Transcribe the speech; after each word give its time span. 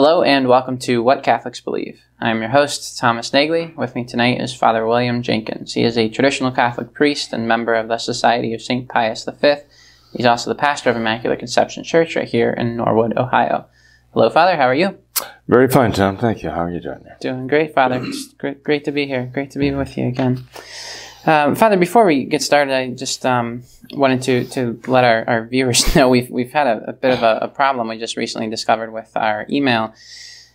Hello 0.00 0.22
and 0.22 0.46
welcome 0.46 0.78
to 0.78 1.02
What 1.02 1.24
Catholics 1.24 1.60
Believe. 1.60 2.00
I 2.20 2.30
am 2.30 2.38
your 2.40 2.50
host, 2.50 2.96
Thomas 2.98 3.30
Nagley. 3.30 3.74
With 3.74 3.96
me 3.96 4.04
tonight 4.04 4.40
is 4.40 4.54
Father 4.54 4.86
William 4.86 5.22
Jenkins. 5.24 5.74
He 5.74 5.82
is 5.82 5.98
a 5.98 6.08
traditional 6.08 6.52
Catholic 6.52 6.94
priest 6.94 7.32
and 7.32 7.48
member 7.48 7.74
of 7.74 7.88
the 7.88 7.98
Society 7.98 8.54
of 8.54 8.62
St. 8.62 8.88
Pius 8.88 9.24
V. 9.24 9.54
He's 10.12 10.24
also 10.24 10.50
the 10.50 10.54
pastor 10.54 10.90
of 10.90 10.96
Immaculate 10.96 11.40
Conception 11.40 11.82
Church 11.82 12.14
right 12.14 12.28
here 12.28 12.52
in 12.52 12.76
Norwood, 12.76 13.18
Ohio. 13.18 13.66
Hello, 14.12 14.30
Father. 14.30 14.54
How 14.54 14.68
are 14.68 14.74
you? 14.74 14.96
Very 15.48 15.66
fine, 15.66 15.90
Tom. 15.90 16.16
Thank 16.16 16.44
you. 16.44 16.50
How 16.50 16.62
are 16.62 16.70
you 16.70 16.78
doing 16.78 17.00
there? 17.02 17.16
Doing 17.20 17.48
great, 17.48 17.74
Father. 17.74 18.00
Great, 18.38 18.62
great 18.62 18.84
to 18.84 18.92
be 18.92 19.04
here. 19.04 19.28
Great 19.34 19.50
to 19.50 19.58
be 19.58 19.72
with 19.72 19.98
you 19.98 20.06
again. 20.06 20.44
Um, 21.28 21.56
Father, 21.56 21.76
before 21.76 22.06
we 22.06 22.24
get 22.24 22.40
started, 22.40 22.72
I 22.72 22.88
just 22.88 23.26
um, 23.26 23.62
wanted 23.90 24.22
to, 24.22 24.44
to 24.46 24.90
let 24.90 25.04
our, 25.04 25.28
our 25.28 25.46
viewers 25.46 25.94
know 25.94 26.08
we've, 26.08 26.30
we've 26.30 26.52
had 26.52 26.66
a, 26.66 26.88
a 26.88 26.92
bit 26.94 27.12
of 27.12 27.22
a, 27.22 27.40
a, 27.42 27.48
problem 27.48 27.86
we 27.86 27.98
just 27.98 28.16
recently 28.16 28.48
discovered 28.48 28.94
with 28.94 29.14
our 29.14 29.44
email 29.50 29.92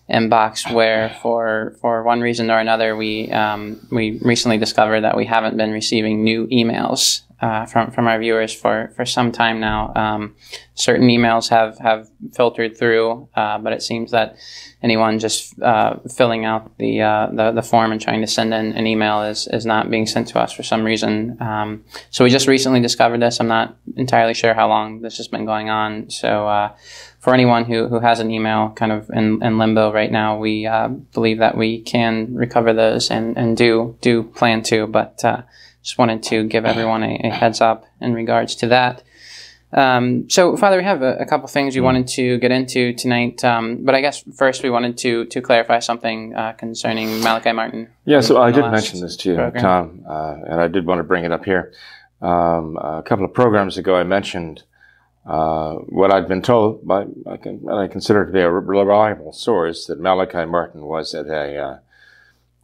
inbox 0.10 0.74
where 0.74 1.16
for 1.22 1.78
for 1.80 2.04
one 2.04 2.22
reason 2.22 2.50
or 2.52 2.60
another 2.60 2.94
we 2.96 3.32
um, 3.32 3.80
we 3.92 4.20
recently 4.24 4.58
discovered 4.58 5.02
that 5.02 5.16
we 5.16 5.26
haven't 5.26 5.56
been 5.56 5.72
receiving 5.72 6.24
new 6.24 6.48
emails 6.48 7.22
uh, 7.44 7.66
from 7.66 7.92
from 7.92 8.08
our 8.08 8.18
viewers 8.20 8.54
for 8.54 8.94
for 8.96 9.06
some 9.06 9.30
time 9.30 9.60
now. 9.60 9.92
Um, 9.96 10.36
certain 10.76 11.10
emails 11.10 11.50
have 11.50 11.78
have 11.80 12.10
filtered 12.34 12.78
through, 12.78 13.28
uh, 13.36 13.58
but 13.58 13.74
it 13.74 13.84
seems 13.84 14.12
that 14.12 14.38
anyone 14.82 15.20
just 15.20 15.62
uh, 15.62 15.98
filling 16.16 16.46
out 16.46 16.78
the, 16.78 17.02
uh, 17.02 17.28
the, 17.32 17.52
the 17.52 17.62
form 17.62 17.92
and 17.92 18.02
trying 18.02 18.22
to 18.22 18.28
send 18.28 18.54
in 18.54 18.72
an 18.72 18.88
email 18.88 19.24
is 19.24 19.50
is 19.50 19.66
not 19.66 19.90
being 19.90 20.06
sent 20.06 20.30
to 20.30 20.40
us 20.40 20.54
for 20.54 20.64
some 20.64 20.86
reason. 20.86 21.38
Um, 21.42 21.84
so 22.12 22.24
we 22.24 22.30
just 22.30 22.48
recently 22.48 22.80
discovered 22.80 23.22
this. 23.22 23.42
I'm 23.42 23.50
not 23.50 23.76
entirely 23.98 24.34
sure 24.34 24.54
how 24.54 24.70
long 24.70 25.02
this 25.02 25.18
has 25.18 25.28
been 25.28 25.46
going 25.46 25.70
on. 25.70 26.10
So 26.10 26.48
uh, 26.48 26.72
for 27.20 27.34
anyone 27.34 27.66
who, 27.66 27.90
who 27.90 28.00
has 28.00 28.22
an 28.22 28.32
email 28.32 28.70
kind 28.70 28.94
of 28.94 29.10
in, 29.10 29.44
in 29.44 29.58
limbo 29.58 29.92
right 29.92 30.12
now, 30.12 30.38
we 30.38 30.66
uh, 30.66 30.88
believe 30.88 31.40
that 31.40 31.58
we 31.58 31.82
can 31.82 32.34
recover 32.34 32.72
those 32.72 33.12
and, 33.12 33.38
and 33.38 33.58
do 33.58 33.98
do 34.00 34.24
plan 34.24 34.64
to. 34.64 34.88
But 34.88 35.24
just 35.84 35.98
wanted 35.98 36.24
to 36.24 36.46
give 36.46 36.66
everyone 36.66 37.04
a, 37.04 37.20
a, 37.24 37.30
heads 37.30 37.62
up 37.62 37.86
in 38.02 38.14
regards 38.14 38.56
to 38.56 38.68
that. 38.68 39.04
Um, 39.74 40.30
so, 40.30 40.56
Father, 40.56 40.78
we 40.78 40.84
have 40.84 41.02
a, 41.02 41.18
a 41.18 41.26
couple 41.26 41.48
things 41.48 41.76
we 41.76 41.82
mm. 41.82 41.86
wanted 41.86 42.08
to 42.10 42.38
get 42.38 42.52
into 42.52 42.94
tonight, 42.94 43.44
um, 43.44 43.84
but 43.84 43.96
I 43.96 44.02
guess 44.02 44.24
first 44.36 44.64
we 44.64 44.70
wanted 44.70 44.98
to 45.00 45.26
to 45.26 45.42
clarify 45.42 45.80
something 45.80 46.36
uh, 46.36 46.54
concerning 46.54 47.22
Malachi 47.22 47.52
Martin. 47.52 47.90
Yeah, 48.06 48.22
so 48.22 48.42
I 48.42 48.52
did 48.52 48.66
mention 48.70 49.02
this 49.02 49.18
to 49.18 49.30
you, 49.30 49.36
program. 49.36 49.64
Tom, 49.64 50.06
uh, 50.08 50.36
and 50.48 50.62
I 50.62 50.68
did 50.68 50.86
want 50.86 51.00
to 51.00 51.04
bring 51.04 51.26
it 51.26 51.32
up 51.32 51.44
here. 51.44 51.74
Um, 52.22 52.78
a 52.78 53.04
couple 53.04 53.26
of 53.26 53.34
programs 53.34 53.78
ago, 53.78 53.96
I 53.96 54.04
mentioned 54.04 54.64
uh, 55.26 55.76
what 55.76 56.12
I'd 56.14 56.28
been 56.28 56.42
told 56.42 56.86
by 56.86 57.06
I, 57.26 57.38
can, 57.38 57.68
I 57.70 57.88
consider 57.88 58.26
to 58.26 58.32
be 58.32 58.42
a 58.42 58.50
reliable 58.50 59.34
source 59.34 59.88
that 59.88 60.00
Malachi 60.00 60.46
Martin 60.46 60.82
was 60.82 61.16
at 61.16 61.28
a 61.28 61.58
uh, 61.58 61.78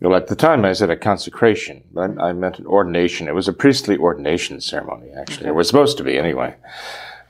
well 0.02 0.16
at 0.16 0.28
the 0.28 0.36
time 0.36 0.64
I 0.66 0.70
at 0.70 0.90
a 0.90 0.96
consecration, 0.96 1.84
but 1.92 2.20
I 2.20 2.34
meant 2.34 2.60
an 2.60 2.66
ordination. 2.66 3.28
It 3.28 3.36
was 3.36 3.48
a 3.48 3.54
priestly 3.54 3.98
ordination 3.98 4.62
ceremony 4.62 5.12
actually. 5.12 5.42
Okay. 5.42 5.50
It 5.50 5.56
was 5.56 5.68
supposed 5.68 5.98
to 5.98 6.04
be 6.04 6.18
anyway 6.18 6.56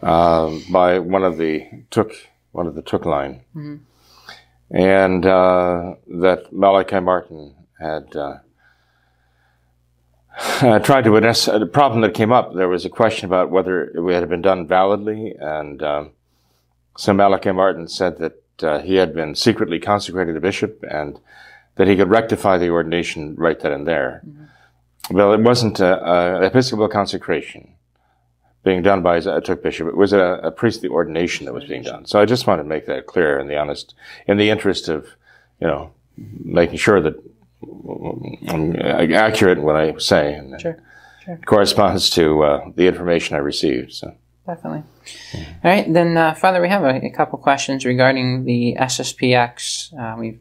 um, 0.01 0.63
by 0.71 0.99
one 0.99 1.23
of 1.23 1.37
the 1.37 1.65
Thuc 1.91 2.13
one 2.51 2.67
of 2.67 2.75
the 2.75 2.81
Thuc 2.81 3.05
line, 3.05 3.41
mm-hmm. 3.55 3.75
and 4.75 5.25
uh, 5.25 5.95
that 6.07 6.51
Malachi 6.51 6.99
Martin 6.99 7.55
had. 7.79 8.15
Uh, 8.15 8.37
uh, 10.61 10.79
tried 10.79 11.03
to 11.03 11.17
address 11.17 11.49
a 11.49 11.65
problem 11.65 11.99
that 11.99 12.13
came 12.13 12.31
up. 12.31 12.53
There 12.53 12.69
was 12.69 12.85
a 12.85 12.89
question 12.89 13.25
about 13.25 13.49
whether 13.49 13.89
it 13.89 14.13
had 14.13 14.29
been 14.29 14.41
done 14.41 14.67
validly, 14.67 15.35
and 15.37 15.83
um, 15.83 16.11
so 16.97 17.13
Malachi 17.13 17.51
Martin 17.51 17.89
said 17.89 18.19
that 18.19 18.63
uh, 18.63 18.79
he 18.79 18.95
had 18.95 19.13
been 19.13 19.35
secretly 19.35 19.79
consecrated 19.79 20.37
a 20.37 20.41
bishop 20.41 20.83
and 20.89 21.19
that 21.79 21.87
he 21.87 21.95
could 21.95 22.09
rectify 22.09 22.57
the 22.57 22.69
ordination 22.69 23.35
right 23.35 23.57
then 23.61 23.71
and 23.71 23.87
there. 23.87 24.21
Mm-hmm. 24.27 25.15
Well, 25.15 25.31
it 25.31 25.39
wasn't 25.39 25.79
an 25.79 26.43
episcopal 26.43 26.89
consecration 26.89 27.73
being 28.65 28.81
done 28.81 29.01
by 29.01 29.15
a 29.15 29.21
Thuc 29.21 29.63
bishop. 29.63 29.87
It 29.87 29.95
was 29.95 30.11
a, 30.11 30.41
a, 30.43 30.51
priestly 30.51 30.89
ordination 30.89 31.45
that 31.45 31.53
was 31.53 31.63
being 31.63 31.83
done. 31.83 32.05
So 32.05 32.19
I 32.19 32.25
just 32.25 32.47
want 32.47 32.59
to 32.59 32.65
make 32.65 32.85
that 32.87 33.05
clear 33.05 33.39
in 33.39 33.47
the 33.47 33.57
honest, 33.57 33.95
in 34.27 34.35
the 34.35 34.49
interest 34.49 34.89
of, 34.89 35.07
you 35.61 35.67
know, 35.67 35.93
making 36.17 36.79
sure 36.79 36.99
that 36.99 37.15
I'm 38.49 38.75
accurate 39.13 39.57
in 39.57 39.63
what 39.63 39.77
I 39.77 39.97
say, 39.99 40.33
and 40.33 40.59
sure, 40.59 40.83
sure. 41.23 41.39
corresponds 41.45 42.09
to 42.11 42.43
uh, 42.43 42.71
the 42.75 42.87
information 42.87 43.37
I 43.37 43.39
received. 43.39 43.93
So 43.93 44.13
definitely. 44.49 44.83
Yeah. 45.33 45.45
All 45.63 45.71
right, 45.71 45.93
then, 45.93 46.17
uh, 46.17 46.33
Father, 46.33 46.61
we 46.61 46.69
have 46.69 46.83
a, 46.83 47.05
a, 47.05 47.09
couple 47.11 47.37
questions 47.39 47.85
regarding 47.85 48.45
the 48.45 48.75
SSPX. 48.79 49.93
Uh, 49.97 50.17
we've 50.17 50.39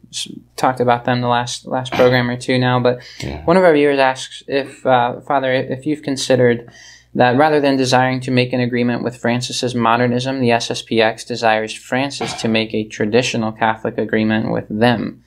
talked 0.55 0.79
about 0.79 1.05
them 1.05 1.21
the 1.21 1.27
last 1.27 1.65
last 1.65 1.93
program 1.93 2.29
or 2.29 2.37
two 2.37 2.57
now, 2.57 2.79
but 2.79 3.01
yeah. 3.19 3.45
one 3.45 3.57
of 3.57 3.63
our 3.63 3.73
viewers 3.73 3.99
asks 3.99 4.43
if, 4.47 4.85
uh, 4.85 5.21
Father, 5.21 5.53
if 5.53 5.85
you've 5.85 6.01
considered 6.01 6.71
that 7.15 7.37
rather 7.37 7.59
than 7.59 7.75
desiring 7.75 8.19
to 8.21 8.31
make 8.31 8.53
an 8.53 8.59
agreement 8.59 9.03
with 9.03 9.17
Francis's 9.17 9.73
modernism, 9.73 10.39
the 10.39 10.49
SSPX 10.49 11.25
desires 11.25 11.73
Francis 11.73 12.33
to 12.41 12.47
make 12.47 12.73
a 12.73 12.83
traditional 12.83 13.51
Catholic 13.51 13.97
agreement 13.97 14.51
with 14.51 14.65
them. 14.69 15.23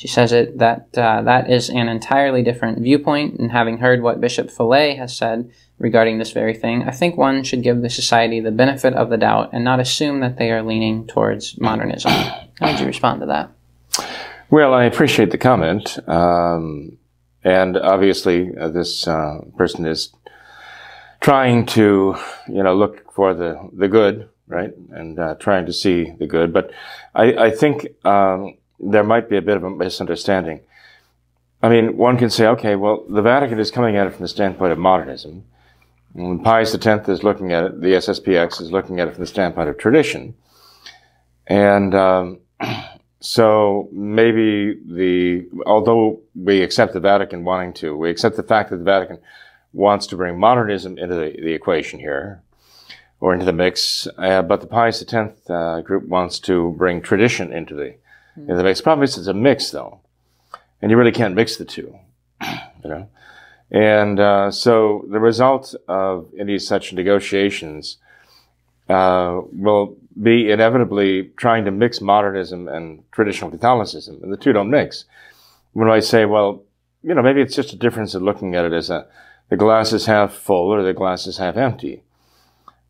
She 0.00 0.08
says 0.08 0.32
it 0.32 0.56
that 0.56 0.96
uh, 0.96 1.20
that 1.24 1.50
is 1.50 1.68
an 1.68 1.90
entirely 1.90 2.42
different 2.42 2.78
viewpoint, 2.78 3.38
and 3.38 3.52
having 3.52 3.76
heard 3.76 4.00
what 4.00 4.18
Bishop 4.18 4.48
Fellay 4.48 4.96
has 4.96 5.14
said 5.14 5.50
regarding 5.78 6.16
this 6.16 6.32
very 6.32 6.54
thing, 6.54 6.84
I 6.84 6.90
think 6.90 7.18
one 7.18 7.42
should 7.44 7.62
give 7.62 7.82
the 7.82 7.90
society 7.90 8.40
the 8.40 8.50
benefit 8.50 8.94
of 8.94 9.10
the 9.10 9.18
doubt 9.18 9.50
and 9.52 9.62
not 9.62 9.78
assume 9.78 10.20
that 10.20 10.38
they 10.38 10.50
are 10.52 10.62
leaning 10.62 11.06
towards 11.06 11.60
modernism. 11.60 12.12
How 12.12 12.70
would 12.70 12.80
you 12.80 12.86
respond 12.86 13.20
to 13.20 13.26
that? 13.26 13.50
Well, 14.48 14.72
I 14.72 14.84
appreciate 14.84 15.32
the 15.32 15.36
comment, 15.36 15.98
um, 16.08 16.96
and 17.44 17.76
obviously 17.76 18.56
uh, 18.58 18.68
this 18.68 19.06
uh, 19.06 19.40
person 19.58 19.84
is 19.84 20.14
trying 21.20 21.66
to, 21.76 22.16
you 22.48 22.62
know, 22.62 22.74
look 22.74 23.12
for 23.12 23.34
the 23.34 23.68
the 23.76 23.88
good, 23.88 24.30
right, 24.46 24.72
and 24.92 25.18
uh, 25.18 25.34
trying 25.34 25.66
to 25.66 25.74
see 25.74 26.14
the 26.18 26.26
good. 26.26 26.54
But 26.54 26.70
I, 27.14 27.34
I 27.34 27.50
think. 27.50 27.86
Um, 28.06 28.54
there 28.82 29.04
might 29.04 29.28
be 29.28 29.36
a 29.36 29.42
bit 29.42 29.56
of 29.56 29.64
a 29.64 29.70
misunderstanding. 29.70 30.60
I 31.62 31.68
mean, 31.68 31.96
one 31.96 32.16
can 32.16 32.30
say, 32.30 32.46
okay, 32.46 32.74
well, 32.76 33.04
the 33.08 33.22
Vatican 33.22 33.58
is 33.58 33.70
coming 33.70 33.96
at 33.96 34.06
it 34.06 34.14
from 34.14 34.22
the 34.22 34.28
standpoint 34.28 34.72
of 34.72 34.78
modernism. 34.78 35.44
And 36.14 36.42
Pius 36.42 36.74
X 36.74 37.08
is 37.08 37.22
looking 37.22 37.52
at 37.52 37.64
it, 37.64 37.80
the 37.80 37.88
SSPX 37.88 38.60
is 38.60 38.72
looking 38.72 38.98
at 38.98 39.08
it 39.08 39.14
from 39.14 39.22
the 39.22 39.28
standpoint 39.28 39.68
of 39.68 39.78
tradition. 39.78 40.34
And 41.46 41.94
um, 41.94 42.40
so 43.20 43.88
maybe 43.92 44.78
the, 44.86 45.46
although 45.66 46.20
we 46.34 46.62
accept 46.62 46.94
the 46.94 47.00
Vatican 47.00 47.44
wanting 47.44 47.74
to, 47.74 47.96
we 47.96 48.10
accept 48.10 48.36
the 48.36 48.42
fact 48.42 48.70
that 48.70 48.78
the 48.78 48.84
Vatican 48.84 49.18
wants 49.72 50.06
to 50.08 50.16
bring 50.16 50.38
modernism 50.38 50.98
into 50.98 51.14
the, 51.14 51.36
the 51.40 51.52
equation 51.52 52.00
here, 52.00 52.42
or 53.20 53.34
into 53.34 53.44
the 53.44 53.52
mix, 53.52 54.08
uh, 54.16 54.42
but 54.42 54.62
the 54.62 54.66
Pius 54.66 55.02
X 55.02 55.50
uh, 55.50 55.80
group 55.82 56.08
wants 56.08 56.38
to 56.40 56.74
bring 56.78 57.02
tradition 57.02 57.52
into 57.52 57.74
the 57.74 57.94
mm-hmm. 58.38 58.56
the 58.56 58.62
mix. 58.62 58.80
Problem 58.80 59.04
is, 59.04 59.16
it's 59.16 59.26
a 59.26 59.34
mix 59.34 59.70
though, 59.70 60.00
and 60.80 60.90
you 60.90 60.96
really 60.96 61.12
can't 61.12 61.34
mix 61.34 61.56
the 61.56 61.64
two, 61.64 61.96
you 62.42 62.90
know. 62.90 63.08
And 63.70 64.18
uh, 64.18 64.50
so 64.50 65.04
the 65.08 65.20
result 65.20 65.74
of 65.86 66.26
any 66.38 66.58
such 66.58 66.92
negotiations 66.92 67.98
uh, 68.88 69.40
will 69.52 69.96
be 70.20 70.50
inevitably 70.50 71.30
trying 71.36 71.64
to 71.64 71.70
mix 71.70 72.00
modernism 72.00 72.66
and 72.66 73.04
traditional 73.12 73.50
Catholicism, 73.50 74.18
and 74.22 74.32
the 74.32 74.36
two 74.36 74.52
don't 74.52 74.70
mix. 74.70 75.04
When 75.72 75.88
I 75.88 76.00
say, 76.00 76.24
well, 76.24 76.64
you 77.02 77.14
know, 77.14 77.22
maybe 77.22 77.40
it's 77.40 77.54
just 77.54 77.72
a 77.72 77.76
difference 77.76 78.14
of 78.14 78.22
looking 78.22 78.56
at 78.56 78.64
it 78.64 78.72
as 78.72 78.90
a 78.90 79.06
the 79.50 79.56
glass 79.56 79.92
is 79.92 80.06
half 80.06 80.32
full 80.32 80.72
or 80.72 80.82
the 80.82 80.92
glass 80.92 81.26
is 81.26 81.38
half 81.38 81.56
empty. 81.56 82.02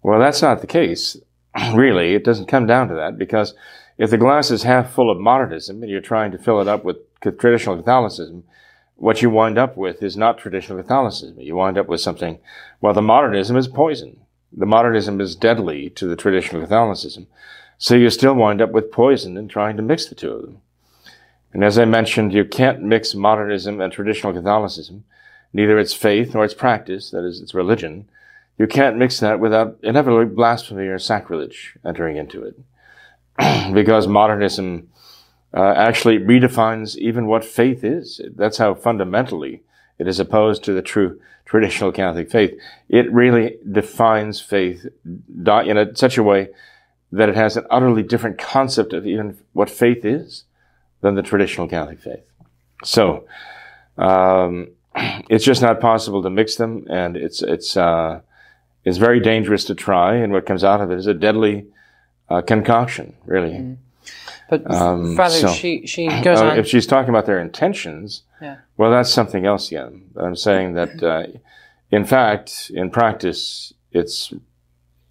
Well, 0.03 0.21
that's 0.21 0.43
not 0.43 0.61
the 0.61 0.67
case. 0.67 1.17
really, 1.75 2.15
it 2.15 2.25
doesn't 2.25 2.47
come 2.47 2.67
down 2.67 2.89
to 2.89 2.95
that 2.95 3.19
because 3.19 3.55
if 4.01 4.09
the 4.09 4.17
glass 4.17 4.51
is 4.51 4.63
half 4.63 4.91
full 4.91 5.11
of 5.11 5.21
modernism 5.21 5.83
and 5.83 5.93
you're 5.93 6.01
trying 6.01 6.33
to 6.33 6.39
fill 6.39 6.59
it 6.59 6.67
up 6.67 6.85
with 6.85 6.97
traditional 7.21 7.77
Catholicism, 7.77 8.45
what 8.97 9.21
you 9.21 9.29
wind 9.29 9.59
up 9.59 9.77
with 9.77 10.03
is 10.03 10.17
not 10.17 10.39
traditional 10.39 10.81
Catholicism. 10.81 11.39
You 11.39 11.55
wind 11.55 11.77
up 11.77 11.87
with 11.87 12.01
something, 12.01 12.39
well, 12.81 12.95
the 12.95 13.03
modernism 13.03 13.59
is 13.59 13.69
poison. 13.69 14.21
The 14.55 14.65
modernism 14.65 15.21
is 15.21 15.37
deadly 15.37 15.91
to 15.91 16.07
the 16.07 16.17
traditional 16.17 16.63
Catholicism. 16.63 17.27
So 17.77 17.95
you 17.95 18.09
still 18.09 18.33
wind 18.33 18.63
up 18.63 18.71
with 18.71 18.91
poison 18.91 19.37
in 19.37 19.49
trying 19.49 19.77
to 19.77 19.83
mix 19.83 20.07
the 20.07 20.15
two 20.15 20.33
of 20.33 20.43
them. 20.43 20.63
And 21.53 21.63
as 21.63 21.79
I 21.79 21.85
mentioned, 21.85 22.33
you 22.33 22.47
can't 22.47 22.81
mix 22.81 23.15
modernism 23.15 23.83
and 23.83 23.93
traditional 23.93 24.33
Catholicism, 24.33 25.05
neither 25.53 25.79
its 25.79 25.93
faith 25.93 26.33
nor 26.33 26.47
its 26.47 26.55
practice, 26.55 27.11
that 27.11 27.27
is, 27.27 27.43
its 27.43 27.53
religion. 27.53 28.09
You 28.57 28.67
can't 28.67 28.97
mix 28.97 29.21
that 29.21 29.41
without 29.41 29.77
inevitably 29.83 30.35
blasphemy 30.35 30.87
or 30.87 30.99
sacrilege 30.99 31.77
entering 31.85 32.17
into 32.17 32.43
it. 32.43 32.59
because 33.73 34.07
modernism 34.07 34.89
uh, 35.55 35.73
actually 35.77 36.19
redefines 36.19 36.97
even 36.97 37.27
what 37.27 37.45
faith 37.45 37.83
is. 37.83 38.21
That's 38.37 38.59
how 38.59 38.75
fundamentally 38.75 39.63
it 39.99 40.07
is 40.07 40.21
opposed 40.21 40.65
to 40.65 40.73
the 40.73 40.83
true 40.83 41.21
traditional 41.45 41.91
Catholic 41.91 42.31
faith. 42.31 42.59
It 42.89 43.11
really 43.13 43.59
defines 43.71 44.41
faith 44.41 44.87
in 45.05 45.77
a, 45.77 45.97
such 45.97 46.17
a 46.17 46.23
way 46.23 46.49
that 47.13 47.29
it 47.29 47.35
has 47.35 47.57
an 47.57 47.67
utterly 47.71 48.05
different 48.05 48.39
concept 48.39 48.93
of 48.93 49.05
even 49.05 49.37
what 49.53 49.69
faith 49.69 50.05
is 50.05 50.45
than 51.01 51.17
the 51.17 51.23
traditional 51.23 51.67
Catholic 51.67 52.01
faith. 52.01 52.23
So, 52.85 53.27
um, 53.99 54.69
it's 55.29 55.45
just 55.45 55.61
not 55.61 55.81
possible 55.81 56.23
to 56.23 56.31
mix 56.31 56.57
them, 56.57 56.87
and 56.89 57.17
it's 57.17 57.43
it's 57.43 57.77
uh, 57.77 58.21
it's 58.85 58.99
very 58.99 59.19
dangerous 59.19 59.65
to 59.65 59.75
try. 59.75 60.15
And 60.15 60.33
what 60.33 60.47
comes 60.47 60.63
out 60.63 60.81
of 60.81 60.91
it 60.93 60.99
is 60.99 61.09
a 61.09 61.15
deadly 61.15 61.67
uh, 62.31 62.41
concoction, 62.41 63.15
really. 63.27 63.53
Mm. 63.53 63.77
But 64.49 64.69
um, 64.71 65.17
Father, 65.17 65.35
so, 65.35 65.49
she 65.49 65.87
she 65.87 66.09
goes 66.23 66.41
uh, 66.41 66.47
on. 66.47 66.59
If 66.59 66.67
she's 66.67 66.87
talking 66.87 67.11
about 67.11 67.27
their 67.27 67.41
intentions, 67.41 68.23
yeah. 68.41 68.59
well, 68.77 68.91
that's 68.91 69.13
something 69.13 69.47
else 69.47 69.69
again. 69.69 70.11
I'm 70.17 70.35
saying 70.35 70.75
that, 70.75 71.03
uh, 71.03 71.27
in 71.91 72.05
fact, 72.05 72.71
in 72.75 72.91
practice, 72.91 73.73
it's 73.93 74.33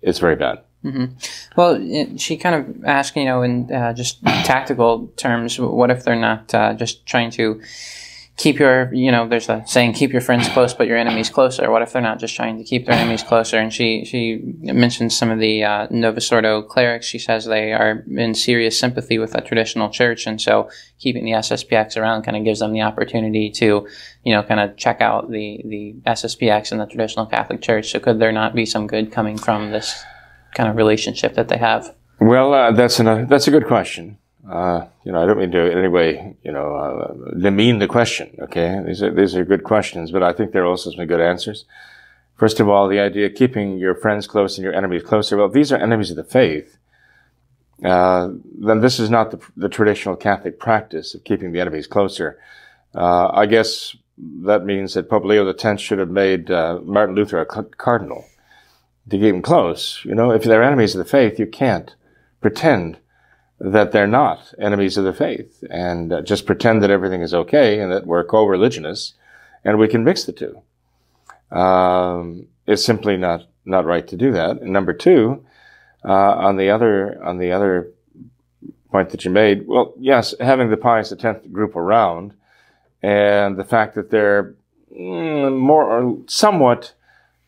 it's 0.02 0.20
very 0.20 0.36
bad. 0.36 0.60
Mm-hmm. 0.84 1.06
Well, 1.58 2.18
she 2.18 2.38
kind 2.38 2.56
of 2.56 2.86
asked, 2.86 3.16
you 3.16 3.26
know, 3.26 3.42
in 3.42 3.72
uh, 3.72 3.94
just 3.94 4.24
tactical 4.24 5.08
terms, 5.18 5.60
what 5.60 5.92
if 5.92 6.04
they're 6.04 6.16
not 6.16 6.54
uh, 6.54 6.74
just 6.74 7.06
trying 7.06 7.32
to 7.32 7.62
keep 8.40 8.58
your, 8.58 8.92
you 8.94 9.12
know, 9.12 9.28
there's 9.28 9.50
a 9.50 9.62
saying, 9.68 9.94
keep 9.94 10.14
your 10.14 10.22
friends 10.22 10.48
close, 10.48 10.74
but 10.74 10.88
your 10.88 10.98
enemies 10.98 11.30
closer. 11.30 11.70
What 11.70 11.82
if 11.82 11.92
they're 11.92 12.02
not 12.02 12.20
just 12.20 12.36
trying 12.36 12.58
to 12.58 12.64
keep 12.64 12.86
their 12.86 12.96
enemies 12.96 13.22
closer? 13.22 13.60
And 13.60 13.72
she, 13.72 14.06
she 14.06 14.40
mentions 14.62 15.16
some 15.16 15.30
of 15.30 15.40
the 15.40 15.64
uh, 15.66 15.88
Novus 15.92 16.32
Ordo 16.32 16.62
clerics. 16.62 17.06
She 17.06 17.20
says 17.20 17.46
they 17.46 17.74
are 17.74 18.06
in 18.10 18.34
serious 18.34 18.80
sympathy 18.80 19.20
with 19.20 19.34
the 19.34 19.42
traditional 19.42 19.90
church. 19.90 20.26
And 20.26 20.42
so 20.42 20.70
keeping 21.00 21.26
the 21.26 21.34
SSPX 21.34 21.98
around 21.98 22.24
kind 22.24 22.38
of 22.38 22.46
gives 22.46 22.62
them 22.62 22.72
the 22.72 22.82
opportunity 22.82 23.52
to, 23.52 23.86
you 24.24 24.34
know, 24.34 24.42
kind 24.42 24.62
of 24.62 24.78
check 24.78 25.02
out 25.02 25.30
the, 25.30 25.62
the 25.66 25.96
SSPX 26.08 26.72
and 26.72 26.80
the 26.80 26.86
traditional 26.86 27.26
Catholic 27.26 27.62
Church. 27.62 27.92
So 27.92 28.00
could 28.00 28.20
there 28.20 28.32
not 28.32 28.56
be 28.56 28.66
some 28.66 28.88
good 28.88 29.12
coming 29.12 29.38
from 29.38 29.72
this 29.72 30.02
kind 30.56 30.70
of 30.70 30.78
relationship 30.78 31.34
that 31.36 31.50
they 31.50 31.58
have? 31.58 31.94
Well, 32.22 32.54
uh, 32.54 32.72
that's, 32.72 33.02
an, 33.02 33.08
uh, 33.08 33.26
that's 33.28 33.50
a 33.50 33.52
good 33.52 33.68
question. 33.68 34.18
Uh, 34.50 34.88
you 35.04 35.12
know, 35.12 35.22
I 35.22 35.28
don't 35.28 35.38
mean 35.38 35.52
to 35.52 35.72
in 35.72 35.78
any 35.78 35.88
way, 35.88 36.36
you 36.44 36.52
know, 36.52 36.76
uh, 36.76 37.38
demean 37.40 37.78
the 37.78 37.88
question. 37.88 38.36
Okay, 38.40 38.82
these 38.84 39.04
are 39.04 39.14
these 39.14 39.36
are 39.36 39.46
good 39.46 39.64
questions, 39.64 40.12
but 40.12 40.24
I 40.24 40.34
think 40.34 40.52
there 40.52 40.64
are 40.64 40.68
also 40.68 40.90
some 40.92 41.06
good 41.06 41.22
answers. 41.22 41.66
First 42.36 42.60
of 42.60 42.68
all, 42.68 42.88
the 42.88 43.00
idea 43.00 43.28
of 43.28 43.36
keeping 43.36 43.78
your 43.78 43.94
friends 43.94 44.26
close 44.26 44.58
and 44.58 44.64
your 44.64 44.74
enemies 44.74 45.04
closer. 45.04 45.38
Well, 45.38 45.50
these 45.50 45.72
are 45.72 45.78
enemies 45.78 46.10
of 46.10 46.18
the 46.18 46.24
faith. 46.24 46.78
Uh, 47.84 48.30
then 48.60 48.82
this 48.82 49.00
is 49.00 49.10
not 49.10 49.32
the, 49.32 49.40
the, 49.56 49.70
traditional 49.70 50.16
Catholic 50.16 50.60
practice 50.60 51.14
of 51.14 51.24
keeping 51.24 51.52
the 51.52 51.62
enemies 51.62 51.88
closer. 51.88 52.38
Uh, 52.94 53.30
I 53.30 53.46
guess 53.46 53.96
that 54.18 54.66
means 54.66 54.96
that 54.96 55.10
Pope 55.10 55.24
Leo 55.26 55.48
X 55.48 55.82
should 55.82 56.00
have 56.00 56.10
made 56.10 56.52
uh, 56.52 56.80
Martin 56.84 57.16
Luther 57.16 57.40
a 57.40 57.46
cardinal 57.46 58.26
to 59.10 59.18
keep 59.18 59.34
him 59.34 59.42
close. 59.42 60.02
You 60.04 60.16
know, 60.16 60.32
if 60.32 60.44
they're 60.44 60.64
enemies 60.64 60.96
of 60.96 61.00
the 61.00 61.10
faith, 61.10 61.40
you 61.40 61.46
can't 61.46 61.96
pretend 62.42 62.98
that 63.60 63.92
they're 63.92 64.08
not 64.08 64.54
enemies 64.58 64.98
of 64.98 65.04
the 65.04 65.14
faith 65.14 65.64
and 65.70 66.14
uh, 66.14 66.22
just 66.22 66.46
pretend 66.46 66.82
that 66.82 66.90
everything 66.90 67.22
is 67.22 67.34
okay 67.34 67.80
and 67.80 67.92
that 67.92 68.06
we're 68.06 68.24
co-religionists 68.24 69.14
and 69.64 69.78
we 69.78 69.88
can 69.88 70.04
mix 70.04 70.24
the 70.24 70.32
two. 70.32 70.62
Um, 71.56 72.48
it's 72.66 72.86
simply 72.86 73.18
not, 73.18 73.46
not 73.66 73.86
right 73.86 74.08
to 74.08 74.16
do 74.16 74.32
that. 74.32 74.62
And 74.62 74.72
number 74.72 74.94
two, 74.94 75.46
uh, 76.06 76.12
on 76.12 76.56
the 76.56 76.70
other, 76.70 77.22
on 77.24 77.38
the 77.38 77.52
other 77.52 77.92
point 78.92 79.10
that 79.10 79.26
you 79.26 79.32
made, 79.32 79.68
well, 79.68 79.94
yes, 80.00 80.34
having 80.40 80.70
the 80.70 80.78
Pius 80.78 81.12
X 81.12 81.40
group 81.52 81.76
around 81.76 82.34
and 83.04 83.58
the 83.58 83.66
fact 83.66 83.96
that 83.96 84.10
they're 84.10 84.56
mm, 84.94 85.58
more 85.58 85.84
or 85.84 86.18
somewhat 86.28 86.94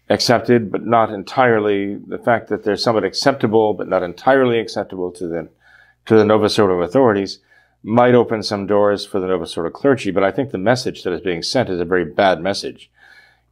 accepted, 0.10 0.72
but 0.72 0.86
not 0.86 1.10
entirely, 1.10 1.96
the 1.96 2.18
fact 2.18 2.50
that 2.50 2.66
they're 2.66 2.76
somewhat 2.76 3.06
acceptable, 3.06 3.74
but 3.74 3.88
not 3.88 4.04
entirely 4.04 4.60
acceptable 4.60 5.10
to 5.12 5.28
the 5.28 5.50
to 6.06 6.16
the 6.16 6.26
Novus 6.26 6.58
Ordo 6.58 6.82
authorities 6.82 7.40
might 7.84 8.14
open 8.14 8.44
some 8.44 8.68
doors 8.68 9.06
for 9.06 9.20
the 9.20 9.28
Novus 9.28 9.58
Ordo 9.58 9.72
clergy, 9.72 10.12
but 10.12 10.24
I 10.24 10.32
think 10.32 10.52
the 10.52 10.58
message 10.58 11.04
that 11.04 11.14
is 11.14 11.22
being 11.22 11.42
sent 11.42 11.70
is 11.70 11.80
a 11.80 11.86
very 11.86 12.06
bad 12.06 12.42
message. 12.42 12.92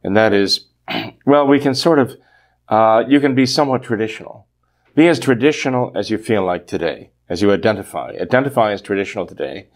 And 0.04 0.16
that 0.16 0.32
is, 0.32 0.66
well, 1.26 1.46
we 1.46 1.58
can 1.58 1.74
sort 1.74 1.98
of, 1.98 2.16
uh, 2.68 3.04
you 3.08 3.20
can 3.20 3.34
be 3.34 3.46
somewhat 3.46 3.82
traditional. 3.82 4.46
Be 4.94 5.08
as 5.08 5.18
traditional 5.18 5.92
as 5.96 6.10
you 6.10 6.18
feel 6.18 6.44
like 6.44 6.66
today, 6.66 7.10
as 7.28 7.42
you 7.42 7.52
identify. 7.52 8.10
Identify 8.20 8.72
as 8.72 8.82
traditional 8.82 9.26
today. 9.26 9.68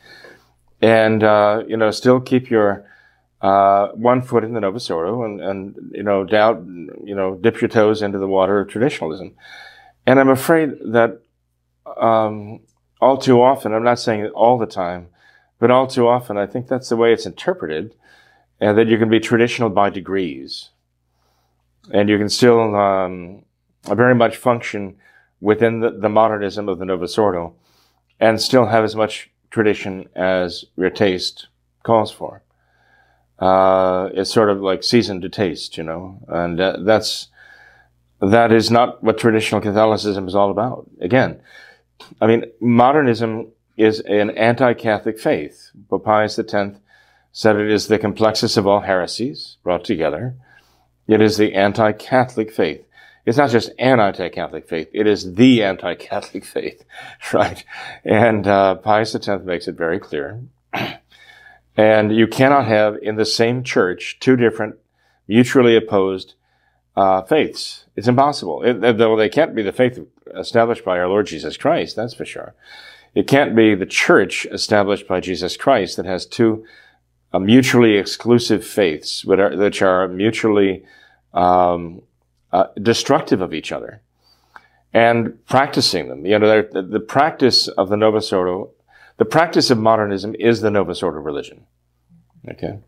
And, 0.80 1.22
uh, 1.22 1.62
you 1.66 1.76
know, 1.76 1.90
still 1.90 2.20
keep 2.20 2.50
your, 2.50 2.88
uh, 3.40 3.88
one 3.88 4.22
foot 4.22 4.44
in 4.44 4.54
the 4.54 4.60
Novus 4.60 4.88
Ordo 4.90 5.24
and, 5.24 5.40
and, 5.40 5.76
you 5.92 6.02
know, 6.02 6.24
doubt, 6.24 6.64
you 7.04 7.14
know, 7.14 7.34
dip 7.34 7.60
your 7.60 7.68
toes 7.68 8.02
into 8.02 8.18
the 8.18 8.28
water 8.28 8.60
of 8.60 8.68
traditionalism. 8.68 9.34
And 10.06 10.20
I'm 10.20 10.28
afraid 10.28 10.70
that 10.92 11.23
um, 11.86 12.60
all 13.00 13.18
too 13.18 13.42
often, 13.42 13.72
I'm 13.72 13.84
not 13.84 13.98
saying 13.98 14.26
all 14.28 14.58
the 14.58 14.66
time, 14.66 15.08
but 15.58 15.70
all 15.70 15.86
too 15.86 16.08
often, 16.08 16.36
I 16.36 16.46
think 16.46 16.68
that's 16.68 16.88
the 16.88 16.96
way 16.96 17.12
it's 17.12 17.26
interpreted, 17.26 17.94
and 18.60 18.76
that 18.78 18.88
you 18.88 18.98
can 18.98 19.08
be 19.08 19.20
traditional 19.20 19.70
by 19.70 19.90
degrees. 19.90 20.70
And 21.92 22.08
you 22.08 22.18
can 22.18 22.28
still 22.28 22.74
um, 22.76 23.44
very 23.84 24.14
much 24.14 24.36
function 24.36 24.96
within 25.40 25.80
the, 25.80 25.90
the, 25.90 26.08
modernism 26.08 26.68
of 26.68 26.78
the 26.78 26.86
Novus 26.86 27.18
Ordo 27.18 27.54
and 28.18 28.40
still 28.40 28.66
have 28.66 28.84
as 28.84 28.96
much 28.96 29.30
tradition 29.50 30.08
as 30.14 30.64
your 30.76 30.88
taste 30.88 31.48
calls 31.82 32.10
for. 32.10 32.42
Uh, 33.38 34.08
it's 34.14 34.32
sort 34.32 34.48
of 34.48 34.62
like 34.62 34.82
seasoned 34.82 35.20
to 35.22 35.28
taste, 35.28 35.76
you 35.76 35.84
know, 35.84 36.18
and 36.28 36.60
uh, 36.60 36.78
that's 36.80 37.28
that 38.20 38.52
is 38.52 38.70
not 38.70 39.02
what 39.02 39.18
traditional 39.18 39.60
Catholicism 39.60 40.26
is 40.26 40.34
all 40.34 40.50
about. 40.50 40.88
Again, 41.00 41.40
I 42.20 42.26
mean, 42.26 42.44
modernism 42.60 43.48
is 43.76 44.00
an 44.00 44.30
anti-Catholic 44.30 45.18
faith. 45.18 45.70
Pope 45.88 46.04
Pius 46.04 46.38
X 46.38 46.78
said 47.32 47.56
it 47.56 47.70
is 47.70 47.88
the 47.88 47.98
complexus 47.98 48.56
of 48.56 48.66
all 48.66 48.80
heresies 48.80 49.56
brought 49.62 49.84
together. 49.84 50.34
It 51.06 51.20
is 51.20 51.36
the 51.36 51.54
anti-Catholic 51.54 52.52
faith. 52.52 52.84
It's 53.26 53.38
not 53.38 53.50
just 53.50 53.70
an 53.78 54.00
anti-Catholic 54.00 54.68
faith; 54.68 54.88
it 54.92 55.06
is 55.06 55.34
the 55.34 55.62
anti-Catholic 55.62 56.44
faith, 56.44 56.84
right? 57.32 57.64
And 58.04 58.46
uh, 58.46 58.76
Pius 58.76 59.14
X 59.14 59.28
makes 59.44 59.66
it 59.66 59.76
very 59.76 59.98
clear. 59.98 60.40
and 61.76 62.14
you 62.14 62.26
cannot 62.26 62.66
have 62.66 62.96
in 63.02 63.16
the 63.16 63.24
same 63.24 63.64
church 63.64 64.18
two 64.20 64.36
different, 64.36 64.76
mutually 65.26 65.76
opposed 65.76 66.34
uh, 66.96 67.22
faiths. 67.22 67.84
It's 67.96 68.08
impossible. 68.08 68.62
It, 68.62 68.98
though 68.98 69.16
they 69.16 69.28
can't 69.28 69.54
be 69.54 69.62
the 69.62 69.72
faith 69.72 69.98
established 70.36 70.84
by 70.84 70.98
our 70.98 71.08
Lord 71.08 71.26
Jesus 71.26 71.56
Christ, 71.56 71.96
that's 71.96 72.14
for 72.14 72.24
sure. 72.24 72.54
It 73.14 73.28
can't 73.28 73.54
be 73.54 73.74
the 73.74 73.86
church 73.86 74.46
established 74.46 75.06
by 75.06 75.20
Jesus 75.20 75.56
Christ 75.56 75.96
that 75.96 76.06
has 76.06 76.26
two 76.26 76.64
uh, 77.32 77.38
mutually 77.38 77.96
exclusive 77.96 78.64
faiths, 78.64 79.24
which 79.24 79.38
are, 79.38 79.56
which 79.56 79.82
are 79.82 80.08
mutually 80.08 80.84
um, 81.32 82.02
uh, 82.52 82.66
destructive 82.80 83.40
of 83.40 83.54
each 83.54 83.72
other, 83.72 84.00
and 84.92 85.44
practicing 85.46 86.08
them. 86.08 86.26
You 86.26 86.38
know, 86.38 86.62
the, 86.62 86.82
the 86.82 87.00
practice 87.00 87.68
of 87.68 87.88
the 87.88 87.96
Novus 87.96 88.32
Ordo, 88.32 88.70
the 89.16 89.24
practice 89.24 89.70
of 89.70 89.78
modernism 89.78 90.34
is 90.38 90.60
the 90.60 90.70
Novus 90.70 91.02
Ordo 91.02 91.18
religion. 91.18 91.66
Okay. 92.48 92.78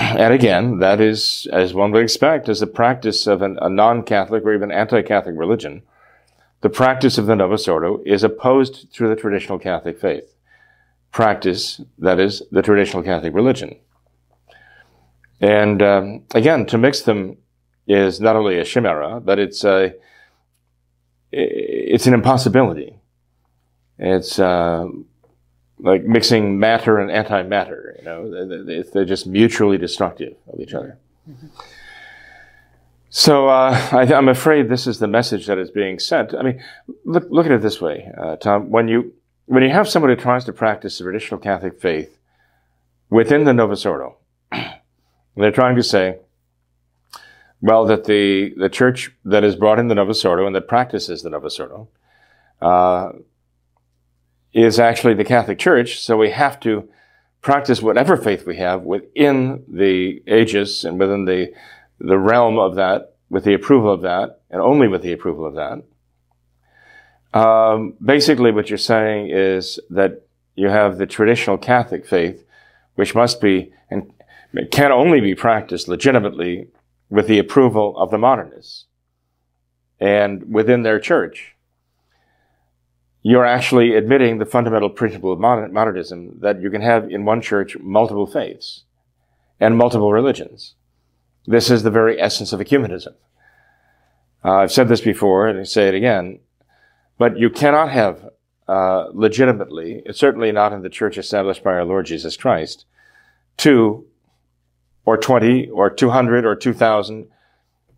And 0.00 0.32
again, 0.32 0.78
that 0.78 1.00
is, 1.00 1.48
as 1.52 1.74
one 1.74 1.90
would 1.90 2.02
expect, 2.04 2.48
is 2.48 2.60
the 2.60 2.68
practice 2.68 3.26
of 3.26 3.42
an, 3.42 3.58
a 3.60 3.68
non-Catholic 3.68 4.44
or 4.44 4.54
even 4.54 4.70
anti-Catholic 4.70 5.34
religion. 5.36 5.82
The 6.60 6.70
practice 6.70 7.18
of 7.18 7.26
the 7.26 7.34
Novus 7.34 7.66
Ordo 7.66 8.00
is 8.06 8.22
opposed 8.22 8.94
to 8.94 9.08
the 9.08 9.16
traditional 9.16 9.58
Catholic 9.58 10.00
faith. 10.00 10.34
Practice, 11.10 11.80
that 11.98 12.20
is, 12.20 12.42
the 12.52 12.62
traditional 12.62 13.02
Catholic 13.02 13.34
religion. 13.34 13.76
And 15.40 15.82
um, 15.82 16.22
again, 16.32 16.66
to 16.66 16.78
mix 16.78 17.00
them 17.00 17.38
is 17.86 18.20
not 18.20 18.36
only 18.36 18.58
a 18.58 18.64
chimera, 18.64 19.20
but 19.20 19.38
it's 19.38 19.64
a, 19.64 19.94
it's 21.32 22.06
an 22.06 22.14
impossibility. 22.14 23.00
It's 23.98 24.38
uh, 24.38 24.86
like 25.80 26.04
mixing 26.04 26.58
matter 26.58 26.98
and 26.98 27.10
antimatter. 27.10 27.98
You 27.98 28.04
know, 28.04 28.82
they're 28.92 29.04
just 29.04 29.26
mutually 29.26 29.78
destructive 29.78 30.36
of 30.52 30.60
each 30.60 30.74
other. 30.74 30.98
Mm-hmm. 31.28 31.46
So 33.10 33.48
uh, 33.48 33.88
I, 33.92 34.04
am 34.12 34.28
afraid 34.28 34.68
this 34.68 34.86
is 34.86 34.98
the 34.98 35.08
message 35.08 35.46
that 35.46 35.58
is 35.58 35.70
being 35.70 35.98
sent. 35.98 36.34
I 36.34 36.42
mean, 36.42 36.62
look, 37.04 37.26
look 37.30 37.46
at 37.46 37.52
it 37.52 37.62
this 37.62 37.80
way, 37.80 38.10
uh, 38.18 38.36
Tom. 38.36 38.70
When 38.70 38.88
you 38.88 39.14
when 39.46 39.62
you 39.62 39.70
have 39.70 39.88
somebody 39.88 40.14
who 40.14 40.20
tries 40.20 40.44
to 40.44 40.52
practice 40.52 40.98
the 40.98 41.04
traditional 41.04 41.40
Catholic 41.40 41.80
faith 41.80 42.18
within 43.08 43.44
the 43.44 43.54
Novus 43.54 43.86
Ordo, 43.86 44.18
they're 45.36 45.50
trying 45.50 45.76
to 45.76 45.82
say, 45.82 46.18
well, 47.62 47.86
that 47.86 48.04
the 48.04 48.52
the 48.58 48.68
church 48.68 49.10
that 49.24 49.42
is 49.42 49.56
brought 49.56 49.78
in 49.78 49.88
the 49.88 49.94
Novus 49.94 50.22
Ordo 50.24 50.46
and 50.46 50.54
that 50.54 50.68
practices 50.68 51.22
the 51.22 51.30
Novus 51.30 51.58
Ordo 51.58 51.88
uh, 52.60 53.12
is 54.52 54.78
actually 54.78 55.14
the 55.14 55.24
Catholic 55.24 55.58
Church. 55.58 56.00
So 56.00 56.16
we 56.16 56.30
have 56.30 56.58
to 56.60 56.88
practice 57.40 57.80
whatever 57.80 58.16
faith 58.16 58.46
we 58.46 58.56
have 58.56 58.82
within 58.82 59.64
the 59.68 60.22
aegis 60.26 60.84
and 60.84 60.98
within 60.98 61.24
the 61.24 61.52
the 62.00 62.18
realm 62.18 62.58
of 62.58 62.76
that, 62.76 63.16
with 63.28 63.42
the 63.44 63.54
approval 63.54 63.92
of 63.92 64.02
that, 64.02 64.40
and 64.50 64.60
only 64.60 64.86
with 64.86 65.02
the 65.02 65.12
approval 65.12 65.44
of 65.44 65.54
that. 65.54 65.82
Um, 67.38 67.94
basically, 68.02 68.52
what 68.52 68.70
you're 68.70 68.78
saying 68.78 69.30
is 69.30 69.80
that 69.90 70.26
you 70.54 70.68
have 70.68 70.98
the 70.98 71.06
traditional 71.06 71.58
Catholic 71.58 72.06
faith, 72.06 72.44
which 72.94 73.14
must 73.14 73.40
be 73.40 73.72
and 73.90 74.12
can 74.70 74.92
only 74.92 75.20
be 75.20 75.34
practiced 75.34 75.88
legitimately 75.88 76.68
with 77.10 77.26
the 77.26 77.38
approval 77.38 77.96
of 77.96 78.10
the 78.10 78.18
modernists 78.18 78.86
and 80.00 80.52
within 80.52 80.82
their 80.82 81.00
church. 81.00 81.54
You're 83.22 83.44
actually 83.44 83.94
admitting 83.94 84.38
the 84.38 84.46
fundamental 84.46 84.90
principle 84.90 85.32
of 85.32 85.40
modernism 85.40 86.38
that 86.40 86.60
you 86.60 86.70
can 86.70 86.82
have 86.82 87.10
in 87.10 87.24
one 87.24 87.40
church 87.40 87.76
multiple 87.78 88.26
faiths 88.26 88.84
and 89.58 89.76
multiple 89.76 90.12
religions. 90.12 90.74
This 91.46 91.70
is 91.70 91.82
the 91.82 91.90
very 91.90 92.20
essence 92.20 92.52
of 92.52 92.60
ecumenism. 92.60 93.14
Uh, 94.44 94.52
I've 94.58 94.72
said 94.72 94.88
this 94.88 95.00
before 95.00 95.48
and 95.48 95.58
I 95.58 95.64
say 95.64 95.88
it 95.88 95.94
again, 95.94 96.40
but 97.18 97.38
you 97.38 97.50
cannot 97.50 97.90
have 97.90 98.30
uh, 98.68 99.06
legitimately, 99.12 100.02
certainly 100.12 100.52
not 100.52 100.72
in 100.72 100.82
the 100.82 100.90
church 100.90 101.18
established 101.18 101.64
by 101.64 101.72
our 101.72 101.84
Lord 101.84 102.06
Jesus 102.06 102.36
Christ, 102.36 102.84
two 103.56 104.06
or 105.04 105.16
20 105.16 105.70
or 105.70 105.90
200 105.90 106.44
or 106.44 106.54
2,000. 106.54 107.28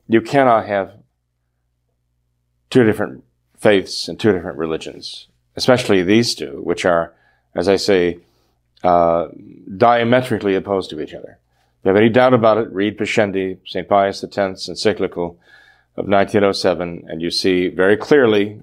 You 0.09 0.21
cannot 0.21 0.67
have 0.67 0.93
two 2.71 2.85
different 2.85 3.25
faiths 3.61 4.09
and 4.09 4.19
two 4.19 4.33
different 4.33 4.59
religions, 4.59 5.29
especially 5.55 6.03
these 6.03 6.35
two, 6.35 6.61
which 6.63 6.85
are, 6.85 7.13
as 7.55 7.69
I 7.69 7.77
say, 7.77 8.19
uh, 8.83 9.29
diametrically 9.77 10.55
opposed 10.55 10.91
to 10.91 11.01
each 11.01 11.15
other. 11.15 11.39
If 11.81 11.85
you 11.85 11.89
have 11.91 11.97
any 11.97 12.09
doubt 12.09 12.35
about 12.35 12.59
it, 12.59 12.73
read 12.73 12.99
Pascendi, 12.99 13.59
St. 13.67 13.89
Pius 13.89 14.25
X's 14.25 14.69
encyclical 14.69 15.39
of 15.97 16.09
1907, 16.09 17.05
and 17.07 17.21
you 17.21 17.31
see 17.31 17.69
very 17.69 17.97
clearly, 17.97 18.63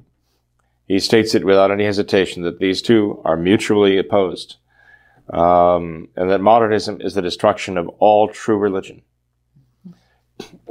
he 0.87 0.99
states 0.99 1.35
it 1.35 1.45
without 1.45 1.71
any 1.71 1.83
hesitation, 1.83 2.43
that 2.43 2.59
these 2.59 2.81
two 2.81 3.21
are 3.23 3.37
mutually 3.37 3.97
opposed, 3.97 4.55
um, 5.29 6.07
and 6.15 6.29
that 6.31 6.41
modernism 6.41 7.01
is 7.01 7.13
the 7.13 7.21
destruction 7.21 7.77
of 7.77 7.87
all 7.99 8.27
true 8.27 8.57
religion. 8.57 9.01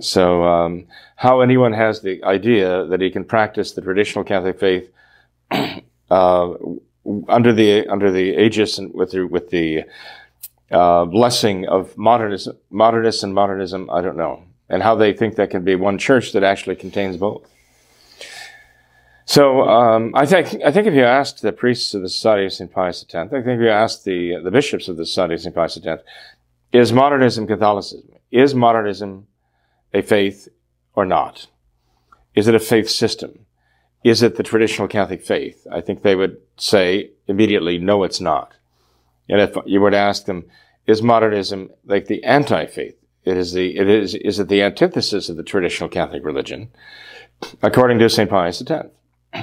So, 0.00 0.44
um, 0.44 0.86
how 1.16 1.40
anyone 1.40 1.72
has 1.72 2.02
the 2.02 2.22
idea 2.24 2.84
that 2.86 3.00
he 3.00 3.10
can 3.10 3.24
practice 3.24 3.72
the 3.72 3.80
traditional 3.80 4.24
Catholic 4.24 4.60
faith 4.60 4.90
uh, 6.10 6.52
under 7.28 7.52
the 7.52 7.86
under 7.88 8.10
the 8.10 8.40
aegis 8.40 8.78
and 8.78 8.92
with 8.92 9.12
the, 9.12 9.26
with 9.26 9.50
the 9.50 9.84
uh, 10.70 11.04
blessing 11.04 11.66
of 11.66 11.96
modernism, 11.96 12.56
modernists 12.70 13.22
and 13.22 13.34
modernism, 13.34 13.88
I 13.90 14.02
don't 14.02 14.16
know. 14.16 14.42
And 14.68 14.82
how 14.82 14.96
they 14.96 15.12
think 15.12 15.36
that 15.36 15.50
can 15.50 15.62
be 15.62 15.76
one 15.76 15.96
church 15.96 16.32
that 16.32 16.42
actually 16.42 16.76
contains 16.76 17.16
both. 17.16 17.48
So 19.24 19.62
um, 19.62 20.12
I 20.14 20.26
think 20.26 20.62
I 20.64 20.70
think 20.70 20.86
if 20.86 20.94
you 20.94 21.04
asked 21.04 21.42
the 21.42 21.52
priests 21.52 21.94
of 21.94 22.02
the 22.02 22.08
Society 22.08 22.46
of 22.46 22.52
St. 22.52 22.70
Pius 22.70 23.02
X, 23.02 23.14
I 23.14 23.26
think 23.26 23.46
if 23.46 23.60
you 23.60 23.68
asked 23.68 24.04
the 24.04 24.40
the 24.42 24.50
bishops 24.50 24.88
of 24.88 24.96
the 24.96 25.06
Society 25.06 25.34
of 25.34 25.40
St. 25.40 25.54
Pius 25.54 25.78
X, 25.84 26.02
is 26.72 26.92
modernism 26.92 27.46
Catholicism? 27.46 28.12
Is 28.30 28.54
modernism 28.54 29.26
a 29.96 30.02
faith 30.02 30.48
or 30.94 31.04
not? 31.06 31.46
Is 32.34 32.48
it 32.48 32.54
a 32.54 32.60
faith 32.60 32.88
system? 32.88 33.46
Is 34.04 34.22
it 34.22 34.36
the 34.36 34.42
traditional 34.42 34.88
Catholic 34.88 35.22
faith? 35.22 35.66
I 35.72 35.80
think 35.80 36.02
they 36.02 36.14
would 36.14 36.36
say 36.56 37.10
immediately, 37.26 37.78
no, 37.78 38.04
it's 38.04 38.20
not. 38.20 38.54
And 39.28 39.40
if 39.40 39.56
you 39.64 39.80
were 39.80 39.90
to 39.90 39.96
ask 39.96 40.26
them, 40.26 40.44
is 40.86 41.02
modernism 41.02 41.70
like 41.84 42.06
the 42.06 42.22
anti-faith? 42.22 42.96
It 43.24 43.36
is 43.36 43.52
the, 43.52 43.76
it 43.76 43.88
is, 43.88 44.14
is 44.14 44.38
it 44.38 44.48
the 44.48 44.62
antithesis 44.62 45.28
of 45.28 45.36
the 45.36 45.42
traditional 45.42 45.88
Catholic 45.88 46.24
religion? 46.24 46.70
According 47.62 47.98
to 47.98 48.08
St. 48.08 48.30
Pius 48.30 48.62
X. 48.62 48.88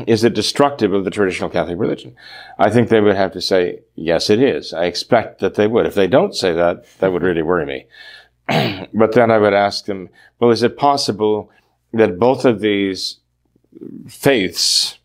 Is 0.08 0.24
it 0.24 0.34
destructive 0.34 0.94
of 0.94 1.04
the 1.04 1.12
traditional 1.12 1.50
Catholic 1.50 1.78
religion? 1.78 2.16
I 2.58 2.70
think 2.70 2.90
they 2.90 3.02
would 3.02 3.16
have 3.16 3.34
to 3.34 3.42
say, 3.42 3.82
yes, 3.96 4.30
it 4.30 4.42
is. 4.42 4.74
I 4.74 4.86
expect 4.86 5.40
that 5.40 5.56
they 5.56 5.68
would. 5.68 5.86
If 5.86 5.94
they 5.94 6.08
don't 6.08 6.36
say 6.36 6.54
that, 6.54 6.86
that 7.00 7.12
would 7.12 7.22
really 7.22 7.44
worry 7.44 7.66
me. 7.66 7.86
but 8.94 9.14
then 9.14 9.32
I 9.32 9.38
would 9.38 9.54
ask 9.54 9.86
them, 9.86 10.10
well, 10.40 10.52
is 10.52 10.64
it 10.64 10.78
possible 10.78 11.52
that 11.94 12.20
both 12.20 12.46
of 12.46 12.60
these 12.60 13.20
faiths, 14.08 14.98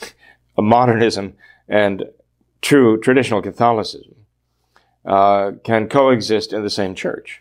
modernism 0.58 1.34
and 1.68 2.04
true 2.60 3.00
traditional 3.00 3.42
Catholicism, 3.42 4.14
uh, 5.04 5.52
can 5.64 5.88
coexist 5.88 6.52
in 6.52 6.62
the 6.62 6.70
same 6.70 6.94
church. 6.94 7.40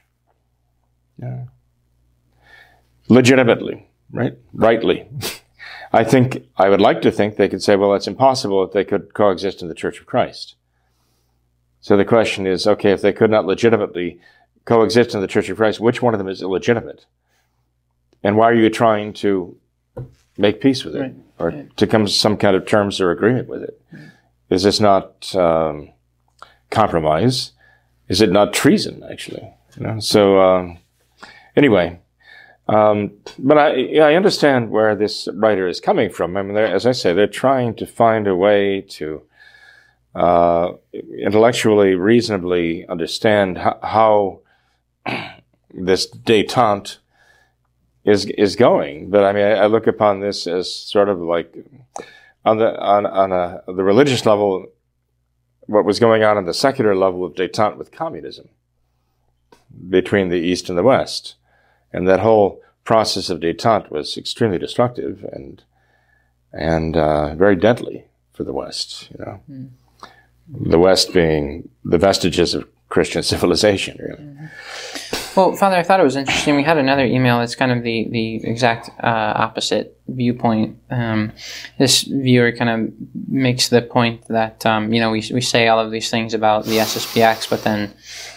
Yeah. 1.21 1.45
Legitimately, 3.07 3.87
right? 4.11 4.37
Rightly. 4.53 5.07
I 5.93 6.03
think, 6.03 6.47
I 6.57 6.69
would 6.69 6.81
like 6.81 7.01
to 7.01 7.11
think 7.11 7.35
they 7.35 7.49
could 7.49 7.61
say, 7.61 7.75
well, 7.75 7.93
it's 7.93 8.07
impossible 8.07 8.63
if 8.63 8.71
they 8.71 8.85
could 8.85 9.13
coexist 9.13 9.61
in 9.61 9.67
the 9.67 9.75
Church 9.75 9.99
of 9.99 10.05
Christ. 10.05 10.55
So 11.81 11.97
the 11.97 12.05
question 12.05 12.47
is, 12.47 12.65
okay, 12.65 12.91
if 12.91 13.01
they 13.01 13.11
could 13.11 13.29
not 13.29 13.45
legitimately 13.45 14.19
coexist 14.65 15.13
in 15.13 15.21
the 15.21 15.27
Church 15.27 15.49
of 15.49 15.57
Christ, 15.57 15.79
which 15.79 16.01
one 16.01 16.13
of 16.13 16.17
them 16.17 16.27
is 16.27 16.41
illegitimate? 16.41 17.05
And 18.23 18.37
why 18.37 18.49
are 18.49 18.55
you 18.55 18.69
trying 18.69 19.13
to 19.13 19.57
make 20.37 20.61
peace 20.61 20.83
with 20.85 20.95
it 20.95 21.01
right. 21.01 21.15
or 21.39 21.49
right. 21.49 21.77
to 21.77 21.87
come 21.87 22.05
to 22.05 22.11
some 22.11 22.37
kind 22.37 22.55
of 22.55 22.65
terms 22.65 23.01
or 23.01 23.11
agreement 23.11 23.47
with 23.47 23.63
it? 23.63 23.81
Is 24.49 24.63
this 24.63 24.79
not 24.79 25.33
um, 25.35 25.91
compromise? 26.69 27.53
Is 28.07 28.21
it 28.21 28.31
not 28.31 28.53
treason, 28.53 29.03
actually? 29.09 29.49
You 29.77 29.83
know? 29.83 29.99
So, 29.99 30.39
um, 30.39 30.77
anyway, 31.55 31.99
um, 32.67 33.13
but 33.39 33.57
I, 33.57 33.97
I 33.97 34.15
understand 34.15 34.69
where 34.69 34.95
this 34.95 35.27
writer 35.33 35.67
is 35.67 35.79
coming 35.79 36.09
from. 36.09 36.37
I 36.37 36.41
mean, 36.43 36.57
as 36.57 36.85
I 36.85 36.91
say, 36.91 37.13
they're 37.13 37.27
trying 37.27 37.75
to 37.75 37.85
find 37.85 38.27
a 38.27 38.35
way 38.35 38.81
to 38.81 39.23
uh, 40.13 40.73
intellectually, 40.93 41.95
reasonably 41.95 42.85
understand 42.87 43.57
how, 43.57 43.79
how 43.81 44.40
this 45.73 46.09
détente 46.09 46.97
is 48.03 48.25
is 48.25 48.55
going. 48.55 49.09
But 49.09 49.23
I 49.23 49.33
mean, 49.33 49.45
I, 49.45 49.51
I, 49.51 49.65
look 49.67 49.87
upon 49.87 50.19
this 50.19 50.47
as 50.47 50.73
sort 50.73 51.09
of 51.09 51.19
like 51.19 51.53
on 52.45 52.57
the 52.57 52.79
on 52.79 53.05
on 53.05 53.31
a, 53.31 53.63
the 53.67 53.83
religious 53.83 54.25
level 54.25 54.67
what 55.67 55.85
was 55.85 55.99
going 55.99 56.23
on 56.23 56.37
on 56.37 56.45
the 56.45 56.53
secular 56.53 56.95
level 56.95 57.23
of 57.23 57.33
detente 57.33 57.77
with 57.77 57.91
communism 57.91 58.49
between 59.89 60.29
the 60.29 60.39
East 60.39 60.69
and 60.69 60.77
the 60.77 60.83
West. 60.83 61.35
And 61.93 62.07
that 62.07 62.19
whole 62.19 62.61
process 62.83 63.29
of 63.29 63.39
detente 63.39 63.91
was 63.91 64.17
extremely 64.17 64.57
destructive 64.57 65.23
and 65.31 65.63
and 66.53 66.97
uh, 66.97 67.35
very 67.35 67.55
deadly 67.55 68.05
for 68.33 68.43
the 68.43 68.53
West. 68.53 69.09
You 69.11 69.25
know, 69.25 69.41
mm. 69.49 69.69
the 70.49 70.79
West 70.79 71.13
being 71.13 71.69
the 71.85 71.97
vestiges 71.97 72.53
of 72.53 72.67
Christian 72.89 73.23
civilization. 73.33 73.97
Really. 73.99 74.23
Mm-hmm. 74.23 74.45
Well, 75.35 75.53
Father, 75.53 75.77
I 75.77 75.83
thought 75.83 76.01
it 76.01 76.03
was 76.03 76.17
interesting. 76.17 76.57
We 76.57 76.63
had 76.63 76.77
another 76.77 77.05
email 77.05 77.39
that's 77.39 77.55
kind 77.55 77.71
of 77.71 77.83
the, 77.83 78.07
the 78.09 78.35
exact 78.43 78.89
uh, 79.01 79.33
opposite 79.35 79.97
viewpoint. 80.09 80.77
Um, 80.89 81.31
this 81.79 82.01
viewer 82.03 82.51
kind 82.51 82.69
of 82.69 82.93
makes 83.29 83.69
the 83.69 83.81
point 83.81 84.27
that, 84.27 84.65
um, 84.65 84.91
you 84.93 84.99
know, 84.99 85.09
we, 85.09 85.23
we 85.33 85.39
say 85.39 85.69
all 85.69 85.79
of 85.79 85.89
these 85.89 86.09
things 86.09 86.33
about 86.33 86.65
the 86.65 86.77
SSPX, 86.79 87.49
but 87.49 87.63
then, 87.63 87.93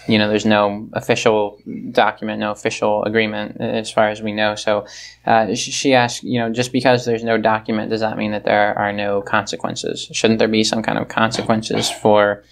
you 0.06 0.18
know, 0.18 0.28
there's 0.28 0.46
no 0.46 0.88
official 0.92 1.58
document, 1.90 2.38
no 2.38 2.52
official 2.52 3.02
agreement 3.02 3.60
as 3.60 3.90
far 3.90 4.08
as 4.08 4.22
we 4.22 4.30
know. 4.30 4.54
So 4.54 4.86
uh, 5.26 5.52
she 5.56 5.94
asked, 5.94 6.22
you 6.22 6.38
know, 6.38 6.48
just 6.50 6.70
because 6.70 7.04
there's 7.06 7.24
no 7.24 7.38
document, 7.38 7.90
does 7.90 8.02
that 8.02 8.16
mean 8.16 8.30
that 8.30 8.44
there 8.44 8.78
are 8.78 8.92
no 8.92 9.20
consequences? 9.20 10.08
Shouldn't 10.12 10.38
there 10.38 10.46
be 10.46 10.62
some 10.62 10.82
kind 10.82 10.98
of 10.98 11.08
consequences 11.08 11.90
for 11.90 12.44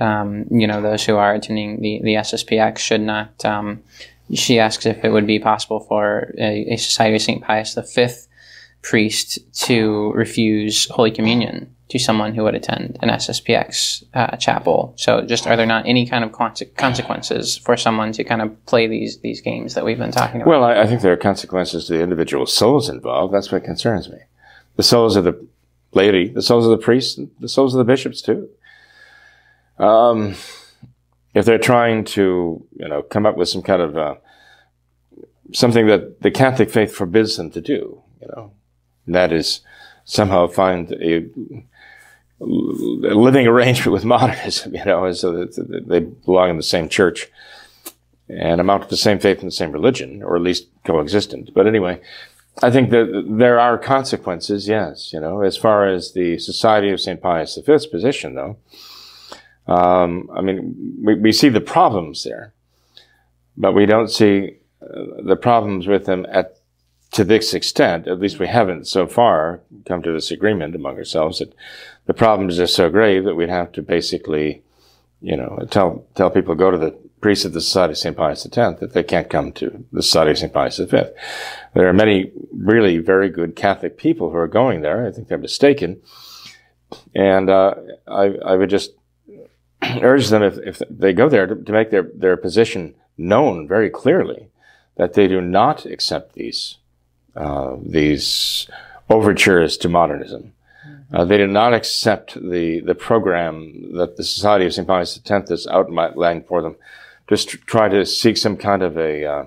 um, 0.00 0.46
you 0.50 0.66
know, 0.66 0.82
those 0.82 1.04
who 1.04 1.16
are 1.16 1.34
attending 1.34 1.80
the, 1.80 2.00
the 2.02 2.14
SSPX 2.14 2.78
should 2.78 3.00
not. 3.00 3.44
Um, 3.44 3.82
she 4.32 4.58
asks 4.58 4.86
if 4.86 5.04
it 5.04 5.10
would 5.10 5.26
be 5.26 5.38
possible 5.38 5.80
for 5.80 6.34
a, 6.38 6.74
a 6.74 6.76
Society 6.76 7.16
of 7.16 7.22
St. 7.22 7.42
Pius 7.42 7.74
V 7.74 8.06
priest 8.82 9.38
to 9.66 10.12
refuse 10.12 10.86
Holy 10.90 11.10
Communion 11.10 11.74
to 11.88 11.98
someone 11.98 12.34
who 12.34 12.42
would 12.42 12.54
attend 12.54 12.98
an 13.02 13.08
SSPX 13.10 14.04
uh, 14.14 14.36
chapel. 14.36 14.94
So, 14.96 15.22
just 15.22 15.46
are 15.46 15.56
there 15.56 15.66
not 15.66 15.86
any 15.86 16.06
kind 16.06 16.24
of 16.24 16.32
conse- 16.32 16.74
consequences 16.76 17.56
for 17.56 17.76
someone 17.76 18.12
to 18.12 18.24
kind 18.24 18.42
of 18.42 18.66
play 18.66 18.86
these 18.86 19.18
these 19.18 19.40
games 19.40 19.74
that 19.74 19.84
we've 19.84 19.98
been 19.98 20.10
talking 20.10 20.42
about? 20.42 20.50
Well, 20.50 20.64
I, 20.64 20.80
I 20.80 20.86
think 20.86 21.02
there 21.02 21.12
are 21.12 21.16
consequences 21.16 21.86
to 21.86 21.94
the 21.94 22.02
individual 22.02 22.46
souls 22.46 22.88
involved. 22.88 23.34
That's 23.34 23.52
what 23.52 23.64
concerns 23.64 24.08
me. 24.08 24.18
The 24.76 24.82
souls 24.82 25.16
of 25.16 25.24
the 25.24 25.46
laity, 25.92 26.28
the 26.28 26.42
souls 26.42 26.64
of 26.66 26.70
the 26.70 26.84
priests, 26.84 27.20
the 27.40 27.48
souls 27.48 27.74
of 27.74 27.78
the 27.78 27.84
bishops 27.84 28.22
too. 28.22 28.48
Um, 29.78 30.34
if 31.34 31.44
they're 31.44 31.58
trying 31.58 32.04
to, 32.04 32.64
you 32.76 32.88
know, 32.88 33.02
come 33.02 33.26
up 33.26 33.36
with 33.36 33.48
some 33.48 33.62
kind 33.62 33.82
of 33.82 33.96
uh, 33.98 34.14
something 35.52 35.86
that 35.86 36.22
the 36.22 36.30
Catholic 36.30 36.70
faith 36.70 36.94
forbids 36.94 37.36
them 37.36 37.50
to 37.50 37.60
do, 37.60 38.02
you 38.20 38.28
know, 38.28 38.52
that 39.06 39.32
is 39.32 39.60
somehow 40.04 40.46
find 40.46 40.92
a 40.92 41.26
a 42.40 43.14
living 43.14 43.46
arrangement 43.46 43.92
with 43.92 44.04
modernism, 44.16 44.74
you 44.74 44.84
know, 44.84 45.10
so 45.12 45.32
that 45.32 45.84
they 45.86 46.00
belong 46.00 46.50
in 46.50 46.56
the 46.56 46.62
same 46.62 46.88
church 46.88 47.28
and 48.28 48.60
amount 48.60 48.84
to 48.84 48.88
the 48.88 48.96
same 48.96 49.18
faith 49.18 49.40
and 49.40 49.48
the 49.48 49.54
same 49.54 49.72
religion, 49.72 50.22
or 50.22 50.36
at 50.36 50.42
least 50.42 50.68
coexistent. 50.84 51.52
But 51.54 51.66
anyway, 51.66 52.00
I 52.62 52.70
think 52.70 52.90
that 52.90 53.26
there 53.28 53.60
are 53.60 53.76
consequences, 53.76 54.68
yes, 54.68 55.12
you 55.12 55.20
know, 55.20 55.42
as 55.42 55.56
far 55.56 55.86
as 55.86 56.12
the 56.12 56.38
Society 56.38 56.90
of 56.90 57.00
St. 57.00 57.20
Pius 57.20 57.58
V's 57.64 57.86
position, 57.86 58.34
though. 58.34 58.56
Um, 59.66 60.28
I 60.34 60.40
mean, 60.40 60.98
we, 61.02 61.14
we 61.14 61.32
see 61.32 61.48
the 61.48 61.60
problems 61.60 62.24
there, 62.24 62.52
but 63.56 63.72
we 63.72 63.86
don't 63.86 64.08
see 64.08 64.56
uh, 64.82 65.22
the 65.22 65.36
problems 65.36 65.86
with 65.86 66.06
them 66.06 66.26
at 66.30 66.58
to 67.14 67.24
this 67.24 67.54
extent, 67.54 68.08
at 68.08 68.18
least 68.18 68.40
we 68.40 68.48
haven't 68.48 68.88
so 68.88 69.06
far 69.06 69.60
come 69.86 70.02
to 70.02 70.10
this 70.10 70.32
agreement 70.32 70.74
among 70.74 70.96
ourselves 70.96 71.38
that 71.38 71.54
the 72.06 72.14
problems 72.14 72.58
are 72.58 72.66
so 72.66 72.90
grave 72.90 73.22
that 73.22 73.36
we'd 73.36 73.48
have 73.48 73.70
to 73.70 73.82
basically, 73.82 74.64
you 75.20 75.36
know, 75.36 75.64
tell 75.70 76.04
tell 76.16 76.28
people 76.28 76.56
go 76.56 76.72
to 76.72 76.78
the 76.78 76.90
priests 77.20 77.44
of 77.44 77.52
the 77.52 77.60
Society 77.60 77.92
of 77.92 77.98
St. 77.98 78.16
Pius 78.16 78.44
X 78.44 78.80
that 78.80 78.94
they 78.94 79.04
can't 79.04 79.30
come 79.30 79.52
to 79.52 79.84
the 79.92 80.02
Society 80.02 80.32
of 80.32 80.38
St. 80.38 80.52
Pius 80.52 80.78
V. 80.78 81.02
There 81.74 81.88
are 81.88 81.92
many 81.92 82.32
really 82.52 82.98
very 82.98 83.28
good 83.28 83.54
Catholic 83.54 83.96
people 83.96 84.30
who 84.30 84.36
are 84.36 84.48
going 84.48 84.80
there. 84.80 85.06
I 85.06 85.12
think 85.12 85.28
they're 85.28 85.38
mistaken. 85.38 86.02
And 87.14 87.48
uh, 87.48 87.74
I, 88.08 88.34
I 88.44 88.56
would 88.56 88.70
just 88.70 88.90
urge 90.02 90.28
them, 90.28 90.42
if, 90.42 90.58
if 90.58 90.82
they 90.90 91.12
go 91.12 91.28
there, 91.28 91.46
to, 91.46 91.54
to 91.54 91.72
make 91.72 91.90
their, 91.90 92.10
their 92.14 92.36
position 92.36 92.94
known 93.16 93.68
very 93.68 93.90
clearly, 93.90 94.48
that 94.96 95.14
they 95.14 95.28
do 95.28 95.40
not 95.40 95.86
accept 95.86 96.34
these 96.34 96.78
uh, 97.36 97.76
these 97.84 98.68
overtures 99.10 99.76
to 99.76 99.88
modernism. 99.88 100.52
Uh, 101.12 101.24
they 101.24 101.36
do 101.36 101.46
not 101.46 101.74
accept 101.74 102.34
the, 102.34 102.80
the 102.80 102.94
program 102.94 103.92
that 103.94 104.16
the 104.16 104.24
Society 104.24 104.66
of 104.66 104.74
St. 104.74 104.86
Pius 104.86 105.20
X 105.28 105.50
is 105.50 105.66
outlining 105.66 106.44
for 106.44 106.62
them, 106.62 106.76
just 107.28 107.50
to 107.50 107.58
try 107.58 107.88
to 107.88 108.06
seek 108.06 108.36
some 108.36 108.56
kind 108.56 108.82
of 108.82 108.96
a 108.96 109.24
uh, 109.24 109.46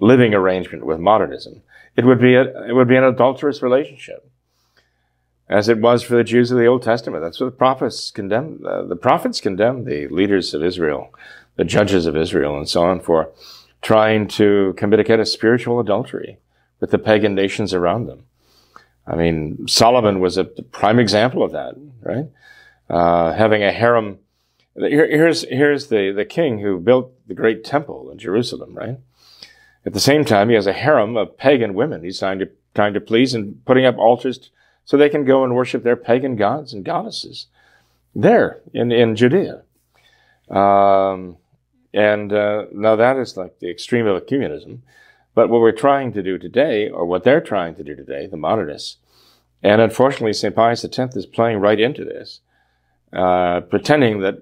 living 0.00 0.34
arrangement 0.34 0.84
with 0.84 0.98
modernism. 0.98 1.62
It 1.96 2.04
would 2.04 2.20
be 2.20 2.34
a, 2.34 2.68
it 2.68 2.72
would 2.72 2.88
be 2.88 2.96
an 2.96 3.04
adulterous 3.04 3.62
relationship, 3.62 4.27
as 5.48 5.68
it 5.68 5.78
was 5.78 6.02
for 6.02 6.16
the 6.16 6.24
Jews 6.24 6.50
of 6.50 6.58
the 6.58 6.66
Old 6.66 6.82
Testament. 6.82 7.22
That's 7.22 7.40
what 7.40 7.46
the 7.46 7.52
prophets 7.52 8.10
condemned. 8.10 8.64
Uh, 8.64 8.82
the 8.82 8.96
prophets 8.96 9.40
condemned 9.40 9.86
the 9.86 10.08
leaders 10.08 10.52
of 10.54 10.62
Israel, 10.62 11.14
the 11.56 11.64
judges 11.64 12.06
of 12.06 12.16
Israel, 12.16 12.56
and 12.56 12.68
so 12.68 12.82
on 12.82 13.00
for 13.00 13.32
trying 13.80 14.28
to 14.28 14.74
commit 14.76 15.00
a 15.00 15.04
kind 15.04 15.20
of 15.20 15.28
spiritual 15.28 15.80
adultery 15.80 16.38
with 16.80 16.90
the 16.90 16.98
pagan 16.98 17.34
nations 17.34 17.72
around 17.72 18.06
them. 18.06 18.24
I 19.06 19.16
mean, 19.16 19.66
Solomon 19.66 20.20
was 20.20 20.36
a 20.36 20.44
prime 20.44 20.98
example 20.98 21.42
of 21.42 21.52
that, 21.52 21.74
right? 22.02 22.26
Uh, 22.90 23.32
having 23.32 23.62
a 23.62 23.72
harem. 23.72 24.18
Here, 24.76 25.08
here's 25.08 25.42
here's 25.48 25.86
the, 25.88 26.12
the 26.12 26.24
king 26.24 26.60
who 26.60 26.78
built 26.78 27.12
the 27.26 27.34
great 27.34 27.64
temple 27.64 28.10
in 28.10 28.18
Jerusalem, 28.18 28.74
right? 28.74 28.98
At 29.86 29.94
the 29.94 30.00
same 30.00 30.24
time, 30.24 30.50
he 30.50 30.54
has 30.54 30.66
a 30.66 30.72
harem 30.72 31.16
of 31.16 31.38
pagan 31.38 31.72
women 31.72 32.04
he's 32.04 32.18
trying 32.18 32.38
to 32.40 32.50
trying 32.74 32.92
to 32.94 33.00
please 33.00 33.32
and 33.32 33.64
putting 33.64 33.86
up 33.86 33.96
altars 33.96 34.50
so 34.88 34.96
they 34.96 35.10
can 35.10 35.26
go 35.26 35.44
and 35.44 35.54
worship 35.54 35.82
their 35.82 35.96
pagan 35.96 36.34
gods 36.34 36.72
and 36.72 36.82
goddesses 36.82 37.48
there 38.14 38.62
in 38.72 38.90
in 38.90 39.14
Judea. 39.16 39.60
Um, 40.48 41.36
and 41.92 42.32
uh, 42.32 42.64
now 42.72 42.96
that 42.96 43.18
is 43.18 43.36
like 43.36 43.58
the 43.58 43.70
extreme 43.70 44.06
of 44.06 44.22
ecumenism. 44.22 44.78
But 45.34 45.50
what 45.50 45.60
we're 45.60 45.72
trying 45.72 46.14
to 46.14 46.22
do 46.22 46.38
today, 46.38 46.88
or 46.88 47.04
what 47.04 47.22
they're 47.22 47.42
trying 47.42 47.74
to 47.74 47.84
do 47.84 47.94
today, 47.94 48.26
the 48.26 48.38
modernists, 48.38 48.96
and 49.62 49.82
unfortunately 49.82 50.32
St. 50.32 50.56
Pius 50.56 50.82
X 50.86 51.14
is 51.14 51.26
playing 51.26 51.58
right 51.58 51.78
into 51.78 52.02
this, 52.02 52.40
uh, 53.12 53.60
pretending 53.60 54.20
that, 54.20 54.38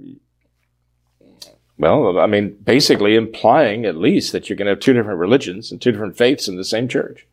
well, 1.77 2.21
I 2.21 2.27
mean, 2.27 2.57
basically 2.63 3.17
implying 3.17 3.85
at 3.85 3.97
least 3.97 4.31
that 4.31 4.49
you're 4.49 4.57
going 4.57 4.67
to 4.67 4.73
have 4.73 4.81
two 4.81 4.93
different 4.93 5.19
religions 5.19 5.73
and 5.73 5.83
two 5.83 5.91
different 5.91 6.17
faiths 6.17 6.47
in 6.47 6.57
the 6.57 6.65
same 6.65 6.87
church. 6.87 7.27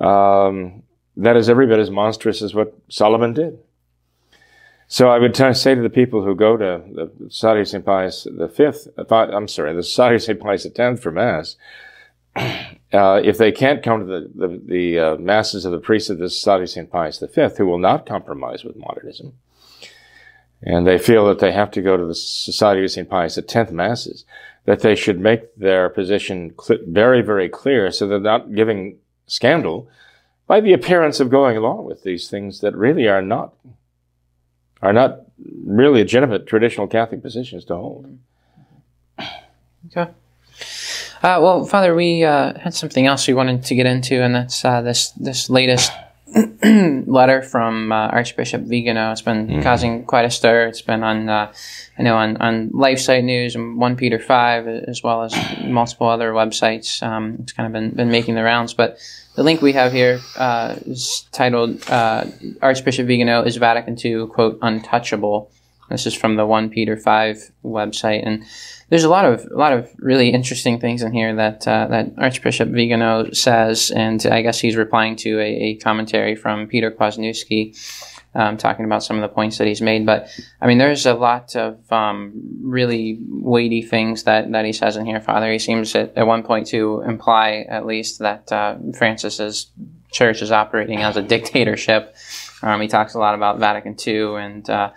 Um, 0.00 0.83
that 1.16 1.36
is 1.36 1.48
every 1.48 1.66
bit 1.66 1.78
as 1.78 1.90
monstrous 1.90 2.42
as 2.42 2.54
what 2.54 2.74
Solomon 2.88 3.32
did. 3.32 3.58
So 4.86 5.08
I 5.08 5.18
would 5.18 5.34
t- 5.34 5.52
say 5.54 5.74
to 5.74 5.80
the 5.80 5.90
people 5.90 6.24
who 6.24 6.34
go 6.34 6.56
to 6.56 6.82
the 6.92 7.10
Society 7.30 7.60
of 7.62 7.68
St. 7.68 7.84
Pius 7.84 8.26
the 8.30 8.48
Fifth, 8.48 8.88
I'm 9.10 9.48
sorry, 9.48 9.74
the 9.74 9.82
Society 9.82 10.16
of 10.16 10.22
St. 10.22 10.40
Pius 10.40 10.64
the 10.64 10.70
tenth 10.70 11.02
for 11.02 11.10
Mass, 11.10 11.56
uh, 12.36 13.20
if 13.24 13.38
they 13.38 13.52
can't 13.52 13.82
come 13.82 14.00
to 14.00 14.06
the, 14.06 14.30
the, 14.34 14.60
the 14.64 14.98
uh, 14.98 15.16
masses 15.16 15.64
of 15.64 15.72
the 15.72 15.78
priests 15.78 16.10
of 16.10 16.18
the 16.18 16.28
Society 16.28 16.64
of 16.64 16.70
St. 16.70 16.90
Pius 16.90 17.18
V, 17.18 17.48
who 17.56 17.66
will 17.66 17.78
not 17.78 18.06
compromise 18.06 18.64
with 18.64 18.76
modernism, 18.76 19.32
and 20.62 20.86
they 20.86 20.98
feel 20.98 21.26
that 21.26 21.38
they 21.38 21.52
have 21.52 21.70
to 21.72 21.82
go 21.82 21.96
to 21.96 22.04
the 22.06 22.14
Society 22.14 22.84
of 22.84 22.90
St. 22.90 23.08
Pius 23.08 23.36
the 23.36 23.42
tenth 23.42 23.70
masses, 23.70 24.24
that 24.64 24.80
they 24.80 24.94
should 24.94 25.20
make 25.20 25.54
their 25.56 25.88
position 25.88 26.54
cl- 26.60 26.80
very, 26.86 27.22
very 27.22 27.48
clear 27.48 27.90
so 27.90 28.06
they're 28.06 28.20
not 28.20 28.54
giving 28.54 28.98
scandal 29.26 29.88
by 30.46 30.60
the 30.60 30.72
appearance 30.72 31.20
of 31.20 31.30
going 31.30 31.56
along 31.56 31.84
with 31.84 32.02
these 32.02 32.28
things 32.28 32.60
that 32.60 32.76
really 32.76 33.08
are 33.08 33.22
not 33.22 33.54
are 34.82 34.92
not 34.92 35.22
really 35.64 36.00
legitimate 36.00 36.46
traditional 36.46 36.86
Catholic 36.86 37.22
positions 37.22 37.64
to 37.64 37.74
hold. 37.74 38.18
Okay. 39.86 40.10
Uh, 41.22 41.40
well, 41.40 41.64
Father, 41.64 41.94
we 41.94 42.22
uh, 42.22 42.58
had 42.58 42.74
something 42.74 43.06
else 43.06 43.26
we 43.26 43.32
wanted 43.32 43.64
to 43.64 43.74
get 43.74 43.86
into, 43.86 44.22
and 44.22 44.34
that's 44.34 44.62
uh, 44.64 44.82
this 44.82 45.10
this 45.12 45.48
latest 45.48 45.90
letter 46.64 47.40
from 47.40 47.92
uh, 47.92 48.08
Archbishop 48.08 48.62
Vigano. 48.62 49.12
It's 49.12 49.22
been 49.22 49.46
mm-hmm. 49.46 49.62
causing 49.62 50.04
quite 50.04 50.26
a 50.26 50.30
stir. 50.30 50.66
It's 50.66 50.82
been 50.82 51.02
on, 51.02 51.28
uh, 51.28 51.52
I 51.98 52.02
know, 52.02 52.16
on, 52.16 52.36
on 52.38 52.70
LifeSite 52.70 53.24
News 53.24 53.54
and 53.54 53.78
One 53.78 53.96
Peter 53.96 54.18
Five, 54.18 54.66
as 54.66 55.02
well 55.02 55.22
as 55.22 55.34
multiple 55.64 56.08
other 56.08 56.32
websites. 56.32 57.02
Um, 57.02 57.38
it's 57.40 57.52
kind 57.52 57.66
of 57.66 57.72
been 57.72 57.90
been 57.90 58.10
making 58.10 58.34
the 58.34 58.42
rounds, 58.42 58.74
but. 58.74 58.98
The 59.34 59.42
link 59.42 59.60
we 59.62 59.72
have 59.72 59.92
here 59.92 60.20
uh, 60.36 60.76
is 60.86 61.26
titled 61.32 61.82
Archbishop 61.90 63.06
Vigano 63.06 63.42
is 63.42 63.56
Vatican 63.56 63.96
II, 64.02 64.28
quote, 64.28 64.58
untouchable. 64.62 65.50
This 65.90 66.06
is 66.06 66.14
from 66.14 66.36
the 66.36 66.46
1 66.46 66.70
Peter 66.70 66.96
5 66.96 67.50
website. 67.64 68.24
And 68.24 68.44
there's 68.90 69.04
a 69.04 69.08
lot 69.08 69.24
of 69.24 69.44
a 69.50 69.56
lot 69.56 69.72
of 69.72 69.90
really 69.98 70.28
interesting 70.30 70.78
things 70.78 71.02
in 71.02 71.12
here 71.12 71.34
that 71.34 71.66
uh, 71.66 71.88
that 71.88 72.12
Archbishop 72.16 72.68
Vigano 72.68 73.30
says, 73.32 73.90
and 73.90 74.24
I 74.26 74.42
guess 74.42 74.60
he's 74.60 74.76
replying 74.76 75.16
to 75.16 75.40
a, 75.40 75.44
a 75.44 75.74
commentary 75.76 76.36
from 76.36 76.68
Peter 76.68 76.90
Kwasniewski, 76.90 77.76
um, 78.34 78.56
talking 78.56 78.84
about 78.84 79.02
some 79.02 79.16
of 79.16 79.22
the 79.22 79.34
points 79.34 79.58
that 79.58 79.66
he's 79.66 79.80
made. 79.80 80.06
But 80.06 80.28
I 80.60 80.66
mean, 80.66 80.78
there's 80.78 81.06
a 81.06 81.14
lot 81.14 81.54
of 81.56 81.90
um, 81.92 82.32
really 82.62 83.18
weighty 83.28 83.82
things 83.82 84.24
that 84.24 84.50
that 84.52 84.64
he 84.64 84.72
says 84.72 84.96
in 84.96 85.06
here, 85.06 85.20
Father. 85.20 85.50
He 85.52 85.58
seems 85.58 85.94
at, 85.94 86.16
at 86.16 86.26
one 86.26 86.42
point 86.42 86.66
to 86.68 87.02
imply, 87.06 87.66
at 87.68 87.86
least, 87.86 88.18
that 88.20 88.50
uh, 88.52 88.76
Francis's 88.96 89.70
church 90.10 90.42
is 90.42 90.52
operating 90.52 91.00
as 91.00 91.16
a 91.16 91.22
dictatorship. 91.22 92.14
Um, 92.62 92.80
he 92.80 92.88
talks 92.88 93.14
a 93.14 93.18
lot 93.18 93.34
about 93.34 93.58
Vatican 93.58 93.96
II 94.06 94.36
and. 94.36 94.68
Uh, 94.68 94.90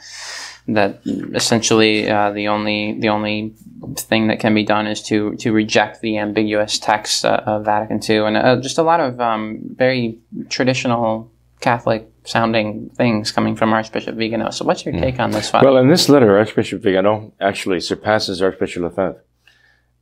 that 0.68 1.00
essentially 1.34 2.10
uh, 2.10 2.32
the 2.32 2.50
only 2.50 3.00
the 3.00 3.10
only 3.10 3.54
thing 3.96 4.28
that 4.28 4.40
can 4.40 4.54
be 4.54 4.64
done 4.64 4.86
is 4.86 5.02
to 5.02 5.36
to 5.38 5.52
reject 5.54 6.02
the 6.02 6.18
ambiguous 6.18 6.78
text 6.78 7.24
uh, 7.24 7.42
of 7.46 7.66
Vatican 7.66 8.02
II, 8.08 8.18
and 8.28 8.38
uh, 8.38 8.58
just 8.58 8.78
a 8.78 8.84
lot 8.84 9.00
of 9.00 9.20
um, 9.22 9.60
very 9.76 10.20
traditional 10.50 11.32
Catholic 11.60 12.08
sounding 12.24 12.90
things 12.96 13.32
coming 13.32 13.56
from 13.56 13.74
Archbishop 13.74 14.16
Vigano. 14.16 14.52
So, 14.52 14.66
what's 14.66 14.86
your 14.86 14.94
hmm. 14.94 15.02
take 15.02 15.20
on 15.20 15.32
this? 15.32 15.50
Father? 15.50 15.66
Well, 15.68 15.78
in 15.78 15.90
this 15.90 16.10
letter, 16.10 16.38
Archbishop 16.38 16.82
Vigano 16.82 17.34
actually 17.40 17.80
surpasses 17.80 18.42
Archbishop 18.42 18.84
Lefebvre 18.84 19.24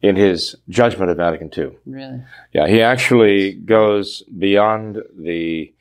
in 0.02 0.16
his 0.16 0.56
judgment 0.70 1.10
of 1.10 1.18
Vatican 1.18 1.50
II. 1.56 1.78
Really? 1.86 2.22
Yeah, 2.54 2.68
he 2.68 2.82
actually 2.82 3.54
goes 3.54 4.24
beyond 4.24 5.02
the 5.18 5.74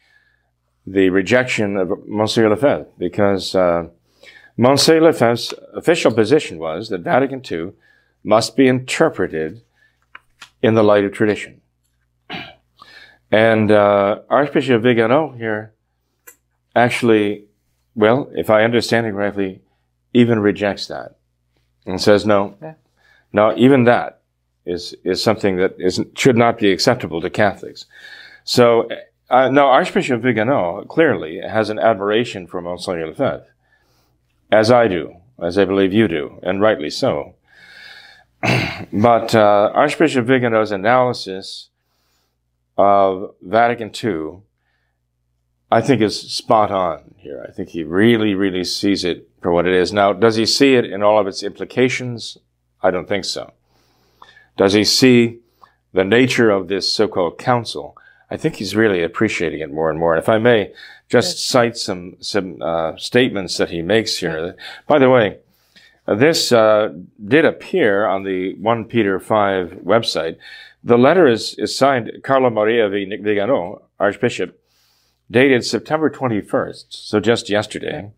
the 0.86 1.10
rejection 1.10 1.76
of 1.76 2.06
Monsieur 2.06 2.48
Lefebvre 2.48 2.86
because. 2.98 3.54
Uh, 3.54 3.88
Monsieur 4.56 5.00
Lefebvre's 5.00 5.52
official 5.74 6.12
position 6.12 6.58
was 6.58 6.88
that 6.88 7.00
Vatican 7.00 7.42
II 7.50 7.72
must 8.22 8.56
be 8.56 8.68
interpreted 8.68 9.62
in 10.62 10.74
the 10.74 10.84
light 10.84 11.04
of 11.04 11.12
tradition. 11.12 11.60
And 13.34 13.72
uh, 13.72 14.20
Archbishop 14.30 14.82
Vigano 14.82 15.32
here 15.32 15.72
actually 16.76 17.46
well, 17.96 18.30
if 18.34 18.48
I 18.48 18.62
understand 18.64 19.06
it 19.06 19.12
correctly, 19.12 19.60
even 20.12 20.38
rejects 20.38 20.86
that 20.86 21.16
and 21.84 22.00
says, 22.00 22.24
no, 22.24 22.56
Yeah. 22.62 22.74
no, 23.32 23.54
even 23.56 23.84
that 23.84 24.20
is, 24.64 24.94
is 25.04 25.22
something 25.22 25.56
that 25.56 25.74
is, 25.78 26.00
should 26.16 26.36
not 26.36 26.58
be 26.58 26.70
acceptable 26.72 27.20
to 27.20 27.30
Catholics. 27.30 27.86
So, 28.44 28.88
uh, 29.30 29.48
no, 29.48 29.66
Archbishop 29.66 30.22
Vigano 30.22 30.84
clearly 30.84 31.40
has 31.40 31.70
an 31.70 31.78
admiration 31.78 32.46
for 32.46 32.60
Monsignor 32.60 33.08
Lefebvre, 33.08 33.46
as 34.52 34.70
I 34.70 34.88
do, 34.88 35.16
as 35.42 35.58
I 35.58 35.64
believe 35.64 35.92
you 35.92 36.08
do, 36.08 36.38
and 36.42 36.60
rightly 36.60 36.90
so. 36.90 37.34
but 38.92 39.34
uh, 39.34 39.70
Archbishop 39.74 40.26
Vigano's 40.26 40.72
analysis 40.72 41.70
of 42.76 43.34
Vatican 43.42 43.90
II, 44.02 44.40
I 45.70 45.80
think, 45.80 46.00
is 46.00 46.20
spot 46.20 46.70
on 46.70 47.14
here. 47.16 47.44
I 47.48 47.52
think 47.52 47.70
he 47.70 47.82
really, 47.82 48.34
really 48.34 48.64
sees 48.64 49.04
it 49.04 49.28
for 49.40 49.52
what 49.52 49.66
it 49.66 49.74
is. 49.74 49.92
Now, 49.92 50.12
does 50.12 50.36
he 50.36 50.46
see 50.46 50.74
it 50.74 50.84
in 50.84 51.02
all 51.02 51.18
of 51.18 51.26
its 51.26 51.42
implications? 51.42 52.38
I 52.82 52.90
don't 52.90 53.08
think 53.08 53.24
so. 53.24 53.52
Does 54.56 54.72
he 54.72 54.84
see 54.84 55.40
the 55.92 56.04
nature 56.04 56.50
of 56.50 56.68
this 56.68 56.92
so-called 56.92 57.38
council? 57.38 57.96
I 58.30 58.36
think 58.36 58.56
he's 58.56 58.76
really 58.76 59.02
appreciating 59.02 59.60
it 59.60 59.72
more 59.72 59.90
and 59.90 59.98
more. 59.98 60.14
And 60.14 60.22
if 60.22 60.28
I 60.28 60.38
may 60.38 60.72
just 61.08 61.48
cite 61.48 61.76
some 61.76 62.16
some 62.20 62.60
uh, 62.62 62.96
statements 62.96 63.56
that 63.58 63.70
he 63.70 63.82
makes 63.82 64.18
here. 64.18 64.56
By 64.86 64.98
the 64.98 65.10
way, 65.10 65.38
this 66.06 66.52
uh, 66.52 66.92
did 67.24 67.44
appear 67.44 68.06
on 68.06 68.24
the 68.24 68.54
1 68.54 68.84
Peter 68.86 69.20
5 69.20 69.80
website. 69.84 70.36
The 70.86 70.98
letter 70.98 71.26
is, 71.26 71.54
is 71.54 71.74
signed 71.74 72.12
Carlo 72.22 72.50
Maria 72.50 72.90
Vigano, 72.90 73.84
Archbishop, 73.98 74.60
dated 75.30 75.64
September 75.64 76.10
21st, 76.10 76.84
so 76.90 77.20
just 77.20 77.48
yesterday. 77.48 78.10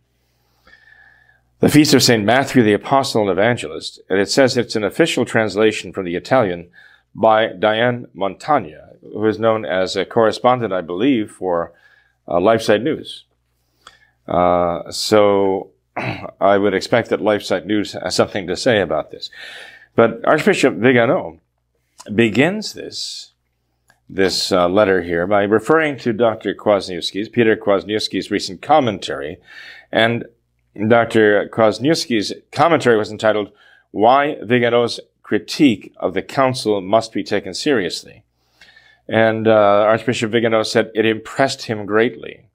The 1.60 1.68
feast 1.68 1.94
of 1.94 2.02
St. 2.02 2.24
Matthew 2.24 2.64
the 2.64 2.72
Apostle 2.72 3.22
and 3.22 3.30
Evangelist, 3.30 4.00
and 4.10 4.18
it 4.18 4.28
says 4.28 4.56
it's 4.56 4.74
an 4.74 4.82
official 4.82 5.24
translation 5.24 5.92
from 5.92 6.06
the 6.06 6.16
Italian 6.16 6.68
by 7.14 7.52
Diane 7.52 8.08
Montagna, 8.16 8.96
who 9.00 9.24
is 9.26 9.38
known 9.38 9.64
as 9.64 9.94
a 9.94 10.04
correspondent, 10.04 10.72
I 10.72 10.80
believe, 10.80 11.30
for 11.30 11.72
uh, 12.26 12.34
LifeSite 12.34 12.82
News. 12.82 13.26
Uh, 14.26 14.90
so 14.90 15.70
I 16.40 16.58
would 16.58 16.74
expect 16.74 17.10
that 17.10 17.20
LifeSite 17.20 17.64
News 17.64 17.92
has 17.92 18.16
something 18.16 18.48
to 18.48 18.56
say 18.56 18.80
about 18.80 19.12
this. 19.12 19.30
But 19.94 20.24
Archbishop 20.24 20.74
Vigano 20.74 21.40
begins 22.14 22.72
this 22.72 23.32
this 24.08 24.52
uh, 24.52 24.68
letter 24.68 25.02
here 25.02 25.26
by 25.26 25.42
referring 25.42 25.98
to 25.98 26.12
Dr. 26.12 26.54
Kwasniewski's, 26.54 27.28
Peter 27.28 27.56
Kwasniewski's 27.56 28.30
recent 28.30 28.62
commentary. 28.62 29.38
And 29.90 30.26
Dr. 30.88 31.48
Kwasniewski's 31.48 32.32
commentary 32.52 32.96
was 32.96 33.10
entitled, 33.10 33.50
Why 33.90 34.36
Vigano's 34.42 35.00
Critique 35.22 35.92
of 35.96 36.14
the 36.14 36.22
Council 36.22 36.80
Must 36.80 37.12
Be 37.12 37.24
Taken 37.24 37.52
Seriously. 37.52 38.22
And 39.08 39.48
uh, 39.48 39.50
Archbishop 39.50 40.30
Vigano 40.30 40.62
said 40.62 40.90
it 40.94 41.06
impressed 41.06 41.62
him 41.62 41.86
greatly. 41.86 42.48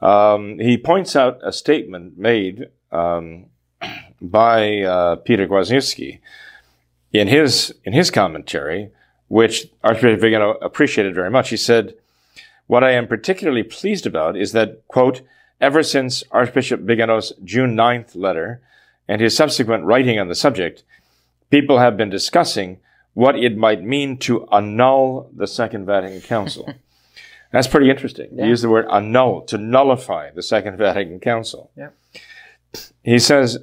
Um, 0.00 0.58
he 0.58 0.76
points 0.78 1.14
out 1.14 1.38
a 1.44 1.52
statement 1.52 2.18
made 2.18 2.70
um, 2.90 3.46
by 4.20 4.80
uh, 4.80 5.16
Peter 5.16 5.46
Kwasniewski 5.46 6.20
in 7.12 7.28
his 7.28 7.74
in 7.84 7.92
his 7.92 8.10
commentary, 8.10 8.90
which 9.28 9.68
Archbishop 9.82 10.20
Vigano 10.20 10.52
appreciated 10.62 11.14
very 11.14 11.30
much. 11.30 11.50
He 11.50 11.56
said, 11.56 11.94
"What 12.66 12.84
I 12.84 12.92
am 12.92 13.06
particularly 13.06 13.62
pleased 13.62 14.06
about 14.06 14.36
is 14.36 14.52
that 14.52 14.86
quote 14.88 15.22
ever 15.60 15.82
since 15.82 16.24
Archbishop 16.30 16.80
Vigano's 16.80 17.32
June 17.44 17.76
9th 17.76 18.16
letter 18.16 18.60
and 19.06 19.20
his 19.20 19.36
subsequent 19.36 19.84
writing 19.84 20.18
on 20.18 20.28
the 20.28 20.34
subject, 20.34 20.82
people 21.50 21.78
have 21.78 21.96
been 21.96 22.10
discussing 22.10 22.78
what 23.14 23.36
it 23.36 23.56
might 23.56 23.82
mean 23.82 24.16
to 24.16 24.46
annul 24.46 25.30
the 25.34 25.46
Second 25.46 25.86
Vatican 25.86 26.20
Council." 26.20 26.72
That's 27.52 27.66
pretty 27.66 27.90
interesting. 27.90 28.28
Yeah. 28.32 28.44
He 28.44 28.50
used 28.50 28.62
the 28.62 28.68
word 28.68 28.86
annul, 28.90 29.42
to 29.42 29.58
nullify 29.58 30.30
the 30.30 30.42
Second 30.42 30.76
Vatican 30.76 31.18
Council. 31.18 31.70
Yeah. 31.76 31.88
He 33.02 33.18
says, 33.18 33.58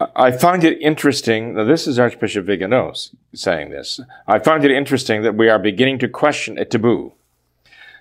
I 0.00 0.30
find 0.30 0.62
it 0.62 0.80
interesting, 0.80 1.54
now 1.54 1.64
this 1.64 1.88
is 1.88 1.98
Archbishop 1.98 2.46
Vigano 2.46 2.92
saying 3.34 3.70
this. 3.70 4.00
I 4.28 4.38
find 4.38 4.64
it 4.64 4.70
interesting 4.70 5.22
that 5.22 5.34
we 5.34 5.48
are 5.48 5.58
beginning 5.58 5.98
to 6.00 6.08
question 6.08 6.56
a 6.56 6.64
taboo 6.64 7.14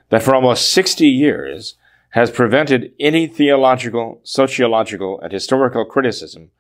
that 0.10 0.22
for 0.22 0.36
almost 0.36 0.72
60 0.72 1.08
years 1.08 1.76
has 2.12 2.30
prevented 2.30 2.94
any 3.00 3.26
theological, 3.26 4.22
sociological, 4.24 5.20
and 5.22 5.32
historical 5.32 5.86
criticism 5.86 6.52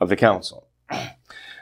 of 0.00 0.08
the 0.08 0.16
Council. 0.16 0.66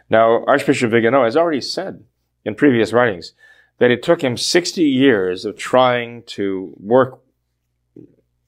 Now, 0.08 0.44
Archbishop 0.44 0.92
Vigano 0.92 1.24
has 1.24 1.36
already 1.36 1.60
said 1.60 2.04
in 2.44 2.54
previous 2.54 2.92
writings 2.92 3.32
that 3.78 3.90
it 3.90 4.04
took 4.04 4.22
him 4.22 4.36
60 4.36 4.80
years 4.80 5.44
of 5.44 5.58
trying 5.58 6.22
to 6.26 6.72
work 6.78 7.18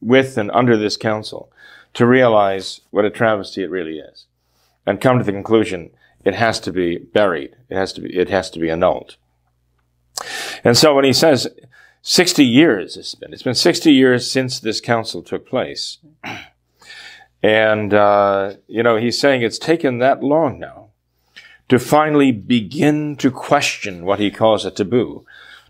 with 0.01 0.39
and 0.39 0.53
under 0.53 0.77
this 0.77 0.97
council 0.97 1.51
to 1.95 2.07
realize 2.07 2.83
what 2.91 3.05
a 3.05 3.11
travesty 3.11 3.65
it 3.65 3.71
really 3.71 3.99
is 3.99 4.28
and 4.89 5.03
come 5.03 5.19
to 5.19 5.25
the 5.25 5.33
conclusion 5.33 5.91
it 6.25 6.35
has 6.35 6.59
to 6.61 6.73
be 6.73 6.97
buried. 6.97 7.55
It 7.69 7.77
has 7.77 7.93
to 7.93 8.01
be, 8.01 8.17
it 8.17 8.31
has 8.31 8.51
to 8.51 8.59
be 8.59 8.71
annulled. 8.71 9.17
And 10.65 10.77
so 10.77 10.95
when 10.95 11.05
he 11.05 11.13
says 11.13 11.47
60 12.03 12.45
years 12.45 12.97
it's 12.97 13.15
been, 13.15 13.33
it's 13.33 13.43
been 13.43 13.55
60 13.55 13.93
years 13.93 14.31
since 14.31 14.59
this 14.59 14.81
council 14.81 15.23
took 15.23 15.47
place. 15.47 15.99
And, 17.41 17.95
uh, 17.95 18.55
you 18.67 18.83
know, 18.83 18.97
he's 18.97 19.21
saying 19.21 19.43
it's 19.43 19.61
taken 19.61 19.99
that 19.99 20.25
long 20.25 20.59
now 20.59 20.89
to 21.69 21.79
finally 21.79 22.33
begin 22.33 23.15
to 23.17 23.31
question 23.31 24.05
what 24.05 24.19
he 24.19 24.31
calls 24.31 24.65
a 24.65 24.71
taboo, 24.71 25.25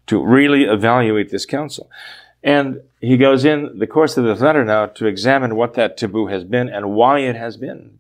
to 0.07 0.25
really 0.25 0.63
evaluate 0.63 1.31
this 1.31 1.45
council. 1.45 1.91
And 2.43 2.81
he 3.01 3.17
goes 3.17 3.45
in 3.45 3.79
the 3.81 3.87
course 3.87 4.17
of 4.17 4.25
this 4.25 4.41
letter 4.41 4.65
now 4.65 4.87
to 4.87 5.07
examine 5.07 5.57
what 5.57 5.75
that 5.75 5.97
taboo 5.99 6.29
has 6.29 6.45
been 6.45 6.69
and 6.69 6.93
why 6.93 7.19
it 7.19 7.37
has 7.37 7.57
been 7.59 7.99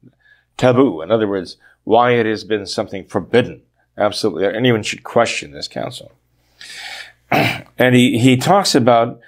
taboo. 0.58 1.00
In 1.00 1.10
other 1.10 1.26
words, 1.26 1.56
why 1.84 2.10
it 2.12 2.26
has 2.26 2.44
been 2.44 2.66
something 2.66 3.06
forbidden. 3.06 3.62
Absolutely. 3.96 4.44
Anyone 4.46 4.82
should 4.82 5.02
question 5.02 5.52
this 5.52 5.68
council. 5.68 6.12
and 7.30 7.94
he, 7.94 8.18
he 8.18 8.36
talks 8.36 8.74
about 8.74 9.20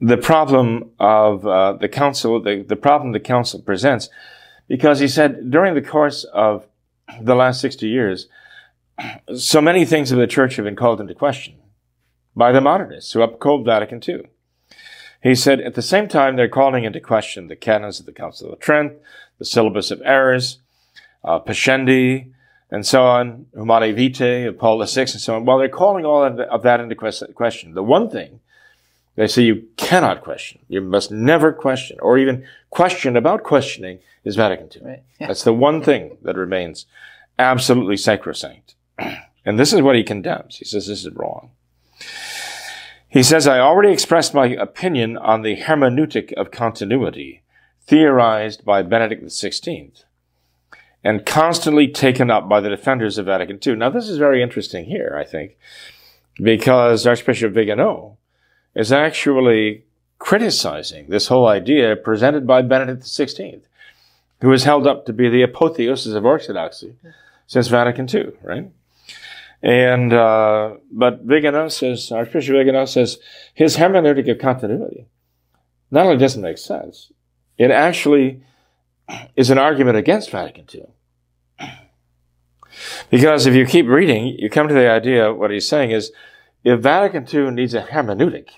the 0.00 0.18
problem 0.18 0.90
of 0.98 1.46
uh, 1.46 1.72
the 1.74 1.88
council, 1.88 2.42
the, 2.42 2.62
the 2.62 2.76
problem 2.76 3.12
the 3.12 3.20
council 3.20 3.60
presents, 3.60 4.08
because 4.68 5.00
he 5.00 5.08
said 5.08 5.50
during 5.50 5.74
the 5.74 5.82
course 5.82 6.24
of 6.24 6.66
the 7.20 7.34
last 7.34 7.60
60 7.60 7.88
years, 7.88 8.28
so 9.34 9.60
many 9.60 9.84
things 9.84 10.12
of 10.12 10.18
the 10.18 10.26
church 10.26 10.56
have 10.56 10.64
been 10.64 10.76
called 10.76 11.00
into 11.00 11.14
question 11.14 11.54
by 12.36 12.52
the 12.52 12.60
modernists 12.60 13.12
who 13.12 13.22
uphold 13.22 13.64
Vatican 13.64 14.00
II. 14.06 14.22
He 15.22 15.34
said, 15.34 15.60
at 15.60 15.74
the 15.74 15.82
same 15.82 16.08
time, 16.08 16.36
they're 16.36 16.48
calling 16.48 16.84
into 16.84 17.00
question 17.00 17.48
the 17.48 17.56
canons 17.56 18.00
of 18.00 18.06
the 18.06 18.12
Council 18.12 18.52
of 18.52 18.58
Trent, 18.58 18.92
the 19.40 19.44
syllabus 19.44 19.90
of 19.90 20.00
errors, 20.04 20.58
uh, 21.24 21.40
Pascendi, 21.40 22.30
and 22.70 22.86
so 22.86 23.04
on, 23.04 23.46
Humanae 23.52 23.90
Vitae 23.90 24.46
of 24.46 24.56
Paul 24.56 24.78
VI, 24.84 25.00
and 25.00 25.10
so 25.10 25.34
on. 25.34 25.44
While 25.44 25.58
they're 25.58 25.68
calling 25.68 26.04
all 26.04 26.22
of 26.22 26.62
that 26.62 26.78
into 26.78 26.94
question, 26.94 27.74
the 27.74 27.82
one 27.82 28.08
thing 28.08 28.38
they 29.16 29.26
say 29.26 29.42
you 29.42 29.66
cannot 29.76 30.22
question, 30.22 30.60
you 30.68 30.80
must 30.80 31.10
never 31.10 31.52
question, 31.52 31.98
or 32.00 32.16
even 32.16 32.46
question 32.70 33.16
about 33.16 33.42
questioning, 33.42 33.98
is 34.24 34.36
Vatican 34.36 34.68
II. 34.74 34.88
Right. 34.88 35.02
Yeah. 35.18 35.26
That's 35.26 35.42
the 35.42 35.52
one 35.52 35.82
thing 35.82 36.18
that 36.22 36.36
remains 36.36 36.86
absolutely 37.38 37.96
sacrosanct. 37.96 38.74
And 39.42 39.58
this 39.58 39.72
is 39.72 39.80
what 39.80 39.96
he 39.96 40.04
condemns. 40.04 40.58
He 40.58 40.66
says 40.66 40.86
this 40.86 41.06
is 41.06 41.14
wrong. 41.14 41.50
He 43.08 43.22
says, 43.22 43.46
I 43.46 43.58
already 43.58 43.90
expressed 43.90 44.34
my 44.34 44.48
opinion 44.48 45.16
on 45.16 45.40
the 45.40 45.56
hermeneutic 45.56 46.34
of 46.34 46.50
continuity, 46.50 47.42
theorized 47.90 48.64
by 48.64 48.82
Benedict 48.82 49.24
XVI, 49.24 50.04
and 51.02 51.26
constantly 51.26 51.88
taken 51.88 52.30
up 52.30 52.48
by 52.48 52.60
the 52.60 52.68
defenders 52.68 53.18
of 53.18 53.26
Vatican 53.26 53.58
II. 53.66 53.74
Now, 53.74 53.90
this 53.90 54.08
is 54.08 54.16
very 54.16 54.40
interesting 54.40 54.84
here, 54.84 55.16
I 55.18 55.24
think, 55.24 55.58
because 56.40 57.04
Archbishop 57.04 57.52
Vigano 57.52 58.16
is 58.76 58.92
actually 58.92 59.86
criticizing 60.20 61.08
this 61.08 61.26
whole 61.26 61.48
idea 61.48 61.96
presented 61.96 62.46
by 62.46 62.62
Benedict 62.62 63.02
XVI, 63.02 63.62
who 64.40 64.52
is 64.52 64.62
held 64.62 64.86
up 64.86 65.04
to 65.06 65.12
be 65.12 65.28
the 65.28 65.42
apotheosis 65.42 66.14
of 66.14 66.24
orthodoxy 66.24 66.94
since 67.48 67.66
Vatican 67.66 68.08
II, 68.08 68.30
right? 68.44 68.70
And, 69.64 70.12
uh, 70.12 70.74
but 70.92 71.22
Vigano 71.22 71.66
says, 71.66 72.12
Archbishop 72.12 72.54
Vigano 72.54 72.84
says, 72.84 73.18
his 73.52 73.78
hermeneutic 73.78 74.30
of 74.30 74.38
continuity 74.38 75.06
not 75.90 76.06
only 76.06 76.18
doesn't 76.18 76.40
make 76.40 76.56
sense, 76.56 77.10
it 77.60 77.70
actually 77.70 78.42
is 79.36 79.50
an 79.50 79.58
argument 79.58 79.98
against 79.98 80.30
Vatican 80.30 80.64
II. 80.74 81.68
Because 83.10 83.46
if 83.46 83.54
you 83.54 83.66
keep 83.66 83.86
reading, 83.86 84.28
you 84.38 84.48
come 84.48 84.66
to 84.68 84.74
the 84.74 84.88
idea, 84.88 85.32
what 85.34 85.50
he's 85.50 85.68
saying 85.68 85.90
is, 85.90 86.10
if 86.64 86.80
Vatican 86.80 87.26
II 87.32 87.50
needs 87.50 87.74
a 87.74 87.82
hermeneutic 87.82 88.48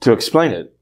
to 0.00 0.12
explain 0.12 0.50
it, 0.52 0.76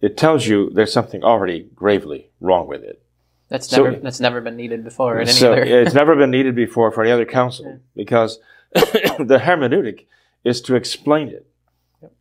it 0.00 0.16
tells 0.16 0.46
you 0.46 0.70
there's 0.74 0.92
something 0.92 1.22
already 1.24 1.68
gravely 1.74 2.30
wrong 2.40 2.66
with 2.68 2.82
it. 2.82 3.02
That's 3.48 3.66
So- 3.68 3.84
never 3.84 3.96
that's 3.96 4.20
never 4.20 4.40
been 4.42 4.56
needed 4.56 4.84
before 4.84 5.16
in 5.16 5.22
any 5.22 5.32
So 5.32 5.52
other. 5.52 5.62
it's 5.62 5.94
never 5.94 6.14
been 6.16 6.30
needed 6.30 6.54
before 6.54 6.92
for 6.92 7.02
any 7.02 7.10
other 7.12 7.24
council 7.24 7.64
Yeah. 7.66 7.76
because 7.96 8.40
the 8.74 9.40
hermeneutic 9.42 10.04
is 10.44 10.60
to 10.62 10.74
explain 10.74 11.28
it. 11.28 11.46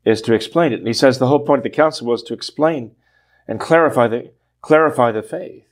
Is 0.05 0.21
to 0.23 0.33
explain 0.33 0.71
it. 0.71 0.79
And 0.79 0.87
he 0.87 0.93
says 0.93 1.19
the 1.19 1.27
whole 1.27 1.45
point 1.45 1.59
of 1.59 1.63
the 1.63 1.69
council 1.69 2.07
was 2.07 2.23
to 2.23 2.33
explain 2.33 2.95
and 3.47 3.59
clarify 3.59 4.07
the 4.07 4.31
clarify 4.61 5.11
the 5.11 5.21
faith. 5.23 5.63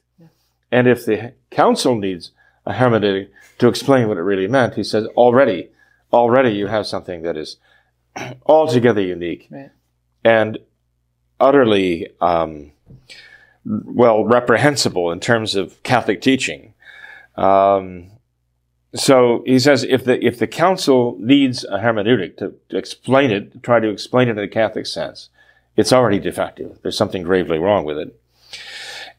And 0.72 0.88
if 0.88 1.06
the 1.06 1.34
council 1.52 1.96
needs 1.96 2.32
a 2.66 2.74
hermeneutic 2.74 3.30
to 3.60 3.68
explain 3.68 4.08
what 4.08 4.18
it 4.18 4.22
really 4.22 4.48
meant, 4.48 4.76
he 4.76 4.84
says 4.84 5.06
already, 5.16 5.70
already 6.12 6.52
you 6.52 6.68
have 6.68 6.88
something 6.88 7.22
that 7.22 7.38
is 7.38 7.58
altogether 8.46 9.02
unique 9.02 9.48
Right. 9.52 9.70
and 10.24 10.58
utterly 11.40 12.10
um, 12.22 12.72
well 13.66 14.24
reprehensible 14.26 15.12
in 15.12 15.20
terms 15.20 15.56
of 15.56 15.82
Catholic 15.84 16.22
teaching. 16.22 16.74
Um, 17.36 18.12
so 18.94 19.44
he 19.46 19.60
says 19.60 19.84
if 19.84 20.06
the 20.06 20.24
if 20.26 20.40
the 20.40 20.48
council 20.48 21.18
needs 21.20 21.66
a 21.66 21.80
hermeneutic 21.80 22.38
to, 22.38 22.54
to 22.70 22.78
explain 22.78 23.30
it, 23.32 23.62
try 23.62 23.80
to 23.80 23.90
explain 23.90 24.30
it 24.30 24.38
in 24.38 24.40
a 24.40 24.48
Catholic 24.48 24.86
sense, 24.86 25.30
it's 25.76 25.94
already 25.94 26.20
defective. 26.20 26.80
There's 26.82 26.98
something 26.98 27.24
gravely 27.24 27.58
wrong 27.58 27.86
with 27.86 27.98
it. 27.98 28.20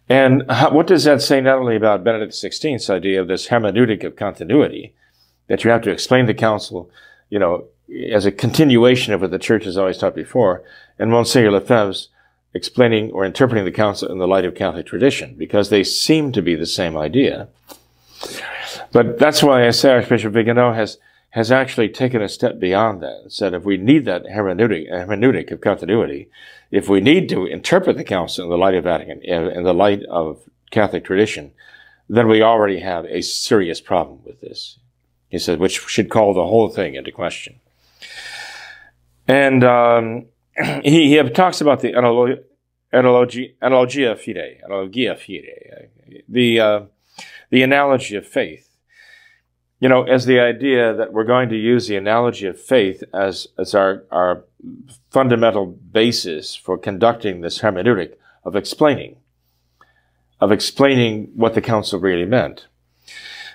And 0.09 0.49
how, 0.51 0.71
what 0.73 0.87
does 0.87 1.05
that 1.05 1.21
say 1.21 1.41
not 1.41 1.59
only 1.59 1.77
about 1.77 2.05
Benedict 2.05 2.33
XVI's 2.33 2.89
idea 2.89 3.21
of 3.21 3.29
this 3.29 3.49
hermeneutic 3.49 4.05
of 4.05 4.17
continuity, 4.17 4.95
that 5.49 5.65
you 5.65 5.71
have 5.71 5.83
to 5.83 5.91
explain 5.91 6.27
the 6.27 6.35
council, 6.35 6.91
you 7.29 7.39
know, 7.39 7.67
as 8.13 8.27
a 8.27 8.33
continuation 8.33 9.13
of 9.13 9.21
what 9.21 9.31
the 9.31 9.39
church 9.39 9.65
has 9.65 9.77
always 9.77 9.99
taught 9.99 10.15
before, 10.15 10.63
and 10.99 11.11
Monsignor 11.11 11.51
Lefebvre's 11.51 12.09
explaining 12.55 13.11
or 13.13 13.25
interpreting 13.25 13.65
the 13.65 13.73
council 13.73 14.11
in 14.11 14.19
the 14.19 14.27
light 14.27 14.45
of 14.45 14.55
Catholic 14.55 14.87
tradition, 14.87 15.35
because 15.37 15.71
they 15.71 15.85
seem 15.85 16.33
to 16.33 16.43
be 16.43 16.55
the 16.55 16.67
same 16.67 16.97
idea. 16.97 17.49
But 18.93 19.19
that's 19.19 19.43
why 19.43 19.67
I 19.67 19.71
say 19.71 19.93
Archbishop 19.93 20.33
Vigano 20.33 20.73
has 20.73 20.99
has 21.37 21.53
actually 21.53 21.91
taken 21.91 22.23
a 22.23 22.31
step 22.31 22.59
beyond 22.59 23.03
that 23.03 23.21
and 23.21 23.31
said 23.31 23.53
if 23.53 23.63
we 23.63 23.77
need 23.77 24.07
that 24.07 24.25
hermeneutic, 24.25 24.91
hermeneutic 24.91 25.51
of 25.51 25.61
continuity, 25.61 26.31
if 26.71 26.89
we 26.89 26.99
need 26.99 27.29
to 27.29 27.45
interpret 27.45 27.99
the 27.99 28.03
council 28.03 28.45
in 28.45 28.51
the 28.51 28.57
light 28.57 28.75
of 28.75 28.85
Vatican, 28.85 29.21
in 29.21 29.47
in 29.49 29.63
the 29.63 29.75
light 29.75 30.03
of 30.05 30.41
Catholic 30.71 31.05
tradition, 31.05 31.53
then 32.09 32.27
we 32.27 32.41
already 32.41 32.81
have 32.81 33.05
a 33.05 33.21
serious 33.21 33.83
problem 33.83 34.21
with 34.25 34.41
this. 34.41 34.79
He 35.29 35.39
said, 35.39 35.59
which 35.61 35.79
should 35.87 36.09
call 36.09 36.33
the 36.33 36.47
whole 36.47 36.71
thing 36.71 36.95
into 36.95 37.13
question. 37.13 37.61
And 39.29 39.63
um, 39.63 40.27
he, 40.83 41.19
he 41.19 41.31
talks 41.31 41.61
about 41.61 41.81
the 41.81 41.93
analo- 41.93 42.43
analogy, 42.93 43.57
analogia 43.61 44.17
fide, 44.17 44.63
analogia 44.67 45.19
fide, 45.19 45.91
the 46.31 46.61
uh, 46.61 46.81
the 47.51 47.63
analogy 47.63 48.17
of 48.17 48.27
faith. 48.27 48.66
You 49.79 49.89
know, 49.91 50.05
as 50.05 50.25
the 50.25 50.41
idea 50.41 50.95
that 50.95 51.13
we're 51.13 51.25
going 51.25 51.51
to 51.51 51.57
use 51.57 51.87
the 51.87 51.97
analogy 51.97 52.47
of 52.47 52.61
faith 52.61 53.03
as 53.13 53.47
as 53.59 53.75
our 53.75 54.05
our 54.11 54.45
fundamental 55.11 55.67
basis 55.67 56.55
for 56.55 56.79
conducting 56.79 57.41
this 57.41 57.61
hermeneutic 57.61 58.15
of 58.45 58.57
explaining, 58.57 59.17
of 60.41 60.51
explaining 60.51 61.31
what 61.35 61.55
the 61.55 61.61
council 61.61 62.01
really 62.01 62.25
meant. 62.25 62.69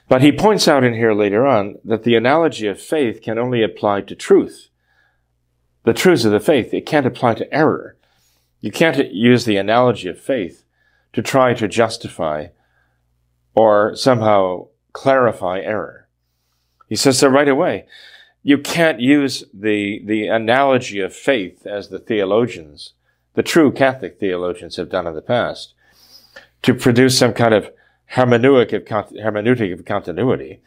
But 0.08 0.22
he 0.22 0.32
points 0.32 0.68
out 0.68 0.84
in 0.84 0.94
here 0.94 1.14
later 1.14 1.48
on 1.48 1.78
that 1.86 2.04
the 2.04 2.16
analogy 2.16 2.68
of 2.68 2.80
faith 2.80 3.22
can 3.22 3.40
only 3.40 3.64
apply 3.64 4.02
to 4.02 4.16
truth 4.16 4.70
the 5.84 5.94
truths 5.94 6.26
of 6.26 6.32
the 6.32 6.40
faith. 6.40 6.74
It 6.74 6.86
can't 6.86 7.06
apply 7.06 7.36
to 7.36 7.54
error. 7.54 7.98
You 8.60 8.72
can't 8.72 9.12
use 9.12 9.46
the 9.46 9.58
analogy 9.58 10.10
of 10.10 10.20
faith 10.20 10.64
to 11.14 11.22
try 11.22 11.54
to 11.56 11.68
justify 11.68 12.48
or 13.56 13.96
somehow 13.96 14.68
clarify 14.94 15.60
error. 15.60 16.01
He 16.92 16.98
says 16.98 17.20
so 17.20 17.30
right 17.30 17.48
away. 17.48 17.86
You 18.44 18.58
can't 18.58 19.00
use 19.00 19.46
the, 19.54 20.02
the 20.04 20.28
analogy 20.28 21.00
of 21.00 21.16
faith 21.16 21.66
as 21.66 21.88
the 21.88 22.00
theologians, 22.00 22.92
the 23.34 23.44
true 23.44 23.72
Catholic 23.72 24.20
theologians 24.20 24.76
have 24.76 24.90
done 24.90 25.08
in 25.08 25.16
the 25.16 25.22
past, 25.22 25.74
to 26.64 26.74
produce 26.74 27.18
some 27.18 27.32
kind 27.32 27.54
of 27.54 27.72
hermeneutic 28.16 28.74
of, 28.74 29.10
hermeneutic 29.12 29.72
of 29.72 29.86
continuity, 29.86 30.60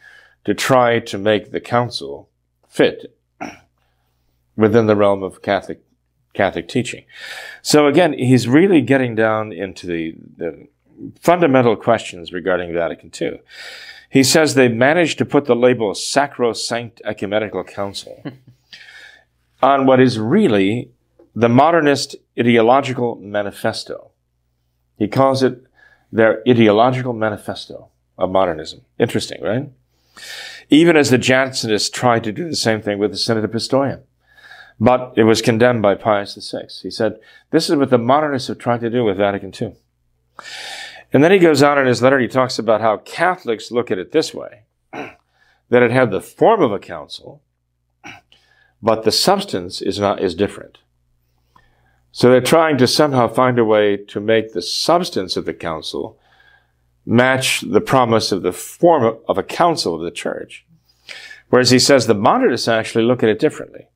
to 0.45 0.55
try 0.55 0.97
to 0.97 1.19
make 1.19 1.51
the 1.51 1.59
council 1.59 2.27
fit 2.67 3.15
within 4.55 4.87
the 4.87 4.95
realm 4.95 5.21
of 5.21 5.43
Catholic 5.43 5.83
Catholic 6.33 6.67
teaching. 6.67 7.05
So 7.61 7.85
again, 7.85 8.13
he's 8.13 8.47
really 8.47 8.81
getting 8.81 9.13
down 9.13 9.53
into 9.53 9.85
the, 9.85 10.15
the 10.37 10.67
fundamental 11.19 11.75
questions 11.75 12.33
regarding 12.33 12.73
Vatican 12.73 13.11
II. 13.21 13.41
He 14.15 14.23
says 14.23 14.53
they 14.53 14.69
managed 14.69 15.17
to 15.17 15.25
put 15.25 15.43
the 15.43 15.57
label 15.57 15.93
Sacrosanct 15.93 17.01
Ecumenical 17.03 17.65
Council 17.65 18.23
on 19.61 19.85
what 19.85 19.99
is 19.99 20.17
really 20.17 20.91
the 21.35 21.49
modernist 21.49 22.15
ideological 22.39 23.17
manifesto. 23.17 24.11
He 24.97 25.09
calls 25.09 25.43
it 25.43 25.65
their 26.13 26.41
ideological 26.47 27.11
manifesto 27.11 27.89
of 28.17 28.31
modernism. 28.31 28.85
Interesting, 28.97 29.43
right? 29.43 29.69
Even 30.69 30.95
as 30.95 31.09
the 31.09 31.19
Jansenists 31.19 31.91
tried 31.91 32.23
to 32.23 32.31
do 32.31 32.49
the 32.49 32.55
same 32.55 32.81
thing 32.81 32.97
with 32.97 33.11
the 33.11 33.17
Synod 33.17 33.43
of 33.43 33.51
Pistoia. 33.51 33.99
But 34.79 35.11
it 35.17 35.25
was 35.25 35.41
condemned 35.41 35.81
by 35.81 35.95
Pius 35.95 36.35
VI. 36.35 36.67
He 36.81 36.89
said, 36.89 37.19
this 37.51 37.69
is 37.69 37.75
what 37.75 37.89
the 37.89 37.97
modernists 37.97 38.47
have 38.47 38.59
tried 38.59 38.79
to 38.79 38.89
do 38.89 39.03
with 39.03 39.17
Vatican 39.17 39.51
II. 39.61 39.75
And 41.15 41.23
then 41.23 41.31
he 41.31 41.39
goes 41.39 41.63
on 41.63 41.79
in 41.79 41.87
his 41.87 42.01
letter, 42.01 42.17
and 42.17 42.23
he 42.23 42.27
talks 42.27 42.59
about 42.59 42.81
how 42.81 42.97
Catholics 42.97 43.71
look 43.71 43.89
at 43.89 43.97
it 43.97 44.11
this 44.11 44.33
way, 44.33 44.63
that 44.91 45.81
it 45.81 45.89
had 45.89 46.11
the 46.11 46.19
form 46.19 46.61
of 46.61 46.73
a 46.73 46.77
council, 46.77 47.41
but 48.81 49.03
the 49.03 49.13
substance 49.13 49.81
is 49.81 49.97
not, 49.97 50.21
is 50.21 50.35
different. 50.35 50.79
So 52.11 52.29
they're 52.29 52.41
trying 52.41 52.77
to 52.79 52.85
somehow 52.85 53.29
find 53.29 53.57
a 53.57 53.63
way 53.63 53.95
to 53.95 54.19
make 54.19 54.51
the 54.51 54.61
substance 54.61 55.37
of 55.37 55.45
the 55.45 55.53
council 55.53 56.19
match 57.05 57.61
the 57.61 57.79
promise 57.79 58.33
of 58.33 58.41
the 58.41 58.51
form 58.51 59.17
of 59.25 59.37
a 59.37 59.43
council 59.43 59.95
of 59.95 60.01
the 60.01 60.11
church. 60.11 60.65
Whereas 61.47 61.69
he 61.69 61.79
says 61.79 62.07
the 62.07 62.13
modernists 62.13 62.67
actually 62.67 63.05
look 63.05 63.23
at 63.23 63.29
it 63.29 63.39
differently. 63.39 63.87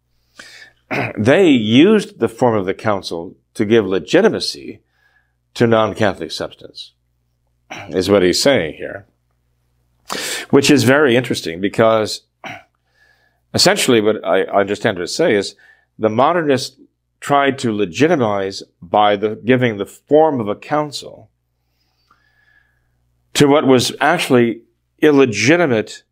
they 1.17 1.49
used 1.49 2.19
the 2.19 2.29
form 2.29 2.55
of 2.55 2.65
the 2.65 2.73
council 2.73 3.35
to 3.55 3.65
give 3.65 3.85
legitimacy 3.85 4.83
to 5.55 5.67
non-Catholic 5.67 6.31
substance, 6.31 6.93
is 7.89 8.09
what 8.09 8.23
he's 8.23 8.41
saying 8.41 8.75
here. 8.75 9.05
Which 10.49 10.71
is 10.71 10.83
very 10.83 11.15
interesting 11.15 11.61
because 11.61 12.21
essentially 13.53 14.01
what 14.01 14.23
I 14.25 14.43
understand 14.43 14.97
to 14.97 15.07
say 15.07 15.35
is 15.35 15.55
the 15.97 16.09
modernists 16.09 16.79
tried 17.19 17.59
to 17.59 17.75
legitimize 17.75 18.63
by 18.81 19.15
the 19.15 19.35
giving 19.35 19.77
the 19.77 19.85
form 19.85 20.39
of 20.39 20.47
a 20.47 20.55
council 20.55 21.29
to 23.33 23.47
what 23.47 23.67
was 23.67 23.91
actually 23.99 24.61
illegitimate 25.01 26.03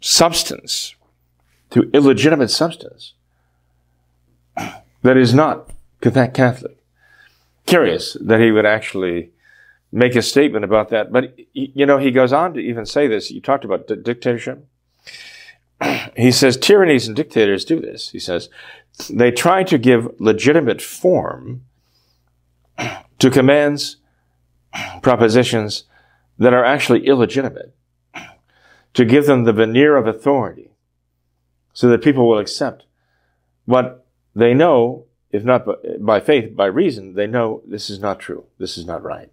substance, 0.00 0.94
to 1.70 1.90
illegitimate 1.92 2.50
substance 2.50 3.14
that 5.02 5.16
is 5.16 5.34
not 5.34 5.70
Catholic. 6.34 6.79
Curious 7.70 8.16
that 8.20 8.40
he 8.40 8.50
would 8.50 8.66
actually 8.66 9.30
make 9.92 10.14
a 10.16 10.22
statement 10.22 10.64
about 10.64 10.88
that. 10.90 11.12
But, 11.12 11.38
you 11.52 11.86
know, 11.86 11.98
he 11.98 12.10
goes 12.10 12.32
on 12.32 12.54
to 12.54 12.60
even 12.60 12.84
say 12.84 13.06
this. 13.06 13.30
You 13.30 13.40
talked 13.40 13.64
about 13.64 13.86
dictatorship. 13.86 14.66
He 16.14 16.30
says 16.30 16.58
tyrannies 16.58 17.06
and 17.06 17.16
dictators 17.16 17.64
do 17.64 17.80
this. 17.80 18.10
He 18.10 18.18
says 18.18 18.50
they 19.08 19.30
try 19.30 19.62
to 19.62 19.78
give 19.78 20.20
legitimate 20.20 20.82
form 20.82 21.62
to 23.18 23.30
commands, 23.30 23.96
propositions 25.00 25.84
that 26.38 26.52
are 26.52 26.64
actually 26.64 27.06
illegitimate, 27.06 27.74
to 28.92 29.04
give 29.04 29.26
them 29.26 29.44
the 29.44 29.52
veneer 29.52 29.96
of 29.96 30.06
authority 30.06 30.70
so 31.72 31.88
that 31.88 32.02
people 32.02 32.28
will 32.28 32.38
accept 32.38 32.84
what 33.64 34.04
they 34.34 34.52
know, 34.52 35.06
if 35.32 35.44
not 35.44 35.66
by 36.00 36.20
faith, 36.20 36.56
by 36.56 36.66
reason, 36.66 37.14
they 37.14 37.26
know 37.26 37.62
this 37.66 37.88
is 37.88 38.00
not 38.00 38.18
true, 38.18 38.46
this 38.58 38.76
is 38.76 38.84
not 38.84 39.02
right. 39.02 39.30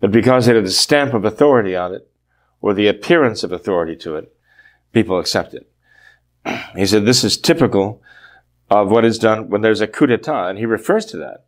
But 0.00 0.10
because 0.10 0.48
it 0.48 0.56
has 0.56 0.64
the 0.64 0.70
stamp 0.70 1.14
of 1.14 1.24
authority 1.24 1.76
on 1.76 1.94
it, 1.94 2.08
or 2.60 2.72
the 2.72 2.88
appearance 2.88 3.42
of 3.42 3.52
authority 3.52 3.96
to 3.96 4.16
it, 4.16 4.34
people 4.92 5.18
accept 5.18 5.54
it. 5.54 5.68
He 6.76 6.86
said 6.86 7.04
this 7.04 7.24
is 7.24 7.36
typical 7.36 8.02
of 8.70 8.90
what 8.90 9.04
is 9.04 9.18
done 9.18 9.50
when 9.50 9.60
there's 9.60 9.80
a 9.80 9.86
coup 9.86 10.06
d'etat, 10.06 10.48
and 10.48 10.58
he 10.58 10.66
refers 10.66 11.04
to 11.06 11.18
that. 11.18 11.44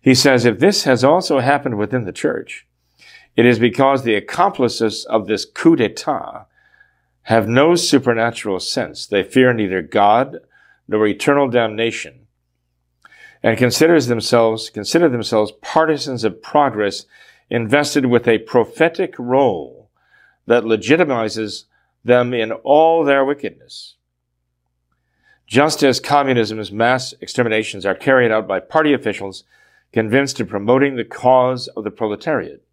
He 0.00 0.14
says 0.14 0.44
if 0.44 0.58
this 0.58 0.84
has 0.84 1.02
also 1.02 1.38
happened 1.38 1.78
within 1.78 2.04
the 2.04 2.12
church, 2.12 2.66
it 3.36 3.46
is 3.46 3.58
because 3.58 4.02
the 4.02 4.14
accomplices 4.14 5.06
of 5.06 5.26
this 5.26 5.44
coup 5.44 5.76
d'etat 5.76 6.46
have 7.22 7.48
no 7.48 7.74
supernatural 7.74 8.60
sense. 8.60 9.06
They 9.06 9.22
fear 9.22 9.52
neither 9.54 9.80
God 9.80 10.38
nor 10.88 11.06
eternal 11.06 11.48
damnation. 11.48 12.21
And 13.42 13.58
considers 13.58 14.06
themselves 14.06 14.70
consider 14.70 15.08
themselves 15.08 15.52
partisans 15.60 16.24
of 16.24 16.42
progress 16.42 17.06
invested 17.50 18.06
with 18.06 18.26
a 18.28 18.38
prophetic 18.38 19.14
role 19.18 19.90
that 20.46 20.64
legitimizes 20.64 21.64
them 22.04 22.32
in 22.34 22.52
all 22.52 23.04
their 23.04 23.24
wickedness. 23.24 23.96
Just 25.46 25.82
as 25.82 26.00
communism's 26.00 26.72
mass 26.72 27.14
exterminations 27.20 27.84
are 27.84 27.94
carried 27.94 28.32
out 28.32 28.48
by 28.48 28.58
party 28.58 28.92
officials 28.92 29.44
convinced 29.92 30.40
of 30.40 30.48
promoting 30.48 30.96
the 30.96 31.04
cause 31.04 31.68
of 31.68 31.84
the 31.84 31.90
proletariat. 31.90 32.64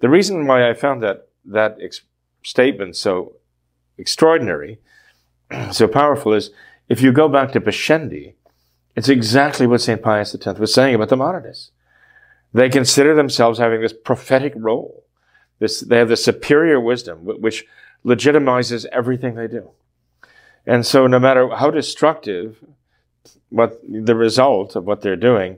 The 0.00 0.08
reason 0.08 0.46
why 0.46 0.68
I 0.68 0.74
found 0.74 1.02
that, 1.02 1.28
that 1.44 1.78
ex- 1.80 2.02
statement 2.42 2.96
so 2.96 3.36
extraordinary, 3.96 4.80
so 5.70 5.86
powerful 5.86 6.32
is 6.32 6.50
if 6.88 7.00
you 7.00 7.12
go 7.12 7.28
back 7.28 7.52
to 7.52 7.60
Pascendi, 7.60 8.34
it's 9.00 9.08
exactly 9.08 9.66
what 9.66 9.80
St. 9.80 10.02
Pius 10.02 10.34
X 10.34 10.58
was 10.58 10.74
saying 10.74 10.94
about 10.94 11.08
the 11.08 11.16
modernists. 11.16 11.70
They 12.52 12.68
consider 12.68 13.14
themselves 13.14 13.58
having 13.58 13.80
this 13.80 13.94
prophetic 13.94 14.52
role. 14.54 15.06
This, 15.58 15.80
they 15.80 15.96
have 15.96 16.10
the 16.10 16.18
superior 16.18 16.78
wisdom, 16.78 17.20
which 17.24 17.64
legitimizes 18.04 18.84
everything 18.92 19.36
they 19.36 19.48
do. 19.48 19.70
And 20.66 20.84
so 20.84 21.06
no 21.06 21.18
matter 21.18 21.48
how 21.48 21.70
destructive 21.70 22.62
what 23.48 23.80
the 23.88 24.14
result 24.14 24.76
of 24.76 24.84
what 24.84 25.00
they're 25.00 25.16
doing, 25.16 25.56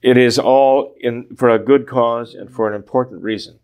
it 0.00 0.16
is 0.16 0.38
all 0.38 0.94
in 0.98 1.36
for 1.36 1.50
a 1.50 1.58
good 1.58 1.86
cause 1.86 2.34
and 2.34 2.50
for 2.50 2.66
an 2.66 2.74
important 2.74 3.22
reason. 3.22 3.58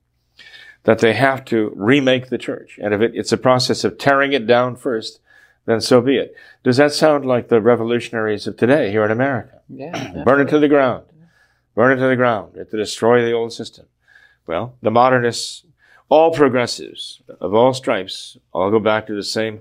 That 0.82 0.98
they 0.98 1.14
have 1.14 1.46
to 1.46 1.72
remake 1.74 2.28
the 2.28 2.36
church. 2.36 2.78
And 2.82 2.92
if 2.92 3.00
it, 3.00 3.12
it's 3.14 3.32
a 3.32 3.38
process 3.38 3.82
of 3.82 3.96
tearing 3.96 4.34
it 4.34 4.46
down 4.46 4.76
first, 4.76 5.20
then 5.66 5.80
so 5.80 6.00
be 6.00 6.16
it. 6.16 6.34
Does 6.62 6.76
that 6.78 6.92
sound 6.92 7.24
like 7.24 7.48
the 7.48 7.60
revolutionaries 7.60 8.46
of 8.46 8.56
today 8.56 8.90
here 8.90 9.04
in 9.04 9.10
America? 9.10 9.60
Yeah. 9.68 10.22
Burn 10.24 10.40
it 10.40 10.50
to 10.50 10.58
the 10.58 10.68
ground. 10.68 11.04
Burn 11.74 11.96
it 11.96 12.00
to 12.00 12.08
the 12.08 12.16
ground. 12.16 12.56
It 12.56 12.70
To 12.70 12.76
destroy 12.76 13.24
the 13.24 13.32
old 13.32 13.52
system. 13.52 13.86
Well, 14.46 14.74
the 14.82 14.90
modernists, 14.90 15.64
all 16.08 16.32
progressives 16.32 17.22
of 17.40 17.54
all 17.54 17.72
stripes, 17.72 18.36
all 18.52 18.70
go 18.70 18.80
back 18.80 19.06
to 19.06 19.14
the 19.14 19.22
same 19.22 19.60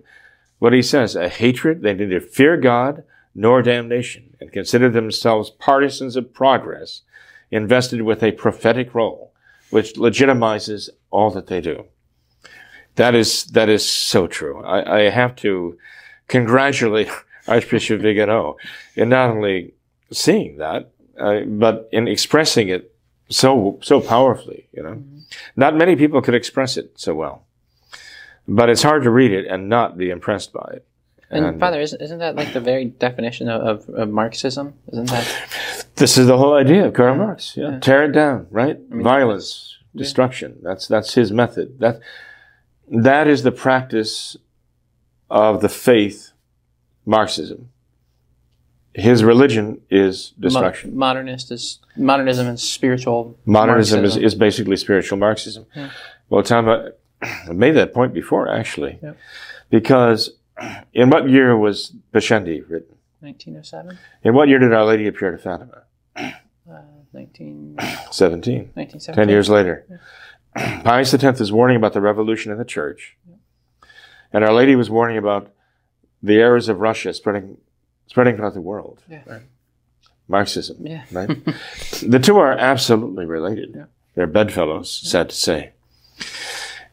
what 0.59 0.73
he 0.73 0.81
says, 0.81 1.15
a 1.15 1.29
hatred, 1.29 1.81
they 1.81 1.93
neither 1.93 2.19
fear 2.19 2.57
God 2.57 3.03
nor 3.33 3.61
damnation, 3.61 4.35
and 4.39 4.51
consider 4.51 4.89
themselves 4.89 5.49
partisans 5.49 6.15
of 6.15 6.33
progress, 6.33 7.01
invested 7.49 8.01
with 8.01 8.21
a 8.21 8.33
prophetic 8.33 8.93
role, 8.93 9.31
which 9.69 9.93
legitimizes 9.93 10.89
all 11.09 11.31
that 11.31 11.47
they 11.47 11.61
do. 11.61 11.85
That 12.99 13.15
is, 13.15 13.45
that 13.45 13.69
is 13.69 13.87
so 13.87 14.27
true. 14.27 14.61
I, 14.61 14.97
I 14.97 15.09
have 15.09 15.33
to 15.37 15.77
congratulate 16.27 17.07
Archbishop 17.47 18.01
Vigano 18.01 18.57
in 18.93 19.07
not 19.07 19.29
only 19.29 19.73
seeing 20.11 20.57
that, 20.57 20.91
uh, 21.17 21.39
but 21.47 21.87
in 21.93 22.09
expressing 22.09 22.67
it 22.67 22.93
so, 23.29 23.79
so 23.81 24.01
powerfully, 24.01 24.67
you 24.73 24.83
know. 24.83 24.95
Mm-hmm. 24.95 25.19
Not 25.55 25.77
many 25.77 25.95
people 25.95 26.21
could 26.21 26.35
express 26.35 26.75
it 26.75 26.91
so 26.95 27.15
well. 27.15 27.45
But 28.49 28.69
it's 28.69 28.83
hard 28.83 29.03
to 29.03 29.11
read 29.11 29.31
it 29.31 29.45
and 29.47 29.69
not 29.69 29.97
be 29.97 30.09
impressed 30.09 30.51
by 30.51 30.69
it. 30.73 30.85
And, 31.29 31.45
and 31.45 31.57
Father, 31.57 31.79
isn't, 31.79 32.01
isn't 32.01 32.19
that 32.19 32.35
like 32.35 32.51
the 32.51 32.59
very 32.59 32.83
definition 32.83 33.47
of, 33.47 33.61
of, 33.61 33.95
of, 33.95 34.09
Marxism? 34.09 34.73
Isn't 34.91 35.09
that? 35.09 35.85
This 35.95 36.17
is 36.17 36.27
the 36.27 36.37
whole 36.37 36.53
idea 36.53 36.87
of 36.87 36.93
Karl 36.93 37.15
Marx. 37.15 37.55
Yeah, 37.55 37.71
yeah. 37.71 37.79
tear 37.79 38.03
it 38.05 38.13
down, 38.13 38.47
right? 38.51 38.77
I 38.77 38.93
mean, 38.93 39.03
Violence, 39.03 39.77
yeah. 39.93 39.99
destruction. 39.99 40.57
That's 40.61 40.87
that's 40.87 41.13
his 41.13 41.29
method. 41.29 41.79
That 41.79 41.99
that 42.89 43.27
is 43.27 43.43
the 43.43 43.51
practice 43.51 44.37
of 45.29 45.61
the 45.61 45.69
faith, 45.69 46.31
Marxism. 47.05 47.69
His 48.93 49.23
religion 49.23 49.81
is 49.89 50.31
destruction. 50.39 50.91
Mo- 50.91 51.07
modernist 51.07 51.51
is 51.51 51.79
modernism 51.95 52.47
is 52.47 52.61
spiritual. 52.61 53.37
Modernism 53.45 54.03
is, 54.03 54.17
is 54.17 54.35
basically 54.35 54.77
spiritual 54.77 55.17
Marxism. 55.17 55.65
Yeah. 55.75 55.91
Well, 56.29 56.43
Tom, 56.43 56.67
I 56.67 57.51
made 57.51 57.71
that 57.71 57.93
point 57.93 58.13
before, 58.13 58.49
actually, 58.49 58.99
yep. 59.01 59.17
because 59.69 60.31
in 60.93 61.09
what 61.09 61.29
year 61.29 61.55
was 61.55 61.93
Pascendi 62.13 62.61
written? 62.67 62.95
1907. 63.21 63.97
In 64.23 64.33
what 64.33 64.47
year 64.47 64.59
did 64.59 64.73
Our 64.73 64.85
Lady 64.85 65.07
appear 65.07 65.31
to 65.31 65.37
Fatima? 65.37 65.83
Uh, 66.15 66.31
19... 67.13 67.77
17. 68.11 68.71
1917. 68.73 69.15
Ten 69.15 69.29
years 69.29 69.49
later. 69.49 69.85
Yeah. 69.89 69.97
Pius 70.83 71.13
X 71.13 71.41
is 71.41 71.51
warning 71.51 71.77
about 71.77 71.93
the 71.93 72.01
revolution 72.01 72.51
in 72.51 72.57
the 72.57 72.65
church. 72.65 73.17
And 74.33 74.43
Our 74.43 74.53
Lady 74.53 74.75
was 74.75 74.89
warning 74.89 75.17
about 75.17 75.51
the 76.21 76.35
errors 76.35 76.69
of 76.69 76.79
Russia 76.79 77.13
spreading 77.13 77.57
spreading 78.07 78.35
throughout 78.35 78.53
the 78.53 78.61
world. 78.61 79.03
Yeah. 79.09 79.21
Right? 79.25 79.41
Marxism. 80.27 80.85
Yeah. 80.85 81.03
Right? 81.11 81.27
the 82.05 82.19
two 82.19 82.37
are 82.37 82.51
absolutely 82.51 83.25
related. 83.25 83.73
Yeah. 83.75 83.85
They're 84.15 84.27
bedfellows, 84.27 84.91
sad 84.91 85.29
to 85.29 85.35
say. 85.35 85.71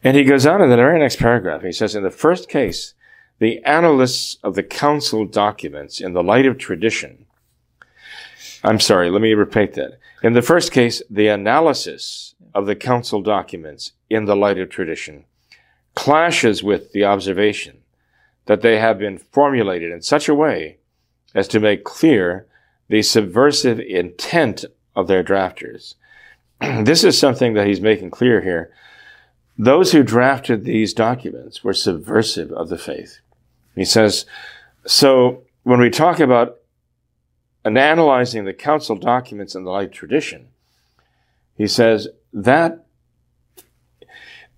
And 0.03 0.15
he 0.15 0.23
goes 0.23 0.45
on 0.45 0.61
in 0.61 0.69
the 0.69 0.75
very 0.75 0.99
next 0.99 1.17
paragraph. 1.17 1.63
He 1.63 1.71
says, 1.71 1.95
in 1.95 2.03
the 2.03 2.11
first 2.11 2.47
case, 2.49 2.93
the 3.39 3.63
analysts 3.63 4.37
of 4.43 4.55
the 4.55 4.63
council 4.63 5.25
documents 5.25 5.99
in 5.99 6.13
the 6.13 6.23
light 6.23 6.45
of 6.45 6.57
tradition. 6.57 7.25
I'm 8.63 8.79
sorry, 8.79 9.09
let 9.09 9.21
me 9.21 9.33
repeat 9.33 9.73
that. 9.73 9.99
In 10.23 10.33
the 10.33 10.41
first 10.41 10.71
case, 10.71 11.01
the 11.09 11.27
analysis 11.27 12.35
of 12.53 12.65
the 12.65 12.75
council 12.75 13.21
documents 13.21 13.93
in 14.09 14.25
the 14.25 14.35
light 14.35 14.57
of 14.57 14.69
tradition 14.69 15.25
clashes 15.95 16.61
with 16.61 16.91
the 16.91 17.03
observation 17.03 17.79
that 18.45 18.61
they 18.61 18.77
have 18.77 18.99
been 18.99 19.17
formulated 19.17 19.91
in 19.91 20.01
such 20.01 20.29
a 20.29 20.35
way 20.35 20.77
as 21.33 21.47
to 21.47 21.59
make 21.59 21.83
clear 21.83 22.45
the 22.87 23.01
subversive 23.01 23.79
intent 23.79 24.63
of 24.95 25.07
their 25.07 25.23
drafters. 25.23 25.95
this 26.83 27.03
is 27.03 27.17
something 27.17 27.55
that 27.55 27.65
he's 27.65 27.81
making 27.81 28.11
clear 28.11 28.41
here 28.41 28.71
those 29.57 29.91
who 29.91 30.03
drafted 30.03 30.63
these 30.63 30.93
documents 30.93 31.63
were 31.63 31.73
subversive 31.73 32.51
of 32.51 32.69
the 32.69 32.77
faith. 32.77 33.19
He 33.75 33.85
says, 33.85 34.25
so 34.85 35.43
when 35.63 35.79
we 35.79 35.89
talk 35.89 36.19
about 36.19 36.59
analyzing 37.65 38.45
the 38.45 38.53
council 38.53 38.95
documents 38.95 39.55
in 39.55 39.63
the 39.63 39.71
light 39.71 39.87
of 39.87 39.93
tradition, 39.93 40.49
he 41.55 41.67
says 41.67 42.07
that 42.33 42.85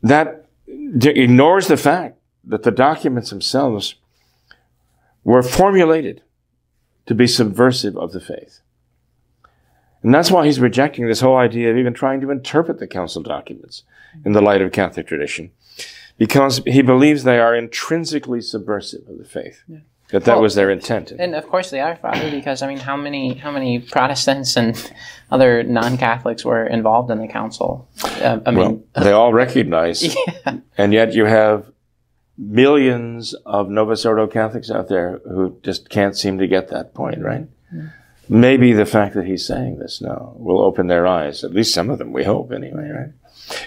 that 0.02 0.46
ignores 0.68 1.68
the 1.68 1.78
fact 1.78 2.18
that 2.44 2.64
the 2.64 2.72
documents 2.72 3.30
themselves 3.30 3.96
were 5.24 5.44
formulated 5.44 6.22
to 7.06 7.14
be 7.14 7.28
subversive 7.28 7.98
of 7.98 8.12
the 8.12 8.22
faith. 8.22 8.62
And 10.02 10.14
that's 10.14 10.32
why 10.32 10.46
he's 10.46 10.60
rejecting 10.60 11.08
this 11.08 11.20
whole 11.20 11.36
idea 11.36 11.70
of 11.70 11.78
even 11.78 11.94
trying 11.94 12.22
to 12.22 12.32
interpret 12.32 12.80
the 12.80 12.88
council 12.88 13.22
documents 13.22 13.84
in 14.24 14.32
the 14.32 14.42
light 14.42 14.62
of 14.62 14.72
Catholic 14.72 15.08
tradition, 15.08 15.52
because 16.18 16.62
he 16.66 16.82
believes 16.82 17.24
they 17.24 17.40
are 17.40 17.56
intrinsically 17.56 18.40
subversive 18.40 19.08
of 19.10 19.18
the 19.18 19.26
faith. 19.26 19.64
Yeah. 19.68 19.80
That 20.12 20.26
that 20.26 20.34
well, 20.34 20.42
was 20.42 20.56
their 20.56 20.72
intent. 20.72 21.12
And 21.12 21.36
of 21.36 21.48
course 21.48 21.70
they 21.70 21.82
are, 21.82 21.96
Father, 21.96 22.32
because 22.32 22.62
I 22.62 22.68
mean, 22.68 22.80
how 22.80 22.98
many 22.98 23.36
how 23.36 23.52
many 23.52 23.80
Protestants 23.80 24.58
and 24.58 24.92
other 25.30 25.62
non-Catholics 25.64 26.44
were 26.44 26.66
involved 26.66 27.12
in 27.12 27.20
the 27.20 27.28
council? 27.28 27.88
Uh, 28.04 28.40
I 28.46 28.52
mean, 28.52 28.58
well, 28.58 29.04
they 29.04 29.12
all 29.12 29.34
recognize, 29.34 30.04
yeah. 30.28 30.58
and 30.78 30.94
yet 30.94 31.14
you 31.14 31.26
have 31.26 31.72
millions 32.40 33.36
of 33.46 33.70
Novus 33.70 34.06
Ordo 34.06 34.26
Catholics 34.26 34.72
out 34.72 34.88
there 34.88 35.20
who 35.26 35.60
just 35.62 35.90
can't 35.90 36.18
seem 36.18 36.38
to 36.40 36.48
get 36.48 36.70
that 36.70 36.94
point, 36.94 37.22
right? 37.22 37.46
Yeah. 37.74 37.90
Maybe 38.30 38.74
the 38.74 38.86
fact 38.86 39.16
that 39.16 39.26
he's 39.26 39.46
saying 39.46 39.80
this 39.80 40.02
now 40.02 40.34
will 40.38 40.62
open 40.62 40.88
their 40.88 41.06
eyes, 41.06 41.44
at 41.44 41.52
least 41.52 41.74
some 41.74 41.90
of 41.90 41.98
them, 41.98 42.14
we 42.14 42.24
hope 42.24 42.52
anyway, 42.52 42.90
right? 42.90 43.10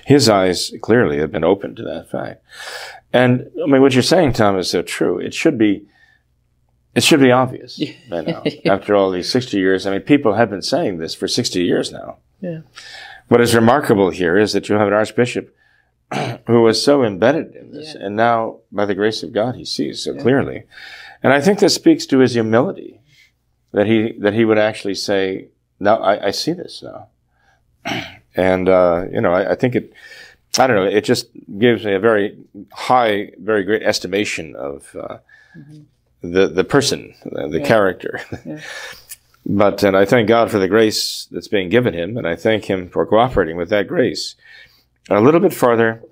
His 0.06 0.28
eyes 0.28 0.72
clearly 0.80 1.18
have 1.18 1.32
been 1.32 1.44
opened 1.44 1.76
to 1.78 1.82
that 1.82 2.10
fact. 2.10 2.42
And 3.12 3.50
I 3.62 3.66
mean, 3.66 3.82
what 3.82 3.92
you're 3.92 4.02
saying, 4.02 4.32
Tom, 4.34 4.56
is 4.58 4.70
so 4.70 4.80
true. 4.82 5.18
It 5.18 5.34
should 5.34 5.58
be, 5.58 5.86
it 6.94 7.02
should 7.02 7.20
be 7.20 7.32
obvious 7.32 7.80
by 8.08 8.22
now. 8.22 8.42
After 8.66 8.94
all 8.94 9.10
these 9.10 9.30
60 9.30 9.58
years, 9.58 9.86
I 9.86 9.92
mean, 9.92 10.00
people 10.00 10.34
have 10.34 10.50
been 10.50 10.62
saying 10.62 10.98
this 10.98 11.14
for 11.14 11.28
60 11.28 11.62
years 11.62 11.92
now. 11.92 12.18
Yeah. 12.40 12.60
What 13.28 13.40
is 13.40 13.54
remarkable 13.54 14.10
here 14.10 14.36
is 14.36 14.52
that 14.52 14.68
you 14.68 14.74
have 14.76 14.88
an 14.88 14.94
archbishop 14.94 15.54
who 16.46 16.62
was 16.62 16.82
so 16.82 17.02
embedded 17.02 17.54
in 17.54 17.72
this, 17.72 17.94
yeah. 17.94 18.06
and 18.06 18.16
now, 18.16 18.58
by 18.70 18.84
the 18.84 18.94
grace 18.94 19.22
of 19.22 19.32
God, 19.32 19.54
he 19.54 19.64
sees 19.64 20.04
so 20.04 20.12
yeah. 20.12 20.22
clearly. 20.22 20.64
And 21.22 21.32
I 21.32 21.40
think 21.40 21.58
this 21.58 21.74
speaks 21.74 22.04
to 22.06 22.18
his 22.18 22.34
humility 22.34 23.00
that 23.72 23.86
he 23.86 24.12
that 24.18 24.34
he 24.34 24.44
would 24.44 24.58
actually 24.58 24.96
say, 24.96 25.48
"Now 25.80 25.96
I, 25.96 26.26
I 26.26 26.30
see 26.30 26.52
this 26.52 26.82
now." 26.82 27.08
And, 28.34 28.68
uh, 28.68 29.06
you 29.12 29.20
know, 29.20 29.32
I, 29.32 29.52
I, 29.52 29.54
think 29.54 29.74
it, 29.74 29.92
I 30.58 30.66
don't 30.66 30.76
know, 30.76 30.84
it 30.84 31.04
just 31.04 31.28
gives 31.58 31.84
me 31.84 31.94
a 31.94 32.00
very 32.00 32.38
high, 32.72 33.32
very 33.38 33.62
great 33.62 33.82
estimation 33.82 34.56
of 34.56 34.96
uh, 34.98 35.18
mm-hmm. 35.56 35.82
The, 36.22 36.48
the 36.48 36.64
person, 36.64 37.14
the 37.24 37.58
yeah. 37.60 37.66
character. 37.66 38.20
Yeah. 38.44 38.60
but, 39.44 39.82
and 39.82 39.96
I 39.96 40.04
thank 40.04 40.28
God 40.28 40.50
for 40.50 40.58
the 40.58 40.68
grace 40.68 41.26
that's 41.30 41.48
being 41.48 41.68
given 41.68 41.94
him, 41.94 42.16
and 42.16 42.26
I 42.26 42.36
thank 42.36 42.64
him 42.64 42.88
for 42.88 43.06
cooperating 43.06 43.56
with 43.56 43.68
that 43.70 43.88
grace. 43.88 44.34
a 45.10 45.20
little 45.20 45.40
bit 45.40 45.52
farther, 45.52 46.02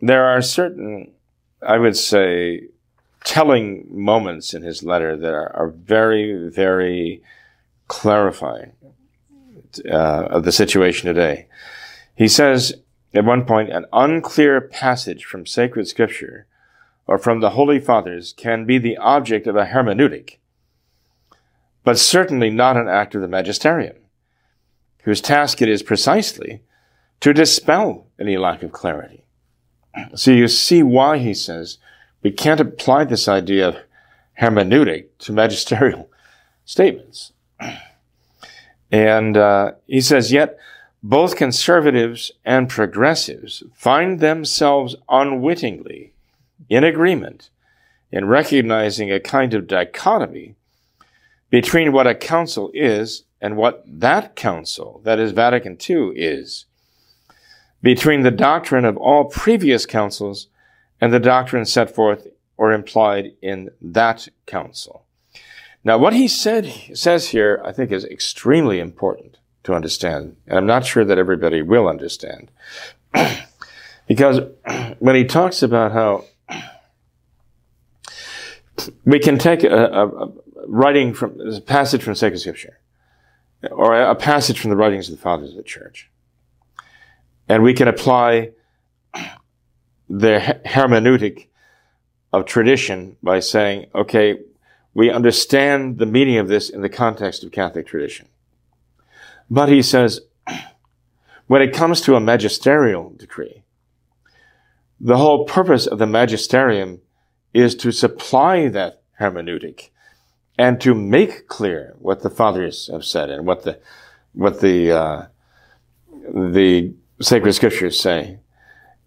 there 0.00 0.24
are 0.24 0.42
certain, 0.42 1.12
I 1.66 1.78
would 1.78 1.96
say, 1.96 2.68
telling 3.24 3.86
moments 3.88 4.54
in 4.54 4.62
his 4.62 4.82
letter 4.82 5.16
that 5.16 5.32
are, 5.32 5.54
are 5.56 5.68
very, 5.68 6.48
very 6.48 7.22
clarifying 7.88 8.72
uh, 9.90 10.26
of 10.30 10.44
the 10.44 10.52
situation 10.52 11.06
today. 11.06 11.46
He 12.14 12.28
says 12.28 12.74
at 13.14 13.24
one 13.24 13.44
point, 13.44 13.70
an 13.70 13.86
unclear 13.92 14.60
passage 14.60 15.24
from 15.24 15.46
sacred 15.46 15.86
scripture 15.86 16.46
or 17.06 17.18
from 17.18 17.40
the 17.40 17.50
Holy 17.50 17.80
Fathers 17.80 18.32
can 18.36 18.64
be 18.64 18.78
the 18.78 18.96
object 18.96 19.46
of 19.46 19.56
a 19.56 19.66
hermeneutic, 19.66 20.38
but 21.84 21.98
certainly 21.98 22.50
not 22.50 22.76
an 22.76 22.88
act 22.88 23.14
of 23.14 23.20
the 23.20 23.28
magisterium, 23.28 23.96
whose 25.02 25.20
task 25.20 25.60
it 25.60 25.68
is 25.68 25.82
precisely 25.82 26.62
to 27.20 27.32
dispel 27.32 28.06
any 28.18 28.36
lack 28.36 28.62
of 28.62 28.72
clarity. 28.72 29.24
So 30.14 30.30
you 30.30 30.48
see 30.48 30.82
why 30.82 31.18
he 31.18 31.34
says 31.34 31.76
we 32.22 32.30
can't 32.30 32.60
apply 32.60 33.04
this 33.04 33.28
idea 33.28 33.68
of 33.68 33.76
hermeneutic 34.40 35.08
to 35.18 35.32
magisterial 35.32 36.10
statements. 36.64 37.32
And 38.94 39.38
uh, 39.38 39.72
he 39.86 40.02
says, 40.02 40.32
yet 40.32 40.58
both 41.02 41.34
conservatives 41.34 42.30
and 42.44 42.68
progressives 42.68 43.62
find 43.74 44.20
themselves 44.20 44.94
unwittingly 45.08 46.11
in 46.68 46.84
agreement 46.84 47.50
in 48.10 48.26
recognizing 48.26 49.10
a 49.10 49.18
kind 49.18 49.54
of 49.54 49.66
dichotomy 49.66 50.54
between 51.50 51.92
what 51.92 52.06
a 52.06 52.14
council 52.14 52.70
is 52.74 53.24
and 53.40 53.56
what 53.56 53.82
that 53.86 54.36
council, 54.36 55.00
that 55.04 55.18
is 55.18 55.32
Vatican 55.32 55.76
II, 55.88 56.12
is, 56.14 56.66
between 57.82 58.22
the 58.22 58.30
doctrine 58.30 58.84
of 58.84 58.96
all 58.96 59.24
previous 59.24 59.86
councils 59.86 60.48
and 61.00 61.12
the 61.12 61.18
doctrine 61.18 61.64
set 61.64 61.92
forth 61.92 62.28
or 62.56 62.72
implied 62.72 63.32
in 63.42 63.70
that 63.80 64.28
council. 64.46 65.04
Now, 65.82 65.98
what 65.98 66.12
he 66.12 66.28
said, 66.28 66.72
says 66.94 67.28
here, 67.28 67.60
I 67.64 67.72
think 67.72 67.90
is 67.90 68.04
extremely 68.04 68.78
important 68.78 69.38
to 69.64 69.74
understand. 69.74 70.36
And 70.46 70.56
I'm 70.56 70.66
not 70.66 70.86
sure 70.86 71.04
that 71.04 71.18
everybody 71.18 71.60
will 71.60 71.88
understand. 71.88 72.50
because 74.06 74.40
when 75.00 75.16
he 75.16 75.24
talks 75.24 75.62
about 75.62 75.92
how 75.92 76.24
we 79.04 79.18
can 79.18 79.38
take 79.38 79.64
a, 79.64 79.68
a, 79.68 80.06
a 80.08 80.32
writing 80.66 81.14
from 81.14 81.40
a 81.40 81.60
passage 81.60 82.02
from 82.02 82.14
sacred 82.14 82.38
scripture 82.38 82.78
or 83.70 83.94
a, 83.94 84.10
a 84.10 84.14
passage 84.14 84.60
from 84.60 84.70
the 84.70 84.76
writings 84.76 85.08
of 85.08 85.16
the 85.16 85.22
fathers 85.22 85.50
of 85.50 85.56
the 85.56 85.62
church. 85.62 86.10
And 87.48 87.62
we 87.62 87.74
can 87.74 87.88
apply 87.88 88.52
the 90.08 90.60
hermeneutic 90.66 91.48
of 92.32 92.44
tradition 92.44 93.16
by 93.22 93.40
saying 93.40 93.86
okay 93.94 94.38
we 94.94 95.10
understand 95.10 95.98
the 95.98 96.06
meaning 96.06 96.36
of 96.36 96.48
this 96.48 96.68
in 96.68 96.82
the 96.82 96.88
context 96.88 97.44
of 97.44 97.52
catholic 97.52 97.86
tradition. 97.86 98.28
But 99.50 99.68
he 99.68 99.82
says, 99.82 100.20
when 101.46 101.62
it 101.62 101.74
comes 101.74 102.00
to 102.02 102.14
a 102.14 102.20
magisterial 102.20 103.10
decree, 103.16 103.64
the 105.00 105.16
whole 105.16 105.44
purpose 105.44 105.86
of 105.86 105.98
the 105.98 106.06
magisterium 106.06 107.00
is 107.52 107.74
to 107.76 107.92
supply 107.92 108.68
that 108.68 109.02
hermeneutic 109.20 109.90
and 110.58 110.80
to 110.80 110.94
make 110.94 111.48
clear 111.48 111.94
what 111.98 112.22
the 112.22 112.30
fathers 112.30 112.88
have 112.92 113.04
said 113.04 113.30
and 113.30 113.46
what 113.46 113.62
the 113.64 113.78
what 114.32 114.60
the 114.60 114.90
uh, 114.90 115.26
the 116.32 116.94
sacred 117.20 117.52
scriptures 117.52 118.00
say. 118.00 118.38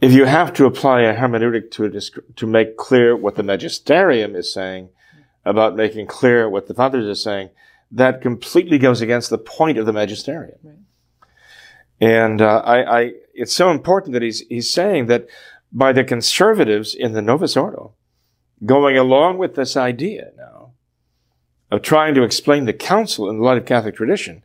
If 0.01 0.11
you 0.11 0.25
have 0.25 0.53
to 0.53 0.65
apply 0.65 1.01
a 1.01 1.15
hermeneutic 1.15 1.71
to 1.71 1.85
a, 1.85 2.33
to 2.35 2.47
make 2.47 2.77
clear 2.77 3.15
what 3.15 3.35
the 3.35 3.43
magisterium 3.43 4.35
is 4.35 4.53
saying 4.53 4.89
about 5.45 5.75
making 5.75 6.07
clear 6.07 6.49
what 6.49 6.67
the 6.67 6.73
fathers 6.73 7.05
are 7.05 7.15
saying, 7.15 7.49
that 7.91 8.21
completely 8.21 8.77
goes 8.77 9.01
against 9.01 9.29
the 9.29 9.37
point 9.37 9.77
of 9.77 9.85
the 9.85 9.93
magisterium. 9.93 10.57
Right. 10.63 10.75
And 12.01 12.41
uh, 12.41 12.61
I, 12.65 12.99
I, 12.99 13.11
it's 13.33 13.53
so 13.53 13.71
important 13.71 14.13
that 14.13 14.21
he's, 14.21 14.41
he's 14.49 14.69
saying 14.69 15.05
that 15.05 15.27
by 15.71 15.93
the 15.93 16.03
conservatives 16.03 16.93
in 16.93 17.13
the 17.13 17.21
Novus 17.21 17.55
Ordo 17.55 17.93
going 18.63 18.97
along 18.97 19.37
with 19.37 19.55
this 19.55 19.75
idea 19.75 20.31
now 20.37 20.71
of 21.71 21.81
trying 21.81 22.13
to 22.15 22.23
explain 22.23 22.65
the 22.65 22.73
council 22.73 23.29
in 23.29 23.37
the 23.37 23.43
light 23.43 23.57
of 23.57 23.65
Catholic 23.65 23.95
tradition, 23.95 24.43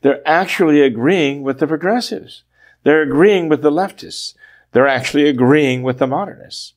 they're 0.00 0.26
actually 0.26 0.80
agreeing 0.80 1.42
with 1.42 1.60
the 1.60 1.66
progressives. 1.66 2.42
They're 2.82 3.02
agreeing 3.02 3.48
with 3.48 3.62
the 3.62 3.70
leftists. 3.70 4.34
They're 4.72 4.88
actually 4.88 5.28
agreeing 5.28 5.82
with 5.82 5.98
the 5.98 6.06
modernists. 6.06 6.74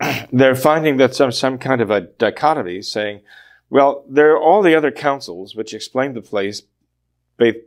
they're 0.32 0.54
finding 0.54 0.98
that 0.98 1.14
some, 1.14 1.32
some 1.32 1.58
kind 1.58 1.80
of 1.80 1.90
a 1.90 2.02
dichotomy 2.02 2.82
saying, 2.82 3.22
well, 3.70 4.04
there 4.08 4.32
are 4.32 4.40
all 4.40 4.62
the 4.62 4.74
other 4.74 4.90
councils 4.90 5.56
which 5.56 5.74
explain 5.74 6.14
the 6.14 6.22
place 6.22 6.62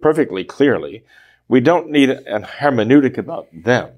perfectly 0.02 0.44
clearly. 0.44 1.04
We 1.48 1.60
don't 1.60 1.90
need 1.90 2.10
a 2.10 2.40
hermeneutic 2.60 3.18
about 3.18 3.48
them. 3.54 3.92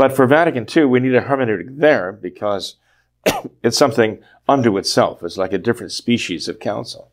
But 0.00 0.16
for 0.16 0.26
Vatican 0.26 0.66
II, 0.74 0.86
we 0.86 1.00
need 1.00 1.14
a 1.14 1.20
hermeneutic 1.20 1.76
there 1.76 2.10
because 2.10 2.76
it's 3.62 3.76
something 3.76 4.22
unto 4.48 4.78
itself. 4.78 5.22
It's 5.22 5.36
like 5.36 5.52
a 5.52 5.58
different 5.58 5.92
species 5.92 6.48
of 6.48 6.58
council. 6.58 7.10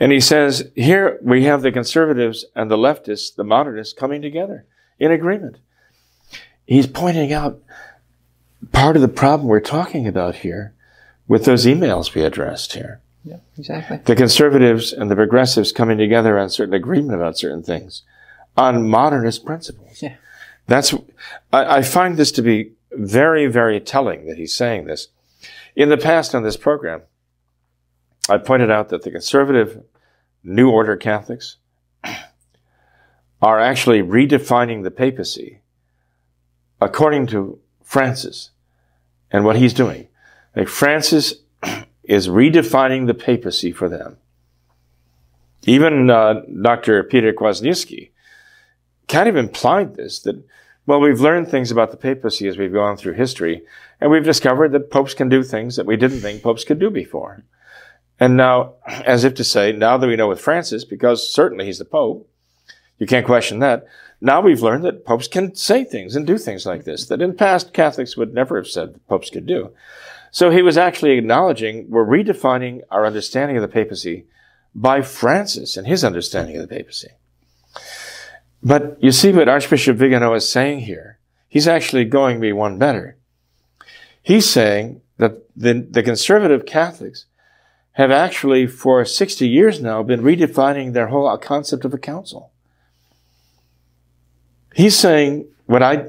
And 0.00 0.10
he 0.10 0.18
says, 0.18 0.68
here 0.74 1.20
we 1.22 1.44
have 1.44 1.62
the 1.62 1.70
conservatives 1.70 2.44
and 2.56 2.68
the 2.68 2.76
leftists, 2.76 3.32
the 3.32 3.44
modernists 3.44 3.94
coming 3.94 4.20
together 4.20 4.66
in 4.98 5.12
agreement. 5.12 5.58
He's 6.66 6.88
pointing 6.88 7.32
out 7.32 7.62
part 8.72 8.96
of 8.96 9.02
the 9.02 9.06
problem 9.06 9.46
we're 9.46 9.60
talking 9.60 10.08
about 10.08 10.34
here 10.34 10.74
with 11.28 11.44
those 11.44 11.66
emails 11.66 12.16
we 12.16 12.22
addressed 12.22 12.72
here. 12.72 13.00
Yeah, 13.22 13.36
exactly. 13.56 13.98
The 13.98 14.16
conservatives 14.16 14.92
and 14.92 15.08
the 15.08 15.14
progressives 15.14 15.70
coming 15.70 15.98
together 15.98 16.36
on 16.36 16.50
certain 16.50 16.74
agreement 16.74 17.14
about 17.14 17.38
certain 17.38 17.62
things, 17.62 18.02
on 18.56 18.88
modernist 18.88 19.44
principles. 19.44 20.02
Yeah. 20.02 20.16
That's, 20.66 20.94
I, 21.52 21.78
I 21.78 21.82
find 21.82 22.16
this 22.16 22.32
to 22.32 22.42
be 22.42 22.72
very, 22.92 23.46
very 23.46 23.80
telling 23.80 24.26
that 24.26 24.38
he's 24.38 24.54
saying 24.54 24.84
this. 24.84 25.08
In 25.74 25.88
the 25.88 25.96
past 25.96 26.34
on 26.34 26.42
this 26.42 26.56
program, 26.56 27.02
I 28.28 28.38
pointed 28.38 28.70
out 28.70 28.90
that 28.90 29.02
the 29.02 29.10
conservative 29.10 29.82
New 30.44 30.70
Order 30.70 30.96
Catholics 30.96 31.56
are 33.40 33.58
actually 33.58 34.02
redefining 34.02 34.84
the 34.84 34.90
papacy 34.90 35.60
according 36.80 37.26
to 37.28 37.58
Francis 37.82 38.50
and 39.30 39.44
what 39.44 39.56
he's 39.56 39.74
doing. 39.74 40.08
Like 40.54 40.68
Francis 40.68 41.34
is 42.04 42.28
redefining 42.28 43.06
the 43.06 43.14
papacy 43.14 43.72
for 43.72 43.88
them. 43.88 44.18
Even 45.64 46.10
uh, 46.10 46.42
Dr. 46.60 47.02
Peter 47.04 47.32
Kwasniewski 47.32 48.10
kind 49.08 49.28
of 49.28 49.36
implied 49.36 49.94
this 49.96 50.20
that, 50.20 50.42
well, 50.86 51.00
we've 51.00 51.20
learned 51.20 51.48
things 51.48 51.70
about 51.70 51.90
the 51.90 51.96
papacy 51.96 52.48
as 52.48 52.58
we've 52.58 52.72
gone 52.72 52.96
through 52.96 53.14
history, 53.14 53.62
and 54.00 54.10
we've 54.10 54.24
discovered 54.24 54.72
that 54.72 54.90
popes 54.90 55.14
can 55.14 55.28
do 55.28 55.42
things 55.42 55.76
that 55.76 55.86
we 55.86 55.96
didn't 55.96 56.20
think 56.20 56.42
popes 56.42 56.64
could 56.64 56.78
do 56.78 56.90
before. 56.90 57.44
And 58.18 58.36
now, 58.36 58.74
as 58.86 59.24
if 59.24 59.34
to 59.34 59.44
say, 59.44 59.72
now 59.72 59.96
that 59.96 60.06
we 60.06 60.16
know 60.16 60.28
with 60.28 60.40
Francis, 60.40 60.84
because 60.84 61.32
certainly 61.32 61.66
he's 61.66 61.78
the 61.78 61.84
pope, 61.84 62.28
you 62.98 63.06
can't 63.06 63.26
question 63.26 63.58
that. 63.58 63.86
Now 64.20 64.40
we've 64.40 64.62
learned 64.62 64.84
that 64.84 65.04
popes 65.04 65.26
can 65.26 65.56
say 65.56 65.82
things 65.82 66.14
and 66.14 66.24
do 66.24 66.38
things 66.38 66.64
like 66.64 66.84
this 66.84 67.06
that 67.06 67.20
in 67.20 67.30
the 67.30 67.36
past 67.36 67.72
Catholics 67.72 68.16
would 68.16 68.32
never 68.32 68.56
have 68.56 68.68
said 68.68 68.94
that 68.94 69.08
popes 69.08 69.30
could 69.30 69.46
do. 69.46 69.72
So 70.30 70.50
he 70.50 70.62
was 70.62 70.78
actually 70.78 71.18
acknowledging 71.18 71.90
we're 71.90 72.06
redefining 72.06 72.82
our 72.90 73.04
understanding 73.04 73.56
of 73.56 73.62
the 73.62 73.68
papacy 73.68 74.26
by 74.74 75.02
Francis 75.02 75.76
and 75.76 75.86
his 75.86 76.04
understanding 76.04 76.56
of 76.56 76.62
the 76.62 76.74
papacy. 76.74 77.08
But 78.62 78.96
you 79.02 79.12
see 79.12 79.32
what 79.32 79.48
Archbishop 79.48 79.96
Vigano 79.96 80.34
is 80.34 80.48
saying 80.48 80.80
here. 80.80 81.18
He's 81.48 81.68
actually 81.68 82.04
going 82.04 82.40
me 82.40 82.52
one 82.52 82.78
better. 82.78 83.16
He's 84.22 84.48
saying 84.48 85.00
that 85.18 85.42
the, 85.56 85.86
the 85.90 86.02
conservative 86.02 86.64
Catholics 86.64 87.26
have 87.92 88.10
actually 88.10 88.66
for 88.66 89.04
60 89.04 89.46
years 89.46 89.80
now 89.80 90.02
been 90.02 90.22
redefining 90.22 90.92
their 90.92 91.08
whole 91.08 91.36
concept 91.38 91.84
of 91.84 91.92
a 91.92 91.98
council. 91.98 92.50
He's 94.74 94.96
saying 94.96 95.48
what 95.66 95.82
I 95.82 96.06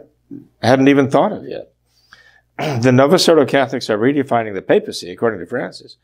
hadn't 0.62 0.88
even 0.88 1.10
thought 1.10 1.34
of 1.34 1.46
yet 1.46 1.74
the 2.58 2.92
Novus 2.92 3.28
Ordo 3.28 3.46
Catholics 3.46 3.90
are 3.90 3.98
redefining 3.98 4.54
the 4.54 4.62
papacy, 4.62 5.12
according 5.12 5.40
to 5.40 5.46
Francis. 5.46 5.98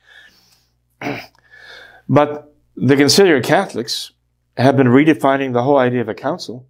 but 2.10 2.54
the 2.76 2.96
considered 2.96 3.44
Catholics 3.44 4.12
have 4.60 4.78
been 4.78 4.88
redefining 4.88 5.54
the 5.54 5.64
whole 5.64 5.78
idea 5.78 6.02
of 6.02 6.10
a 6.10 6.14
council 6.14 6.68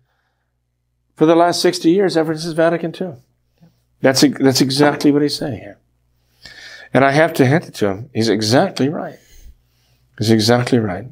for 1.15 1.25
the 1.25 1.35
last 1.35 1.61
60 1.61 1.89
years, 1.89 2.15
ever 2.15 2.35
since 2.37 2.53
Vatican 2.53 2.93
II. 2.99 3.15
That's, 4.01 4.21
that's 4.39 4.61
exactly 4.61 5.11
what 5.11 5.21
he's 5.21 5.35
saying 5.35 5.59
here. 5.59 5.77
And 6.93 7.03
I 7.03 7.11
have 7.11 7.33
to 7.33 7.45
hand 7.45 7.65
it 7.65 7.73
to 7.75 7.87
him. 7.87 8.09
He's 8.13 8.29
exactly 8.29 8.89
right. 8.89 9.19
He's 10.17 10.31
exactly 10.31 10.79
right. 10.79 11.05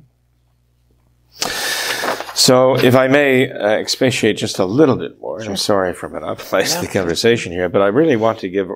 So, 2.34 2.78
if 2.78 2.96
I 2.96 3.08
may 3.08 3.52
uh, 3.52 3.68
expatiate 3.68 4.38
just 4.38 4.60
a 4.60 4.66
little 4.66 4.96
bit 4.96 5.20
more, 5.20 5.42
sure. 5.42 5.50
I'm 5.50 5.58
sorry 5.58 5.94
for 5.94 6.08
monopolizing 6.08 6.82
yeah. 6.82 6.88
the 6.88 6.94
conversation 6.94 7.52
here, 7.52 7.68
but 7.68 7.82
I 7.82 7.88
really 7.88 8.16
want 8.16 8.40
to 8.40 8.50
give 8.50 8.70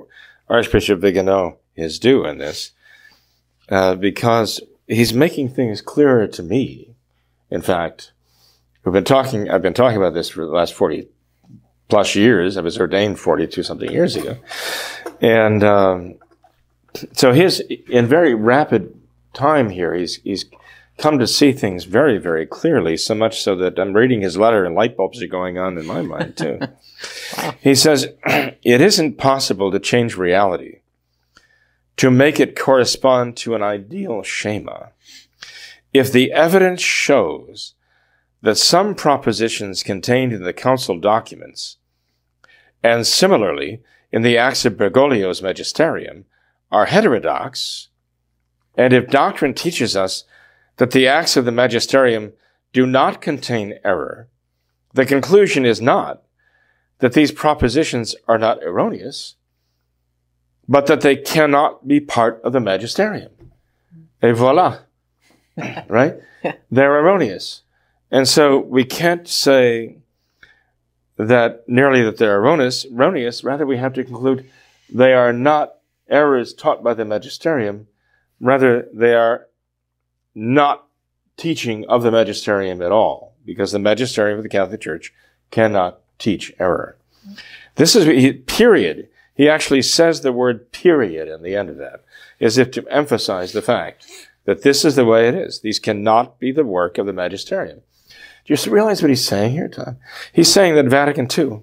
Archbishop 0.50 1.00
Vigano 1.00 1.58
his 1.74 2.00
due 2.00 2.26
in 2.26 2.40
this, 2.40 2.72
uh, 3.70 3.96
because 3.96 4.60
he's 4.88 5.14
making 5.14 5.50
things 5.50 5.80
clearer 5.80 6.28
to 6.28 6.44
me. 6.44 6.91
In 7.52 7.62
fact, 7.62 8.14
we've 8.84 8.94
been 8.94 9.04
talking, 9.04 9.50
I've 9.50 9.62
been 9.62 9.74
talking 9.74 9.98
about 9.98 10.14
this 10.14 10.30
for 10.30 10.46
the 10.46 10.52
last 10.52 10.74
40 10.74 11.08
plus 11.90 12.16
years. 12.16 12.58
I 12.58 12.62
was 12.62 12.80
ordained 12.80 13.20
42 13.20 13.62
something 13.62 13.92
years 13.92 14.16
ago. 14.16 14.38
And, 15.20 15.64
um, 15.64 16.16
so 17.12 17.34
his, 17.34 17.60
in 17.60 18.08
very 18.08 18.34
rapid 18.34 18.98
time 19.34 19.70
here, 19.70 19.94
he's, 19.94 20.16
he's 20.24 20.46
come 20.98 21.20
to 21.20 21.28
see 21.28 21.52
things 21.52 21.84
very, 21.86 22.18
very 22.18 22.46
clearly, 22.46 22.96
so 22.96 23.16
much 23.16 23.42
so 23.42 23.56
that 23.56 23.80
I'm 23.80 23.94
reading 23.94 24.22
his 24.22 24.38
letter 24.38 24.66
and 24.66 24.76
light 24.76 24.96
bulbs 24.96 25.22
are 25.22 25.28
going 25.28 25.58
on 25.58 25.78
in 25.78 25.86
my 25.86 26.02
mind 26.02 26.38
too. 26.38 26.60
He 27.60 27.74
says, 27.74 28.08
it 28.26 28.82
isn't 28.82 29.18
possible 29.18 29.72
to 29.72 29.80
change 29.80 30.16
reality, 30.16 30.82
to 31.98 32.12
make 32.12 32.40
it 32.40 32.56
correspond 32.56 33.36
to 33.38 33.56
an 33.56 33.64
ideal 33.64 34.24
schema. 34.24 34.92
If 35.94 36.12
the 36.12 36.32
evidence 36.32 36.82
shows 36.82 37.74
that 38.42 38.58
some 38.58 38.96
propositions 38.96 39.84
contained 39.84 40.34
in 40.34 40.44
the 40.44 40.54
council 40.54 41.00
documents, 41.00 41.78
and 42.82 43.06
similarly 43.06 43.82
in 44.12 44.22
the 44.22 44.38
Acts 44.38 44.66
of 44.66 44.78
Bergoglio's 44.78 45.42
Magisterium, 45.42 46.26
are 46.72 46.86
heterodox, 46.86 47.90
and 48.76 48.94
if 48.94 49.10
doctrine 49.10 49.54
teaches 49.54 49.96
us 49.96 50.24
that 50.78 50.92
the 50.92 51.08
Acts 51.08 51.36
of 51.36 51.46
the 51.46 51.52
Magisterium 51.52 52.34
do 52.72 52.86
not 52.86 53.22
contain 53.22 53.78
error, 53.84 54.30
the 54.94 55.06
conclusion 55.06 55.66
is 55.66 55.82
not 55.82 56.24
that 57.00 57.14
these 57.14 57.32
propositions 57.32 58.16
are 58.28 58.38
not 58.38 58.64
erroneous, 58.64 59.36
but 60.68 60.86
that 60.86 61.02
they 61.02 61.18
cannot 61.18 61.88
be 61.88 62.00
part 62.00 62.42
of 62.44 62.54
the 62.54 62.60
Magisterium. 62.60 63.32
Et 64.22 64.34
voila. 64.34 64.80
right? 65.88 66.16
They're 66.72 67.00
erroneous. 67.00 67.62
And 68.10 68.28
so 68.28 68.60
we 68.60 68.84
can't 68.84 69.28
say 69.28 69.98
that 71.18 71.68
nearly 71.68 72.02
that 72.04 72.18
they're 72.18 72.38
erroneous, 72.38 72.86
erroneous, 72.86 73.44
rather 73.44 73.66
we 73.66 73.78
have 73.78 73.94
to 73.94 74.04
conclude 74.04 74.50
they 74.90 75.14
are 75.14 75.32
not 75.32 75.76
errors 76.10 76.54
taught 76.54 76.84
by 76.84 76.94
the 76.94 77.06
magisterium, 77.06 77.88
rather 78.40 78.88
they 78.94 79.14
are 79.14 79.48
not 80.36 80.88
teaching 81.38 81.86
of 81.88 82.04
the 82.04 82.12
magisterium 82.12 82.82
at 82.82 82.92
all, 82.92 83.36
because 83.46 83.72
the 83.72 83.80
magisterium 83.80 84.38
of 84.38 84.44
the 84.44 84.50
Catholic 84.50 84.82
Church 84.82 85.14
cannot 85.52 86.00
teach 86.20 86.54
error. 86.60 86.98
This 87.76 87.96
is 87.96 88.36
period. 88.48 89.08
He 89.36 89.48
actually 89.48 89.82
says 89.82 90.22
the 90.22 90.34
word 90.34 90.72
period 90.72 91.28
in 91.28 91.42
the 91.42 91.56
end 91.56 91.70
of 91.70 91.78
that, 91.78 92.04
as 92.40 92.58
if 92.58 92.72
to 92.72 92.88
emphasize 92.90 93.54
the 93.54 93.62
fact 93.62 94.06
that 94.46 94.64
this 94.64 94.84
is 94.84 94.96
the 94.96 95.06
way 95.06 95.28
it 95.28 95.36
is. 95.36 95.62
These 95.62 95.80
cannot 95.80 96.40
be 96.40 96.52
the 96.52 96.64
work 96.64 96.98
of 96.98 97.06
the 97.06 97.14
magisterium. 97.14 97.82
Do 98.46 98.54
you 98.54 98.72
realize 98.72 99.02
what 99.02 99.10
he's 99.10 99.26
saying 99.26 99.52
here, 99.52 99.68
Tom? 99.68 99.98
He's 100.34 100.52
saying 100.52 100.76
that 100.76 100.88
Vatican 100.88 101.28
II 101.38 101.62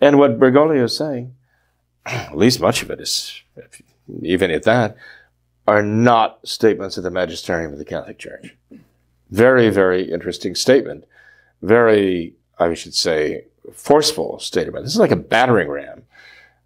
and 0.00 0.18
what 0.18 0.38
Bergoglio 0.38 0.84
is 0.84 0.96
saying, 0.96 1.34
at 2.06 2.36
least 2.36 2.60
much 2.60 2.82
of 2.82 2.90
it 2.90 3.00
is, 3.00 3.42
even 4.22 4.50
at 4.50 4.64
that, 4.64 4.96
are 5.66 5.82
not 5.82 6.46
statements 6.46 6.96
of 6.96 7.04
the 7.04 7.10
magisterium 7.10 7.72
of 7.72 7.78
the 7.78 7.84
Catholic 7.84 8.18
Church. 8.18 8.56
Very, 9.30 9.70
very 9.70 10.10
interesting 10.10 10.56
statement. 10.56 11.04
Very, 11.62 12.34
I 12.58 12.74
should 12.74 12.94
say, 12.94 13.44
forceful 13.72 14.40
statement. 14.40 14.84
This 14.84 14.94
is 14.94 15.00
like 15.00 15.12
a 15.12 15.16
battering 15.16 15.68
ram 15.68 16.02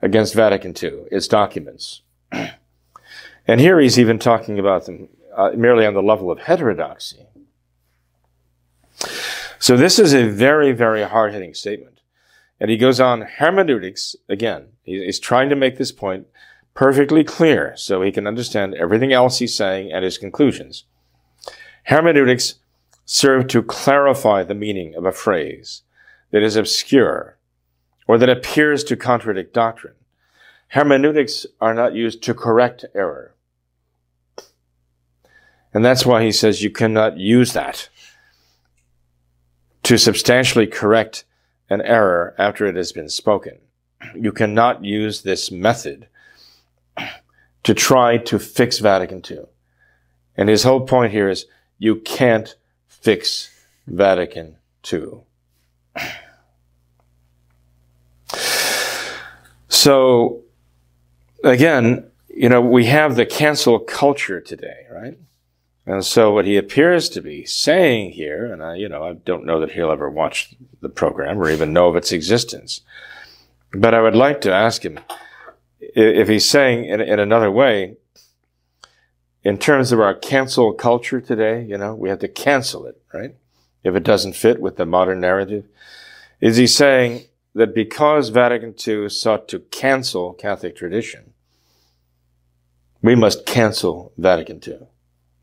against 0.01 0.35
Vatican 0.35 0.75
II, 0.81 1.05
its 1.11 1.29
documents. 1.29 2.01
and 2.33 3.61
here 3.61 3.79
he's 3.79 3.99
even 3.99 4.19
talking 4.19 4.59
about 4.59 4.87
them 4.87 5.09
uh, 5.37 5.51
merely 5.57 5.87
on 5.87 5.95
the 5.95 6.03
level 6.03 6.31
of 6.31 6.41
heterodoxy. 6.41 7.27
So 9.59 9.77
this 9.77 9.99
is 9.99 10.13
a 10.13 10.29
very, 10.29 10.73
very 10.73 11.03
hard-hitting 11.03 11.55
statement. 11.55 12.01
And 12.61 12.71
he 12.71 12.77
goes 12.77 13.01
on, 13.01 13.23
hermeneutics, 13.23 14.15
again, 14.29 14.69
he's 14.83 15.19
trying 15.19 15.49
to 15.51 15.57
make 15.57 15.77
this 15.77 15.93
point 15.93 16.27
perfectly 16.75 17.25
clear 17.25 17.75
so 17.77 18.03
he 18.03 18.13
can 18.13 18.27
understand 18.27 18.75
everything 18.75 19.13
else 19.13 19.39
he's 19.39 19.57
saying 19.57 19.93
and 19.93 20.05
his 20.05 20.19
conclusions. 20.19 20.85
Hermeneutics 21.85 22.57
serve 23.05 23.47
to 23.49 23.63
clarify 23.63 24.43
the 24.43 24.55
meaning 24.55 24.95
of 24.95 25.05
a 25.05 25.13
phrase 25.13 25.83
that 26.31 26.43
is 26.43 26.57
obscure 26.57 27.37
or 28.07 28.19
that 28.19 28.31
appears 28.31 28.85
to 28.85 28.97
contradict 28.97 29.53
doctrine. 29.53 29.95
Hermeneutics 30.69 31.47
are 31.61 31.75
not 31.75 31.95
used 31.95 32.23
to 32.23 32.35
correct 32.35 32.85
error. 32.95 33.34
And 35.75 35.85
that's 35.85 36.07
why 36.07 36.23
he 36.23 36.33
says 36.33 36.63
you 36.63 36.71
cannot 36.71 37.19
use 37.19 37.53
that 37.53 37.89
to 39.83 39.99
substantially 39.99 40.69
correct 40.69 41.25
an 41.69 41.83
error 41.83 42.35
after 42.39 42.67
it 42.67 42.77
has 42.77 42.93
been 42.93 43.09
spoken. 43.09 43.59
You 44.15 44.33
cannot 44.33 44.85
use 44.85 45.23
this 45.23 45.51
method 45.51 46.07
to 47.65 47.75
try 47.75 48.19
to 48.19 48.39
fix 48.39 48.79
Vatican 48.79 49.23
II. 49.29 49.47
And 50.37 50.49
his 50.49 50.63
whole 50.63 50.83
point 50.83 51.13
here 51.13 51.29
is 51.29 51.47
you 51.79 51.97
can't 51.97 52.55
fix 52.87 53.51
Vatican 53.87 54.57
II. 54.91 55.23
So, 59.69 60.43
again, 61.43 62.11
you 62.29 62.49
know, 62.49 62.61
we 62.61 62.87
have 62.87 63.17
the 63.17 63.27
cancel 63.27 63.79
culture 63.79 64.41
today, 64.41 64.87
right? 64.91 65.19
And 65.87 66.05
so 66.05 66.33
what 66.33 66.47
he 66.47 66.57
appears 66.57 67.09
to 67.11 67.21
be 67.21 67.45
saying 67.45 68.13
here, 68.13 68.51
and 68.51 68.63
I, 68.63 68.77
you 68.77 68.89
know, 68.89 69.05
I 69.05 69.15
don't 69.15 69.45
know 69.45 69.61
that 69.61 69.73
he'll 69.73 69.91
ever 69.91 70.09
watch 70.09 70.55
the 70.81 70.89
program 70.89 71.39
or 71.39 71.51
even 71.51 71.75
know 71.75 71.89
of 71.89 71.97
its 71.97 72.11
existence, 72.11 72.81
but 73.73 73.93
I 73.93 74.01
would 74.01 74.17
like 74.17 74.41
to 74.43 74.53
ask 74.53 74.85
him, 74.85 74.99
if 75.81 76.29
he's 76.29 76.49
saying 76.49 76.87
in, 76.87 77.01
in 77.01 77.21
another 77.21 77.51
way, 77.51 77.97
in 79.43 79.59
terms 79.59 79.93
of 79.93 80.01
our 80.01 80.15
cancel 80.15 80.73
culture 80.73 81.21
today, 81.21 81.63
you 81.65 81.77
know, 81.77 81.95
we 81.95 82.09
have 82.09 82.21
to 82.21 82.29
cancel 82.29 82.87
it, 82.87 83.01
right? 83.13 83.35
If 83.83 83.95
it 83.95 84.03
doesn't 84.03 84.37
fit 84.37 84.61
with 84.61 84.77
the 84.77 84.87
modern 84.87 85.21
narrative. 85.21 85.67
Is 86.41 86.57
he 86.57 86.67
saying 86.67 87.25
that 87.55 87.75
because 87.75 88.31
Vatican 88.31 88.75
II 88.87 89.11
sought 89.11 89.49
to 89.49 89.61
cancel 89.61 90.33
Catholic 90.33 90.77
tradition, 90.77 91.35
we 93.03 93.15
must 93.15 93.45
cancel 93.45 94.13
Vatican 94.17 94.63
II? 94.67 94.87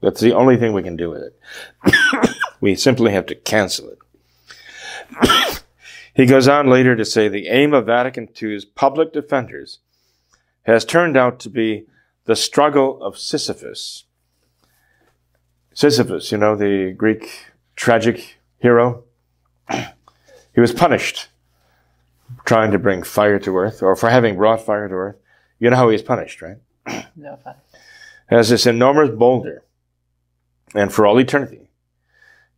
That's 0.02 0.20
the 0.20 0.34
only 0.34 0.58
thing 0.58 0.74
we 0.74 0.84
can 0.84 0.96
do 0.96 1.10
with 1.10 1.22
it. 1.22 2.36
we 2.62 2.76
simply 2.76 3.12
have 3.12 3.26
to 3.28 3.36
cancel 3.36 3.90
it. 3.90 5.64
he 6.14 6.26
goes 6.26 6.48
on 6.48 6.68
later 6.68 6.96
to 6.96 7.06
say 7.06 7.28
the 7.28 7.48
aim 7.48 7.74
of 7.74 7.86
Vatican 7.86 8.28
II's 8.42 8.66
public 8.66 9.14
defenders 9.14 9.80
has 10.64 10.86
turned 10.86 11.18
out 11.18 11.40
to 11.40 11.50
be 11.50 11.86
the 12.26 12.36
struggle 12.36 13.02
of 13.02 13.18
Sisyphus. 13.18 14.06
Sisyphus, 15.74 16.32
you 16.32 16.38
know, 16.38 16.56
the 16.56 16.94
Greek 16.96 17.48
tragic 17.76 18.38
hero, 18.58 19.04
he 20.54 20.60
was 20.60 20.74
punished 20.74 21.30
trying 22.46 22.72
to 22.72 22.80
bring 22.80 23.04
fire 23.04 23.40
to 23.40 23.58
earth 23.58 23.82
or 23.82 23.96
for 23.96 24.10
having 24.10 24.36
brought 24.36 24.66
fire 24.66 24.88
to 24.88 24.94
earth. 24.94 25.16
You 25.60 25.70
know 25.70 25.76
how 25.76 25.90
he 25.90 25.94
was 25.94 26.02
punished, 26.02 26.42
right? 26.42 26.58
No, 27.16 27.38
Has 28.28 28.50
this 28.50 28.66
enormous 28.66 29.10
boulder, 29.12 29.64
and 30.74 30.94
for 30.94 31.06
all 31.06 31.20
eternity, 31.20 31.70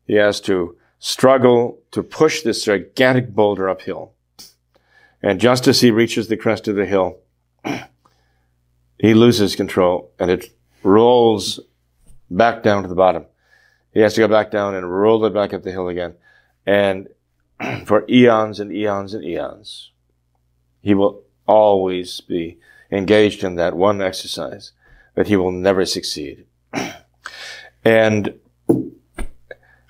he 0.06 0.16
has 0.16 0.40
to 0.42 0.78
struggle 1.00 1.80
to 1.92 2.04
push 2.04 2.42
this 2.42 2.64
gigantic 2.64 3.34
boulder 3.34 3.70
uphill. 3.70 4.14
And 5.22 5.40
just 5.40 5.68
as 5.68 5.82
he 5.82 5.92
reaches 5.92 6.28
the 6.28 6.38
crest 6.38 6.68
of 6.68 6.76
the 6.76 6.86
hill, 6.86 7.20
he 8.98 9.14
loses 9.14 9.56
control 9.56 10.12
and 10.20 10.30
it 10.30 10.54
rolls 10.84 11.60
back 12.30 12.64
down 12.64 12.84
to 12.84 12.90
the 12.90 12.96
bottom. 12.96 13.26
He 13.94 14.00
has 14.00 14.14
to 14.16 14.22
go 14.22 14.28
back 14.28 14.52
down 14.52 14.76
and 14.76 14.92
roll 14.92 15.24
it 15.26 15.34
back 15.34 15.54
up 15.54 15.64
the 15.64 15.72
hill 15.72 15.88
again. 15.88 16.16
And 16.66 17.10
for 17.86 18.06
eons 18.10 18.60
and 18.60 18.72
eons 18.72 19.14
and 19.14 19.24
eons, 19.24 19.92
he 20.82 20.94
will 20.94 21.24
always 21.48 22.22
be 22.22 22.58
engaged 22.92 23.44
in 23.44 23.56
that 23.56 23.76
one 23.76 24.02
exercise, 24.02 24.72
but 25.16 25.28
he 25.28 25.36
will 25.36 25.52
never 25.52 25.86
succeed. 25.86 26.46
and 27.84 28.34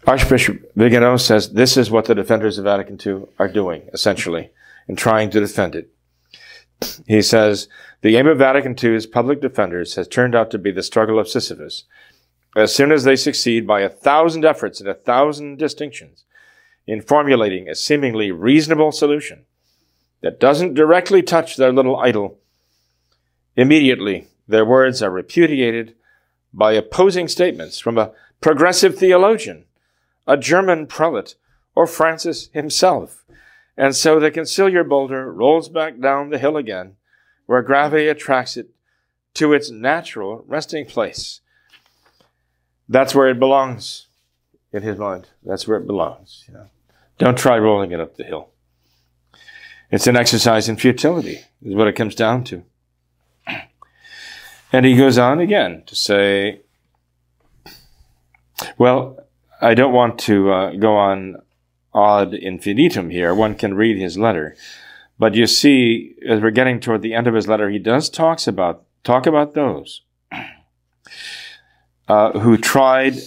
Archbishop 0.06 0.72
Vigano 0.76 1.18
says 1.18 1.54
this 1.54 1.78
is 1.78 1.90
what 1.90 2.06
the 2.06 2.16
defenders 2.16 2.58
of 2.58 2.66
Vatican 2.66 3.00
II 3.06 3.28
are 3.40 3.48
doing, 3.48 3.90
essentially, 3.94 4.52
in 4.88 4.96
trying 4.96 5.30
to 5.30 5.40
defend 5.40 5.76
it. 5.76 5.90
He 7.08 7.22
says, 7.22 7.70
the 8.02 8.18
aim 8.18 8.28
of 8.28 8.38
Vatican 8.38 8.76
II's 8.82 9.06
public 9.06 9.40
defenders 9.40 9.96
has 9.96 10.08
turned 10.08 10.36
out 10.36 10.52
to 10.52 10.58
be 10.58 10.72
the 10.72 10.84
struggle 10.84 11.20
of 11.20 11.30
Sisyphus. 11.30 11.86
As 12.56 12.76
soon 12.76 12.92
as 12.92 13.06
they 13.06 13.16
succeed 13.16 13.66
by 13.66 13.82
a 13.82 13.90
thousand 13.90 14.44
efforts 14.44 14.82
and 14.82 14.90
a 14.90 14.94
thousand 14.94 15.58
distinctions 15.58 16.26
in 16.86 17.02
formulating 17.02 17.70
a 17.70 17.76
seemingly 17.76 18.32
reasonable 18.32 18.92
solution 18.92 19.46
that 20.22 20.40
doesn't 20.40 20.74
directly 20.74 21.24
touch 21.24 21.56
their 21.56 21.72
little 21.72 21.98
idol, 21.98 22.38
immediately 23.56 24.28
their 24.48 24.66
words 24.66 25.02
are 25.02 25.10
repudiated 25.10 25.96
by 26.54 26.74
opposing 26.74 27.28
statements 27.28 27.80
from 27.80 27.98
a 27.98 28.12
progressive 28.42 28.98
theologian, 28.98 29.66
a 30.28 30.38
German 30.38 30.86
prelate, 30.88 31.36
or 31.76 31.88
Francis 31.88 32.50
himself. 32.54 33.24
And 33.76 33.96
so 33.96 34.20
the 34.20 34.32
conciliar 34.32 34.88
boulder 34.88 35.32
rolls 35.32 35.70
back 35.70 36.00
down 36.00 36.30
the 36.30 36.38
hill 36.38 36.58
again, 36.58 36.96
where 37.46 37.62
gravity 37.62 38.08
attracts 38.08 38.56
it 38.56 38.70
to 39.34 39.54
its 39.54 39.72
natural 39.72 40.44
resting 40.48 40.86
place. 40.86 41.42
That's 42.88 43.16
where 43.16 43.30
it 43.30 43.40
belongs 43.40 44.08
in 44.72 44.84
his 44.84 44.98
mind. 44.98 45.30
That's 45.44 45.68
where 45.68 45.78
it 45.78 45.88
belongs. 45.88 46.44
You 46.48 46.54
know. 46.54 46.68
Don't 47.18 47.38
try 47.38 47.58
rolling 47.58 47.92
it 47.92 48.00
up 48.00 48.16
the 48.16 48.24
hill. 48.24 48.50
It's 49.90 50.08
an 50.08 50.18
exercise 50.18 50.70
in 50.70 50.78
futility, 50.78 51.42
is 51.64 51.76
what 51.76 51.88
it 51.88 51.96
comes 51.96 52.16
down 52.16 52.44
to. 52.46 52.64
And 54.74 54.88
he 54.88 54.98
goes 54.98 55.20
on 55.20 55.40
again 55.40 55.84
to 55.86 55.96
say, 55.96 56.62
well, 58.80 59.20
I 59.62 59.76
don't 59.76 59.94
want 59.94 60.18
to 60.22 60.52
uh, 60.52 60.72
go 60.72 60.98
on 60.98 61.36
ad 61.96 62.34
infinitum 62.34 63.12
here. 63.12 63.36
One 63.36 63.54
can 63.54 63.76
read 63.76 64.00
his 64.00 64.18
letter. 64.18 64.56
But 65.20 65.36
you 65.36 65.46
see, 65.46 66.16
as 66.28 66.42
we're 66.42 66.50
getting 66.50 66.80
toward 66.80 67.04
the 67.04 67.14
end 67.14 67.28
of 67.28 67.36
his 67.36 67.48
letter, 67.48 67.70
he 67.70 67.78
does 67.78 68.10
talks 68.10 68.48
about 68.48 68.84
talk 69.04 69.28
about 69.28 69.54
those 69.54 70.02
uh, 72.08 72.40
who 72.40 72.58
tried 72.58 73.18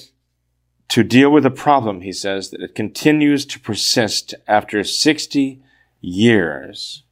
to 0.88 1.04
deal 1.04 1.30
with 1.30 1.46
a 1.46 1.50
problem, 1.50 2.00
he 2.00 2.12
says, 2.12 2.50
that 2.50 2.60
it 2.60 2.74
continues 2.74 3.46
to 3.46 3.60
persist 3.60 4.34
after 4.48 4.82
60 4.82 5.62
years. 6.00 7.04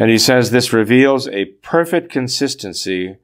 And 0.00 0.10
he 0.10 0.16
says 0.16 0.50
this 0.50 0.72
reveals 0.72 1.28
a 1.28 1.44
perfect 1.60 2.10
consistency 2.10 3.18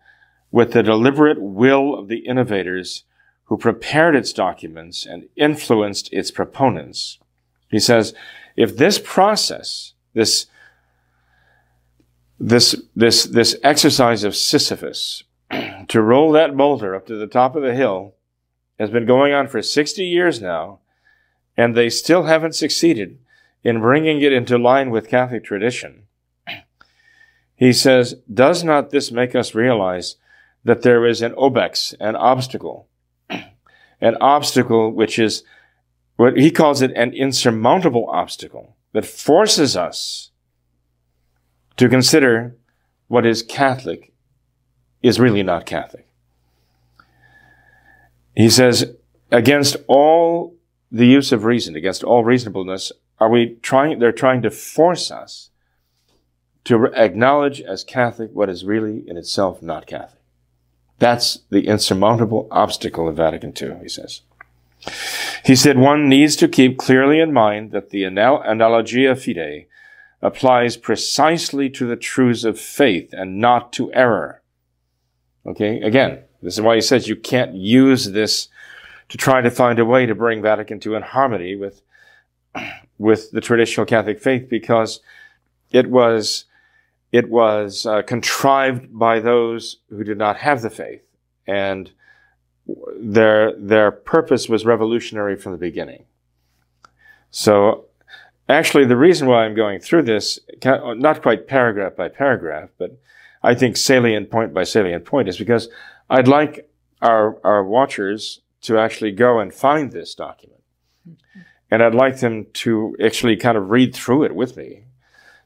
with 0.51 0.73
the 0.75 0.83
deliberate 0.83 1.41
will 1.41 1.99
of 1.99 2.09
the 2.09 2.19
innovators 2.19 3.05
who 3.45 3.57
prepared 3.57 4.15
its 4.15 4.31
documents 4.31 5.07
and 5.07 5.31
influenced 5.37 6.13
its 6.13 6.31
proponents. 6.31 7.19
He 7.71 7.79
says, 7.79 8.13
if 8.57 8.77
this 8.77 9.01
process, 9.03 9.95
this, 10.13 10.49
this, 12.39 12.77
this, 12.95 13.25
this 13.25 13.57
exercise 13.63 14.23
of 14.23 14.37
Sisyphus, 14.37 15.25
to 15.89 16.03
roll 16.03 16.31
that 16.33 16.59
boulder 16.59 16.95
up 16.95 17.07
to 17.07 17.17
the 17.17 17.27
top 17.27 17.57
of 17.57 17.63
the 17.63 17.75
hill, 17.75 18.17
has 18.79 18.91
been 18.91 19.07
going 19.07 19.33
on 19.33 19.49
for 19.49 19.63
60 19.63 20.05
years 20.05 20.43
now, 20.43 20.81
and 21.57 21.75
they 21.75 21.89
still 21.89 22.25
haven't 22.25 22.55
succeeded 22.55 23.19
in 23.65 23.81
bringing 23.81 24.21
it 24.21 24.35
into 24.35 24.59
line 24.59 24.91
with 24.91 25.09
Catholic 25.09 25.43
tradition. 25.43 26.06
He 27.57 27.73
says, 27.73 28.17
Does 28.33 28.63
not 28.63 28.91
this 28.91 29.11
make 29.11 29.35
us 29.35 29.55
realize 29.55 30.17
that 30.65 30.83
there 30.83 31.07
is 31.07 31.23
an 31.23 31.35
obex, 31.37 31.95
an 31.99 32.15
obstacle, 32.15 32.89
an 33.31 34.17
obstacle 34.21 34.93
which 34.93 35.19
is 35.19 35.43
what 36.17 36.37
he 36.37 36.51
calls 36.51 36.83
it 36.83 36.93
an 36.93 37.13
insurmountable 37.13 38.09
obstacle 38.11 38.77
that 38.93 39.07
forces 39.07 39.77
us 39.77 40.31
to 41.77 41.89
consider 41.89 42.57
what 43.09 43.27
is 43.27 43.43
Catholic 43.43 44.13
is 45.03 45.21
really 45.21 45.43
not 45.43 45.67
Catholic? 45.67 46.07
He 48.35 48.51
says, 48.51 48.93
against 49.31 49.77
all 49.87 50.57
the 50.91 51.07
use 51.07 51.33
of 51.33 51.45
reason, 51.45 51.77
against 51.77 52.05
all 52.05 52.25
reasonableness, 52.25 52.93
are 53.19 53.31
we 53.31 53.57
trying, 53.63 53.99
they're 53.99 54.13
trying 54.13 54.43
to 54.43 54.51
force 54.51 55.11
us 55.11 55.51
to 56.67 56.87
acknowledge 56.95 57.61
as 57.61 57.85
Catholic 57.85 58.31
what 58.33 58.51
is 58.51 58.65
really 58.65 59.09
in 59.09 59.17
itself 59.17 59.63
not 59.63 59.87
Catholic. 59.87 60.21
That's 60.99 61.41
the 61.51 61.67
insurmountable 61.67 62.49
obstacle 62.51 63.09
of 63.09 63.17
Vatican 63.17 63.53
II, 63.61 63.77
he 63.83 63.89
says. 63.89 64.23
He 65.45 65.55
said 65.55 65.79
one 65.79 66.09
needs 66.09 66.35
to 66.37 66.49
keep 66.49 66.77
clearly 66.77 67.21
in 67.21 67.33
mind 67.33 67.71
that 67.71 67.91
the 67.91 68.05
anal- 68.05 68.43
analogia 68.43 69.15
fidei 69.15 69.67
applies 70.21 70.77
precisely 70.77 71.71
to 71.71 71.87
the 71.87 71.97
truths 71.97 72.45
of 72.45 72.59
faith 72.59 73.13
and 73.13 73.39
not 73.39 73.73
to 73.75 73.93
error. 73.93 74.43
Okay, 75.47 75.81
again, 75.81 76.25
this 76.43 76.55
is 76.55 76.61
why 76.61 76.75
he 76.75 76.81
says 76.81 77.07
you 77.07 77.15
can't 77.15 77.55
use 77.55 78.11
this 78.11 78.49
to 79.09 79.17
try 79.17 79.41
to 79.41 79.51
find 79.51 79.79
a 79.79 79.85
way 79.85 80.05
to 80.05 80.17
bring 80.17 80.43
Vatican 80.43 80.81
II 80.85 80.97
in 80.97 81.03
harmony 81.03 81.55
with, 81.55 81.83
with 82.99 83.31
the 83.31 83.41
traditional 83.41 83.87
Catholic 83.87 84.21
faith 84.21 84.49
because 84.49 85.01
it 85.71 85.89
was, 85.89 86.45
it 87.13 87.31
was 87.31 87.87
uh, 87.87 88.03
contrived 88.03 88.99
by 88.99 89.21
those 89.21 89.79
who 89.89 90.05
did 90.05 90.19
not 90.19 90.39
have 90.39 90.63
the 90.63 90.71
faith. 90.71 91.03
And 91.47 91.91
their, 92.99 93.55
their 93.57 93.91
purpose 93.91 94.49
was 94.49 94.65
revolutionary 94.65 95.37
from 95.37 95.53
the 95.53 95.59
beginning. 95.59 96.05
So 97.31 97.87
actually 98.49 98.87
the 98.87 98.97
reason 98.97 99.29
why 99.29 99.45
I'm 99.45 99.55
going 99.55 99.81
through 99.81 100.03
this, 100.03 100.39
not 100.65 101.23
quite 101.23 101.47
paragraph 101.47 101.97
by 101.97 102.09
paragraph, 102.09 102.71
but 102.79 102.99
I 103.43 103.55
think 103.55 103.77
salient 103.77 104.31
point 104.31 104.53
by 104.53 104.65
salient 104.65 105.05
point 105.05 105.29
is 105.29 105.39
because 105.39 105.69
I'd 106.11 106.29
like 106.29 106.69
our, 107.03 107.39
our 107.45 107.63
watchers 107.65 108.41
to 108.63 108.79
actually 108.79 109.13
go 109.13 109.39
and 109.39 109.55
find 109.55 109.93
this 109.93 110.15
document. 110.15 110.63
And 111.71 111.83
I'd 111.83 111.95
like 111.95 112.21
them 112.21 112.47
to 112.55 112.97
actually 113.05 113.37
kind 113.37 113.57
of 113.57 113.71
read 113.71 113.95
through 113.95 114.25
it 114.25 114.35
with 114.35 114.57
me. 114.57 114.86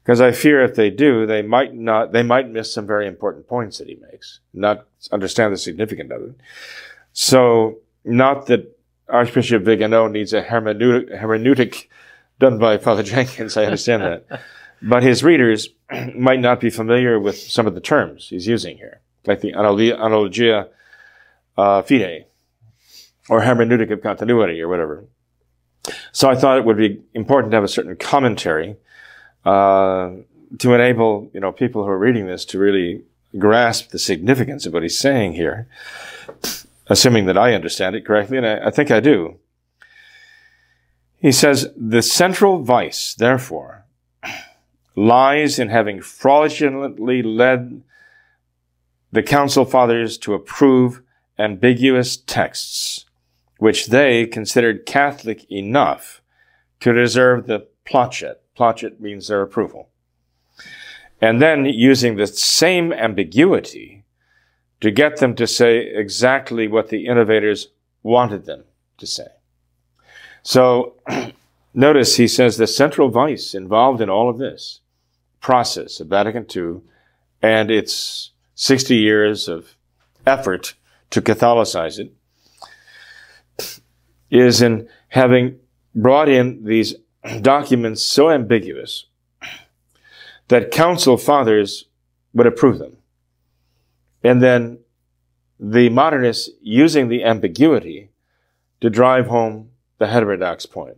Because 0.03 0.19
I 0.19 0.31
fear 0.31 0.63
if 0.63 0.75
they 0.75 0.89
do, 0.89 1.25
they 1.25 1.41
might 1.41 1.75
not, 1.75 2.11
they 2.11 2.23
might 2.23 2.49
miss 2.49 2.73
some 2.73 2.87
very 2.87 3.07
important 3.07 3.47
points 3.47 3.77
that 3.77 3.87
he 3.87 3.95
makes, 3.95 4.39
not 4.53 4.87
understand 5.11 5.53
the 5.53 5.57
significance 5.57 6.11
of 6.11 6.21
it. 6.23 6.35
So, 7.13 7.79
not 8.03 8.47
that 8.47 8.77
Archbishop 9.07 9.63
Vigano 9.63 10.07
needs 10.07 10.33
a 10.33 10.41
hermeneutic, 10.41 11.21
hermeneutic 11.21 11.87
done 12.39 12.57
by 12.57 12.77
Father 12.77 13.03
Jenkins, 13.03 13.57
I 13.57 13.65
understand 13.65 14.01
that. 14.03 14.41
But 14.83 15.03
his 15.03 15.23
readers 15.23 15.69
might 16.15 16.39
not 16.39 16.59
be 16.59 16.71
familiar 16.71 17.19
with 17.19 17.37
some 17.37 17.67
of 17.67 17.75
the 17.75 17.81
terms 17.81 18.29
he's 18.29 18.47
using 18.47 18.77
here 18.77 19.01
like 19.25 19.41
the 19.41 19.53
analogia 19.53 20.67
uh, 21.57 21.81
fidei 21.81 22.25
or 23.29 23.41
hermeneutic 23.41 23.91
of 23.91 24.01
continuity 24.01 24.61
or 24.61 24.67
whatever. 24.67 25.05
So 26.11 26.29
I 26.29 26.35
thought 26.35 26.57
it 26.57 26.65
would 26.65 26.77
be 26.77 27.01
important 27.13 27.51
to 27.51 27.57
have 27.57 27.63
a 27.63 27.67
certain 27.67 27.95
commentary 27.95 28.77
uh, 29.45 30.11
to 30.59 30.73
enable 30.73 31.29
you 31.33 31.39
know 31.39 31.51
people 31.51 31.83
who 31.83 31.89
are 31.89 31.97
reading 31.97 32.27
this 32.27 32.45
to 32.45 32.59
really 32.59 33.03
grasp 33.37 33.89
the 33.89 33.99
significance 33.99 34.65
of 34.65 34.73
what 34.73 34.83
he's 34.83 34.99
saying 34.99 35.33
here, 35.33 35.67
assuming 36.87 37.25
that 37.25 37.37
I 37.37 37.53
understand 37.53 37.95
it 37.95 38.05
correctly, 38.05 38.37
and 38.37 38.45
I, 38.45 38.67
I 38.67 38.71
think 38.71 38.91
I 38.91 38.99
do. 38.99 39.39
He 41.17 41.31
says 41.31 41.69
the 41.77 42.01
central 42.01 42.63
vice, 42.63 43.13
therefore, 43.13 43.85
lies 44.95 45.59
in 45.59 45.69
having 45.69 46.01
fraudulently 46.01 47.21
led 47.21 47.83
the 49.11 49.23
Council 49.23 49.65
Fathers 49.65 50.17
to 50.19 50.33
approve 50.33 51.01
ambiguous 51.37 52.17
texts, 52.17 53.05
which 53.57 53.87
they 53.87 54.25
considered 54.25 54.85
Catholic 54.85 55.49
enough 55.51 56.21
to 56.79 56.93
deserve 56.93 57.47
the 57.47 57.67
placet. 57.85 58.40
Placet 58.61 58.99
means 58.99 59.27
their 59.27 59.41
approval. 59.41 59.89
And 61.19 61.41
then 61.41 61.65
using 61.65 62.15
the 62.15 62.27
same 62.27 62.93
ambiguity 62.93 64.03
to 64.81 64.91
get 64.91 65.17
them 65.17 65.35
to 65.35 65.47
say 65.47 65.79
exactly 65.79 66.67
what 66.67 66.89
the 66.89 67.07
innovators 67.07 67.69
wanted 68.03 68.45
them 68.45 68.65
to 68.99 69.07
say. 69.07 69.29
So 70.43 70.93
notice 71.73 72.17
he 72.17 72.27
says 72.27 72.57
the 72.57 72.67
central 72.67 73.09
vice 73.09 73.55
involved 73.55 73.99
in 73.99 74.11
all 74.11 74.29
of 74.29 74.37
this 74.37 74.81
process 75.39 75.99
of 75.99 76.09
Vatican 76.09 76.45
II 76.55 76.81
and 77.41 77.71
its 77.71 78.29
60 78.53 78.95
years 78.95 79.47
of 79.47 79.75
effort 80.27 80.75
to 81.09 81.19
Catholicize 81.19 81.97
it, 81.97 82.13
is 84.29 84.61
in 84.61 84.87
having 85.09 85.57
brought 85.95 86.29
in 86.29 86.63
these 86.63 86.93
documents 87.41 88.03
so 88.03 88.29
ambiguous 88.29 89.05
that 90.47 90.71
council 90.71 91.17
fathers 91.17 91.85
would 92.33 92.47
approve 92.47 92.79
them. 92.79 92.97
And 94.23 94.41
then 94.41 94.79
the 95.59 95.89
modernists 95.89 96.49
using 96.61 97.07
the 97.07 97.23
ambiguity 97.23 98.09
to 98.81 98.89
drive 98.89 99.27
home 99.27 99.69
the 99.99 100.07
heterodox 100.07 100.65
point. 100.65 100.97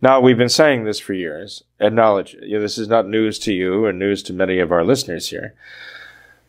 Now, 0.00 0.20
we've 0.20 0.36
been 0.36 0.48
saying 0.48 0.84
this 0.84 0.98
for 0.98 1.14
years. 1.14 1.62
Acknowledge, 1.80 2.34
you 2.42 2.56
know, 2.56 2.60
this 2.60 2.78
is 2.78 2.88
not 2.88 3.08
news 3.08 3.38
to 3.40 3.52
you 3.52 3.84
or 3.84 3.92
news 3.92 4.22
to 4.24 4.32
many 4.32 4.58
of 4.58 4.72
our 4.72 4.84
listeners 4.84 5.30
here. 5.30 5.54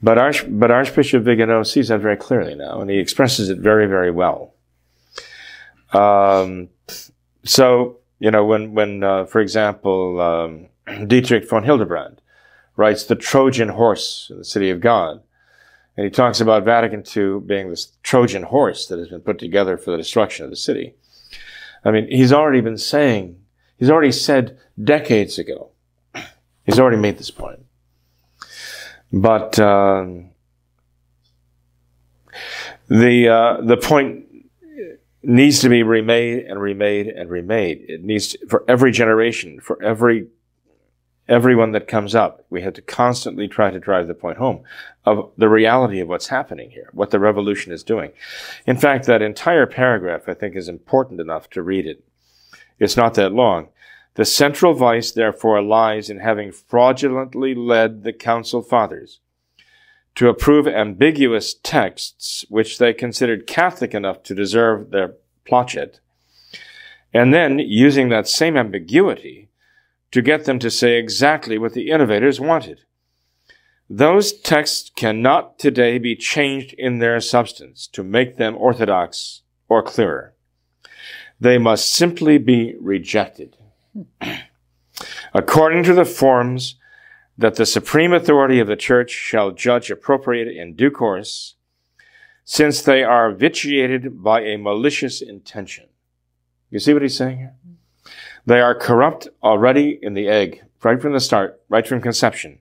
But, 0.01 0.18
Arch, 0.18 0.43
but 0.47 0.72
Archbishop 0.72 1.24
Vigano 1.24 1.63
sees 1.63 1.88
that 1.88 2.01
very 2.01 2.18
clearly 2.18 2.53
now, 2.53 2.82
and 2.82 2.89
he 2.89 2.97
expresses 2.97 3.49
it 3.49 3.59
very, 3.59 3.88
very 3.88 4.11
well. 4.11 4.53
Um, 5.93 6.70
so, 7.43 7.99
you 8.20 8.32
know, 8.32 8.45
when, 8.45 8.74
when 8.74 9.03
uh, 9.03 9.26
for 9.26 9.41
example, 9.41 10.22
um, 10.22 10.68
Dietrich 11.07 11.49
von 11.49 11.63
Hildebrand 11.63 12.22
writes 12.76 13.03
The 13.03 13.16
Trojan 13.16 13.70
Horse 13.70 14.28
in 14.30 14.38
the 14.38 14.45
City 14.45 14.70
of 14.70 14.82
God, 14.82 15.22
And 15.97 16.05
he 16.05 16.11
talks 16.11 16.41
about 16.41 16.66
Vatican 16.66 17.03
II 17.16 17.39
being 17.39 17.70
this 17.70 17.93
Trojan 18.03 18.43
horse 18.43 18.88
that 18.88 18.99
has 18.99 19.09
been 19.09 19.22
put 19.22 19.39
together 19.39 19.78
for 19.78 19.91
the 19.91 19.97
destruction 19.97 20.43
of 20.43 20.51
the 20.51 20.57
city. 20.57 20.95
I 21.84 21.91
mean, 21.91 22.07
he's 22.09 22.34
already 22.34 22.61
been 22.61 22.78
saying, 22.78 23.39
he's 23.78 23.89
already 23.89 24.11
said 24.11 24.57
decades 24.82 25.38
ago, 25.38 25.72
he's 26.66 26.80
already 26.80 26.97
made 26.97 27.18
this 27.18 27.32
point. 27.32 27.59
But 29.13 29.59
um, 29.59 30.32
the 32.89 33.30
uh, 33.30 33.61
the 33.61 33.78
point 33.78 34.24
needs 35.28 35.59
to 35.59 35.69
be 35.69 35.84
remade 35.84 36.45
and 36.45 36.61
remade 36.61 37.07
and 37.07 37.30
remade. 37.30 37.86
It 37.88 38.03
needs 38.03 38.30
to, 38.30 38.47
for 38.47 38.63
every 38.67 38.91
generation, 38.91 39.59
for 39.59 39.82
every 39.82 40.28
everyone 41.28 41.71
that 41.71 41.88
comes 41.88 42.13
up. 42.13 42.45
We 42.49 42.61
have 42.61 42.73
to 42.76 42.82
constantly 42.82 43.47
try 43.47 43.71
to 43.71 43.80
drive 43.80 44.07
the 44.07 44.13
point 44.13 44.38
home 44.38 44.63
of 45.05 45.32
the 45.38 45.49
reality 45.49 45.99
of 45.99 46.07
what's 46.07 46.28
happening 46.28 46.69
here, 46.69 46.89
what 46.93 47.09
the 47.09 47.19
revolution 47.19 47.73
is 47.73 47.84
doing. 47.84 48.11
In 48.67 48.78
fact, 48.78 49.07
that 49.07 49.21
entire 49.21 49.65
paragraph 49.65 50.30
I 50.30 50.36
think 50.36 50.55
is 50.55 50.69
important 50.69 51.19
enough 51.19 51.49
to 51.51 51.63
read 51.63 51.88
it. 51.88 52.03
It's 52.80 52.97
not 52.97 53.15
that 53.15 53.32
long. 53.32 53.69
The 54.15 54.26
central 54.26 54.73
vice, 54.73 55.11
therefore, 55.11 55.61
lies 55.61 56.09
in 56.09 56.19
having 56.19 56.51
fraudulently 56.51 57.53
led 57.53 58.03
the 58.03 58.13
council 58.13 58.61
fathers 58.61 59.19
to 60.16 60.30
approve 60.30 60.68
ambiguous 60.68 61.53
texts 61.53 62.45
which 62.49 62.78
they 62.78 62.93
considered 62.93 63.47
Catholic 63.47 63.93
enough 63.93 64.24
to 64.24 64.36
deserve 64.36 64.91
their 64.91 65.16
plaudit, 65.45 65.99
and 67.13 67.34
then 67.34 67.59
using 67.59 68.09
that 68.09 68.28
same 68.28 68.57
ambiguity 68.57 69.49
to 70.11 70.22
get 70.22 70.45
them 70.45 70.59
to 70.59 70.72
say 70.72 70.97
exactly 70.97 71.57
what 71.57 71.74
the 71.74 71.89
innovators 71.91 72.39
wanted. 72.39 72.82
Those 73.89 74.34
texts 74.34 74.89
cannot 74.95 75.59
today 75.59 75.99
be 75.99 76.16
changed 76.16 76.74
in 76.78 76.99
their 76.99 77.20
substance 77.20 77.88
to 77.88 78.03
make 78.03 78.38
them 78.38 78.55
orthodox 78.57 79.43
or 79.70 79.84
clearer. 79.84 80.34
They 81.39 81.57
must 81.57 81.93
simply 81.93 82.38
be 82.38 82.76
rejected. 82.80 83.57
Hmm. 83.93 84.32
According 85.34 85.84
to 85.84 85.93
the 85.93 86.05
forms 86.05 86.76
that 87.38 87.55
the 87.55 87.65
supreme 87.65 88.13
authority 88.13 88.59
of 88.59 88.67
the 88.67 88.75
church 88.75 89.11
shall 89.11 89.51
judge 89.51 89.91
appropriate 89.91 90.47
in 90.47 90.75
due 90.75 90.91
course, 90.91 91.55
since 92.43 92.81
they 92.81 93.03
are 93.03 93.31
vitiated 93.31 94.23
by 94.23 94.41
a 94.41 94.57
malicious 94.57 95.21
intention. 95.21 95.88
You 96.69 96.79
see 96.79 96.93
what 96.93 97.01
he's 97.01 97.17
saying 97.17 97.38
here? 97.38 97.55
They 98.45 98.61
are 98.61 98.75
corrupt 98.75 99.27
already 99.43 99.99
in 100.01 100.13
the 100.13 100.27
egg, 100.27 100.63
right 100.83 101.01
from 101.01 101.13
the 101.13 101.19
start, 101.19 101.61
right 101.67 101.86
from 101.86 102.01
conception, 102.01 102.59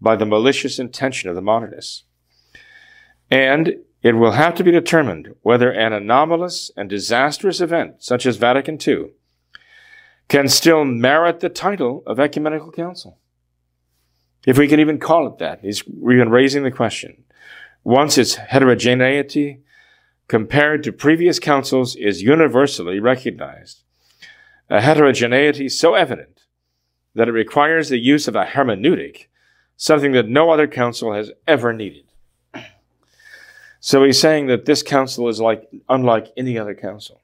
by 0.00 0.16
the 0.16 0.26
malicious 0.26 0.78
intention 0.78 1.28
of 1.28 1.34
the 1.34 1.42
modernists. 1.42 2.04
And 3.30 3.76
it 4.02 4.12
will 4.12 4.32
have 4.32 4.54
to 4.56 4.64
be 4.64 4.70
determined 4.70 5.34
whether 5.42 5.72
an 5.72 5.92
anomalous 5.92 6.70
and 6.76 6.88
disastrous 6.88 7.60
event, 7.60 8.02
such 8.02 8.26
as 8.26 8.36
Vatican 8.36 8.78
II, 8.86 9.12
can 10.28 10.48
still 10.48 10.84
merit 10.84 11.40
the 11.40 11.48
title 11.48 12.02
of 12.06 12.20
ecumenical 12.20 12.70
council. 12.70 13.18
If 14.46 14.58
we 14.58 14.68
can 14.68 14.80
even 14.80 14.98
call 14.98 15.26
it 15.26 15.38
that, 15.38 15.60
he's 15.60 15.82
even 15.86 16.28
raising 16.28 16.62
the 16.62 16.70
question. 16.70 17.24
Once 17.82 18.18
its 18.18 18.34
heterogeneity 18.34 19.60
compared 20.28 20.82
to 20.82 20.92
previous 20.92 21.38
councils 21.38 21.96
is 21.96 22.22
universally 22.22 23.00
recognized, 23.00 23.82
a 24.70 24.80
heterogeneity 24.80 25.68
so 25.68 25.94
evident 25.94 26.44
that 27.14 27.28
it 27.28 27.32
requires 27.32 27.88
the 27.88 27.98
use 27.98 28.26
of 28.26 28.34
a 28.34 28.44
hermeneutic, 28.44 29.26
something 29.76 30.12
that 30.12 30.28
no 30.28 30.50
other 30.50 30.66
council 30.66 31.12
has 31.12 31.30
ever 31.46 31.72
needed. 31.72 32.04
So 33.80 34.02
he's 34.02 34.18
saying 34.18 34.46
that 34.46 34.64
this 34.64 34.82
council 34.82 35.28
is 35.28 35.40
like 35.40 35.68
unlike 35.90 36.32
any 36.38 36.58
other 36.58 36.74
council. 36.74 37.20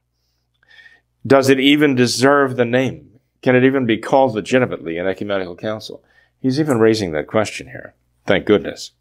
Does 1.26 1.48
it 1.48 1.58
even 1.58 1.94
deserve 1.94 2.56
the 2.56 2.66
name? 2.66 3.18
Can 3.40 3.56
it 3.56 3.64
even 3.64 3.86
be 3.86 3.96
called 3.96 4.34
legitimately 4.34 4.98
an 4.98 5.06
ecumenical 5.06 5.56
council? 5.56 6.04
He's 6.40 6.58
even 6.58 6.78
raising 6.78 7.12
that 7.12 7.26
question 7.26 7.68
here. 7.68 7.94
Thank 8.26 8.46
goodness. 8.46 8.92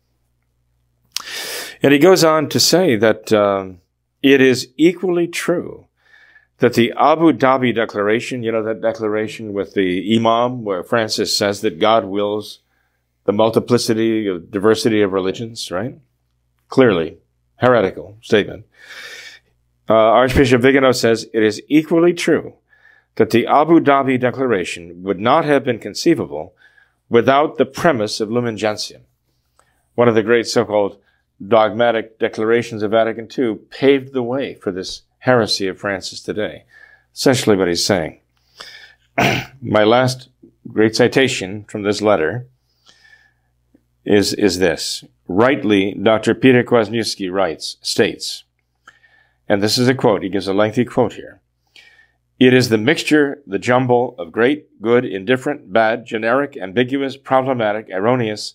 And 1.82 1.94
he 1.94 2.00
goes 2.00 2.24
on 2.24 2.50
to 2.50 2.60
say 2.60 2.96
that 2.98 3.32
um, 3.32 3.80
it 4.22 4.42
is 4.42 4.70
equally 4.76 5.28
true 5.28 5.86
that 6.58 6.74
the 6.74 6.94
Abu 6.98 7.32
Dhabi 7.32 7.74
Declaration, 7.74 8.44
you 8.44 8.52
know, 8.52 8.64
that 8.64 8.82
declaration 8.82 9.54
with 9.54 9.74
the 9.74 10.16
Imam, 10.16 10.64
where 10.64 10.84
Francis 10.84 11.38
says 11.38 11.62
that 11.62 11.80
God 11.80 12.06
wills 12.06 12.60
the 13.24 13.32
multiplicity 13.32 14.28
of 14.28 14.52
diversity 14.52 15.02
of 15.02 15.14
religions, 15.14 15.72
right? 15.72 15.98
Clearly, 16.68 17.18
heretical 17.58 18.18
statement. 18.22 18.66
Uh, 19.90 19.94
Archbishop 19.94 20.62
Vigano 20.62 20.92
says 20.92 21.28
it 21.34 21.44
is 21.44 21.62
equally 21.68 22.14
true 22.14 22.56
that 23.16 23.32
the 23.32 23.48
Abu 23.48 23.80
Dhabi 23.80 24.20
Declaration 24.20 25.04
would 25.04 25.20
not 25.20 25.46
have 25.46 25.64
been 25.64 25.80
conceivable 25.80 26.54
without 27.10 27.58
the 27.58 27.66
premise 27.66 28.20
of 28.20 28.32
Lumen 28.32 28.58
Gentium. 28.58 29.04
One 29.96 30.08
of 30.08 30.16
the 30.16 30.24
great 30.24 30.48
so-called 30.48 30.98
dogmatic 31.46 32.20
declarations 32.20 32.84
of 32.84 32.92
Vatican 32.92 33.28
II 33.38 33.56
paved 33.70 34.14
the 34.14 34.24
way 34.24 34.54
for 34.56 34.72
this 34.72 35.04
heresy 35.20 35.68
of 35.68 35.80
Francis 35.80 36.22
today. 36.22 36.64
Essentially 37.14 37.56
what 37.56 37.68
he's 37.68 37.86
saying. 37.86 38.20
My 39.62 39.84
last 39.84 40.30
great 40.68 40.96
citation 40.96 41.66
from 41.66 41.84
this 41.84 42.02
letter 42.02 42.48
is, 44.06 44.34
is 44.34 44.60
this. 44.60 45.04
Rightly, 45.28 45.94
Dr. 45.94 46.34
Peter 46.34 46.64
Kwasniewski 46.64 47.32
writes, 47.32 47.78
states, 47.82 48.44
and 49.48 49.64
this 49.64 49.78
is 49.78 49.88
a 49.88 49.96
quote, 49.96 50.24
he 50.24 50.30
gives 50.30 50.48
a 50.48 50.54
lengthy 50.54 50.86
quote 50.86 51.14
here. 51.14 51.39
It 52.40 52.54
is 52.54 52.70
the 52.70 52.78
mixture, 52.78 53.44
the 53.46 53.60
jumble 53.60 54.16
of 54.18 54.32
great, 54.32 54.82
good, 54.82 55.04
indifferent, 55.04 55.74
bad, 55.74 56.06
generic, 56.06 56.56
ambiguous, 56.56 57.18
problematic, 57.18 57.90
erroneous, 57.92 58.54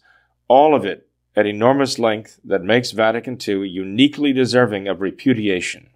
all 0.48 0.74
of 0.74 0.86
it 0.86 1.06
at 1.36 1.46
enormous 1.46 1.98
length 1.98 2.40
that 2.44 2.62
makes 2.62 2.92
Vatican 2.92 3.36
II 3.46 3.68
uniquely 3.68 4.32
deserving 4.32 4.88
of 4.88 5.02
repudiation. 5.02 5.90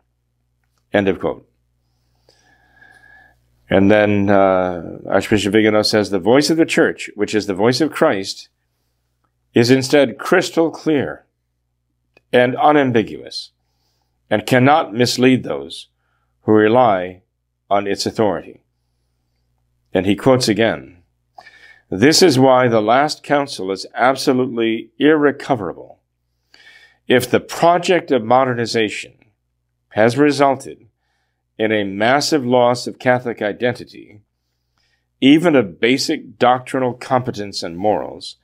End 0.93 1.09
of 1.09 1.19
quote. 1.19 1.49
And 3.71 3.91
then 3.91 4.29
uh, 4.29 4.99
Archbishop 5.09 5.53
Vigano 5.53 5.83
says 5.83 6.11
the 6.11 6.19
voice 6.19 6.51
of 6.51 6.59
the 6.59 6.67
church, 6.67 7.11
which 7.15 7.35
is 7.35 7.47
the 7.47 7.55
voice 7.55 7.81
of 7.81 7.93
Christ, 7.93 8.49
is 9.55 9.71
instead 9.71 10.19
crystal 10.19 10.71
clear 10.71 11.25
and 12.33 12.55
unambiguous 12.57 13.53
and 14.29 14.47
cannot 14.47 14.93
mislead 14.93 15.43
those 15.43 15.89
who 16.43 16.53
rely 16.53 17.23
on 17.71 17.87
its 17.87 18.07
authority. 18.07 18.63
And 19.93 20.07
he 20.07 20.17
quotes 20.17 20.49
again 20.49 21.03
This 21.91 22.23
is 22.23 22.39
why 22.39 22.69
the 22.69 22.83
last 22.83 23.23
council 23.23 23.71
is 23.71 23.87
absolutely 23.95 24.91
irrecoverable. 24.99 26.01
If 27.07 27.31
the 27.31 27.41
project 27.41 28.11
of 28.11 28.23
modernization 28.23 29.15
has 29.91 30.19
resulted 30.19 30.87
in 31.59 31.73
a 31.73 31.85
massive 31.85 32.45
loss 32.45 32.87
of 32.87 32.99
Catholic 32.99 33.41
identity, 33.41 34.21
even 35.21 35.57
of 35.57 35.81
basic 35.81 36.39
doctrinal 36.39 36.93
competence 36.93 37.63
and 37.63 37.77
morals, 37.77 38.37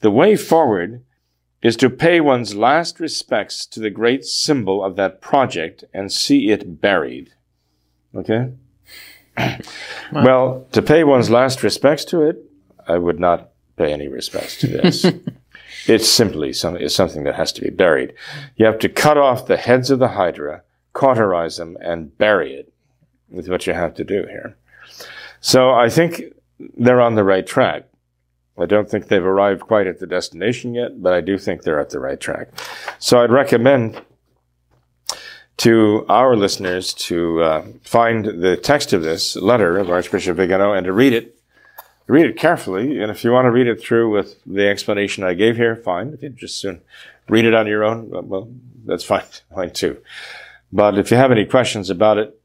the 0.00 0.10
way 0.10 0.36
forward 0.36 1.02
is 1.62 1.76
to 1.76 1.88
pay 1.88 2.20
one's 2.20 2.54
last 2.54 3.00
respects 3.00 3.64
to 3.66 3.80
the 3.80 3.90
great 3.90 4.24
symbol 4.24 4.84
of 4.84 4.96
that 4.96 5.20
project 5.20 5.84
and 5.94 6.12
see 6.12 6.50
it 6.50 6.80
buried. 6.80 7.30
Okay? 8.14 8.52
well, 10.12 10.66
to 10.72 10.82
pay 10.82 11.04
one's 11.04 11.30
last 11.30 11.62
respects 11.62 12.04
to 12.06 12.22
it, 12.22 12.44
I 12.86 12.98
would 12.98 13.20
not 13.20 13.50
pay 13.76 13.92
any 13.92 14.08
respects 14.08 14.58
to 14.60 14.66
this. 14.66 15.06
it's 15.86 16.08
simply 16.08 16.52
some, 16.52 16.76
it's 16.76 16.94
something 16.94 17.24
that 17.24 17.34
has 17.34 17.52
to 17.52 17.62
be 17.62 17.70
buried. 17.70 18.14
You 18.56 18.66
have 18.66 18.78
to 18.80 18.88
cut 18.88 19.16
off 19.16 19.46
the 19.46 19.56
heads 19.56 19.90
of 19.90 19.98
the 19.98 20.08
Hydra, 20.08 20.62
cauterize 20.92 21.56
them, 21.56 21.76
and 21.80 22.16
bury 22.18 22.54
it 22.54 22.72
with 23.30 23.48
what 23.48 23.66
you 23.66 23.72
have 23.72 23.94
to 23.94 24.04
do 24.04 24.26
here. 24.26 24.56
So 25.40 25.70
I 25.70 25.88
think 25.88 26.22
they're 26.76 27.00
on 27.00 27.14
the 27.14 27.24
right 27.24 27.46
track. 27.46 27.84
I 28.58 28.66
don't 28.66 28.88
think 28.88 29.08
they've 29.08 29.24
arrived 29.24 29.62
quite 29.62 29.86
at 29.86 29.98
the 29.98 30.06
destination 30.06 30.74
yet, 30.74 31.02
but 31.02 31.14
I 31.14 31.20
do 31.20 31.38
think 31.38 31.62
they're 31.62 31.80
at 31.80 31.90
the 31.90 31.98
right 31.98 32.20
track. 32.20 32.48
So 32.98 33.22
I'd 33.22 33.30
recommend 33.30 34.00
to 35.62 36.04
our 36.08 36.34
listeners 36.34 36.92
to 36.92 37.40
uh, 37.40 37.64
find 37.84 38.24
the 38.42 38.56
text 38.56 38.92
of 38.92 39.02
this 39.02 39.36
letter 39.36 39.78
of 39.78 39.90
Archbishop 39.90 40.36
Vigano 40.36 40.72
and 40.72 40.86
to 40.86 40.92
read 40.92 41.12
it. 41.12 41.38
Read 42.08 42.26
it 42.26 42.36
carefully, 42.36 43.00
and 43.00 43.12
if 43.12 43.22
you 43.22 43.30
want 43.30 43.46
to 43.46 43.52
read 43.52 43.68
it 43.68 43.80
through 43.80 44.10
with 44.10 44.42
the 44.44 44.66
explanation 44.66 45.22
I 45.22 45.34
gave 45.34 45.56
here, 45.56 45.76
fine. 45.76 46.08
If 46.14 46.22
you 46.24 46.30
just 46.30 46.58
soon 46.58 46.80
read 47.28 47.44
it 47.44 47.54
on 47.54 47.68
your 47.68 47.84
own, 47.84 48.10
well, 48.10 48.50
that's 48.84 49.04
fine, 49.04 49.22
fine 49.54 49.70
too. 49.70 49.98
But 50.72 50.98
if 50.98 51.12
you 51.12 51.16
have 51.16 51.30
any 51.30 51.44
questions 51.44 51.90
about 51.90 52.18
it, 52.18 52.40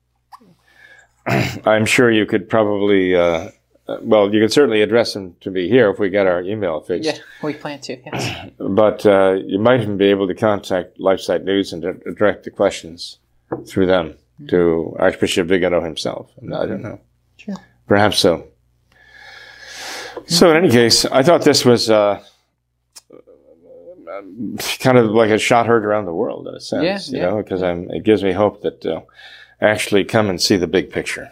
I'm 1.65 1.87
sure 1.87 2.11
you 2.11 2.27
could 2.27 2.47
probably 2.47 3.15
uh, 3.15 3.49
uh, 3.87 3.97
well, 4.01 4.33
you 4.33 4.39
can 4.41 4.49
certainly 4.49 4.81
address 4.81 5.13
them 5.13 5.35
to 5.41 5.49
me 5.51 5.69
here 5.69 5.89
if 5.89 5.99
we 5.99 6.09
get 6.09 6.27
our 6.27 6.41
email 6.41 6.81
fixed. 6.81 7.07
Yeah, 7.09 7.17
we 7.41 7.53
plan 7.53 7.79
to. 7.81 7.97
Yes. 8.05 8.49
But 8.59 9.05
uh, 9.05 9.37
you 9.45 9.59
might 9.59 9.81
even 9.81 9.97
be 9.97 10.05
able 10.07 10.27
to 10.27 10.35
contact 10.35 10.99
LifeSite 10.99 11.43
News 11.43 11.73
and 11.73 11.81
di- 11.81 12.13
direct 12.13 12.43
the 12.43 12.51
questions 12.51 13.19
through 13.65 13.85
them 13.87 14.15
to 14.49 14.95
Archbishop 14.99 15.47
Vigano 15.47 15.81
himself. 15.81 16.31
I 16.43 16.65
don't 16.65 16.81
know. 16.81 16.99
Sure. 17.37 17.55
Perhaps 17.87 18.19
so. 18.19 18.47
So, 20.25 20.51
in 20.51 20.57
any 20.57 20.69
case, 20.69 21.05
I 21.05 21.23
thought 21.23 21.43
this 21.43 21.63
was 21.63 21.89
uh, 21.89 22.21
kind 24.79 24.97
of 24.97 25.11
like 25.11 25.29
a 25.29 25.37
shot 25.37 25.65
heard 25.67 25.85
around 25.85 26.05
the 26.05 26.13
world 26.13 26.47
in 26.47 26.55
a 26.55 26.59
sense, 26.59 26.83
Yeah, 26.83 27.17
you 27.17 27.23
yeah. 27.23 27.29
know, 27.29 27.37
because 27.37 27.61
it 27.63 28.03
gives 28.03 28.23
me 28.23 28.31
hope 28.33 28.61
that 28.61 28.85
uh, 28.85 29.01
actually 29.61 30.03
come 30.05 30.29
and 30.29 30.41
see 30.41 30.57
the 30.57 30.67
big 30.67 30.91
picture. 30.91 31.31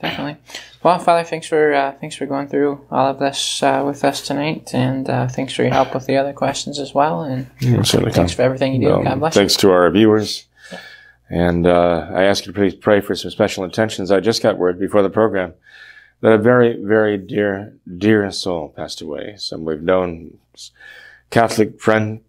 Definitely. 0.00 0.36
Well, 0.82 0.98
Father, 0.98 1.24
thanks 1.24 1.46
for 1.46 1.72
uh, 1.72 1.92
thanks 2.00 2.16
for 2.16 2.26
going 2.26 2.48
through 2.48 2.84
all 2.90 3.08
of 3.10 3.18
this 3.18 3.62
uh, 3.62 3.82
with 3.86 4.04
us 4.04 4.20
tonight, 4.20 4.74
and 4.74 5.08
uh, 5.08 5.26
thanks 5.26 5.54
for 5.54 5.62
your 5.62 5.72
help 5.72 5.94
with 5.94 6.06
the 6.06 6.16
other 6.16 6.32
questions 6.34 6.78
as 6.78 6.92
well. 6.92 7.22
And 7.22 7.46
certainly 7.86 8.12
thanks 8.12 8.32
for 8.32 8.42
everything 8.42 8.74
you 8.74 8.80
do. 8.88 9.02
God 9.02 9.18
bless 9.18 9.34
you. 9.34 9.40
thanks 9.40 9.56
to 9.56 9.70
our 9.70 9.90
viewers. 9.90 10.46
And 11.28 11.66
uh, 11.66 12.08
I 12.14 12.24
ask 12.24 12.46
you 12.46 12.52
to 12.52 12.58
please 12.58 12.74
pray 12.74 13.00
for 13.00 13.16
some 13.16 13.30
special 13.30 13.64
intentions. 13.64 14.12
I 14.12 14.20
just 14.20 14.42
got 14.42 14.58
word 14.58 14.78
before 14.78 15.02
the 15.02 15.10
program 15.10 15.54
that 16.20 16.32
a 16.32 16.38
very, 16.38 16.80
very 16.82 17.18
dear, 17.18 17.74
dear 17.98 18.30
soul 18.30 18.68
passed 18.76 19.00
away. 19.00 19.34
Some 19.36 19.64
we've 19.64 19.82
known, 19.82 20.38
Catholic 21.30 21.80
friend, 21.80 22.20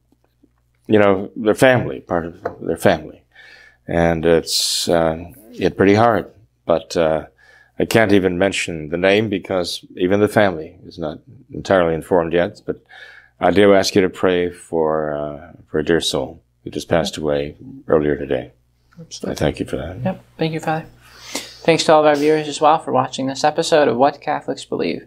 you 0.88 0.98
know, 0.98 1.30
their 1.36 1.54
family, 1.54 2.00
part 2.00 2.26
of 2.26 2.60
their 2.60 2.78
family. 2.78 3.24
And 3.88 4.26
it's 4.26 4.90
uh, 4.90 5.26
hit 5.52 5.78
pretty 5.78 5.94
hard. 5.94 6.32
But 6.66 6.98
uh, 6.98 7.28
I 7.80 7.86
can't 7.86 8.12
even 8.12 8.38
mention 8.38 8.90
the 8.90 8.98
name 8.98 9.30
because 9.30 9.86
even 9.96 10.20
the 10.20 10.28
family 10.28 10.78
is 10.86 10.98
not 10.98 11.20
entirely 11.52 11.94
informed 11.94 12.34
yet. 12.34 12.62
But 12.66 12.84
I 13.40 13.52
do 13.52 13.74
ask 13.74 13.96
you 13.96 14.02
to 14.02 14.10
pray 14.10 14.52
for 14.52 15.14
uh, 15.14 15.52
for 15.68 15.80
a 15.80 15.86
dear 15.86 16.02
soul 16.02 16.42
who 16.64 16.72
just 16.72 16.90
passed 16.90 17.18
away 17.18 17.56
earlier 17.88 18.16
today. 18.18 18.52
I 19.26 19.36
thank 19.36 19.60
you 19.60 19.66
for 19.66 19.78
that. 19.78 19.98
Yep. 20.04 20.24
Thank 20.38 20.54
you, 20.54 20.60
Father. 20.60 20.86
Thanks 21.68 21.84
to 21.84 21.94
all 21.94 22.00
of 22.00 22.06
our 22.06 22.16
viewers 22.16 22.48
as 22.48 22.62
well 22.62 22.80
for 22.80 22.92
watching 22.92 23.28
this 23.28 23.44
episode 23.44 23.88
of 23.88 23.98
What 23.98 24.22
Catholics 24.22 24.66
Believe. 24.66 25.06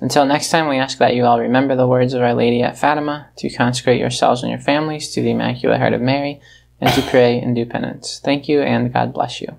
Until 0.00 0.26
next 0.26 0.50
time, 0.50 0.68
we 0.68 0.78
ask 0.78 0.98
that 0.98 1.14
you 1.14 1.24
all 1.24 1.40
remember 1.40 1.74
the 1.74 1.86
words 1.86 2.12
of 2.12 2.22
Our 2.22 2.34
Lady 2.34 2.62
at 2.62 2.78
Fatima 2.78 3.28
to 3.38 3.48
consecrate 3.48 3.98
yourselves 3.98 4.42
and 4.42 4.50
your 4.50 4.60
families 4.60 5.10
to 5.12 5.22
the 5.22 5.30
Immaculate 5.30 5.80
Heart 5.80 5.94
of 5.94 6.02
Mary 6.02 6.40
and 6.80 6.92
to 6.94 7.02
pray 7.10 7.40
and 7.40 7.56
do 7.56 7.64
penance. 7.64 8.20
Thank 8.22 8.48
you, 8.48 8.60
and 8.60 8.92
God 8.92 9.14
bless 9.14 9.40
you. 9.40 9.56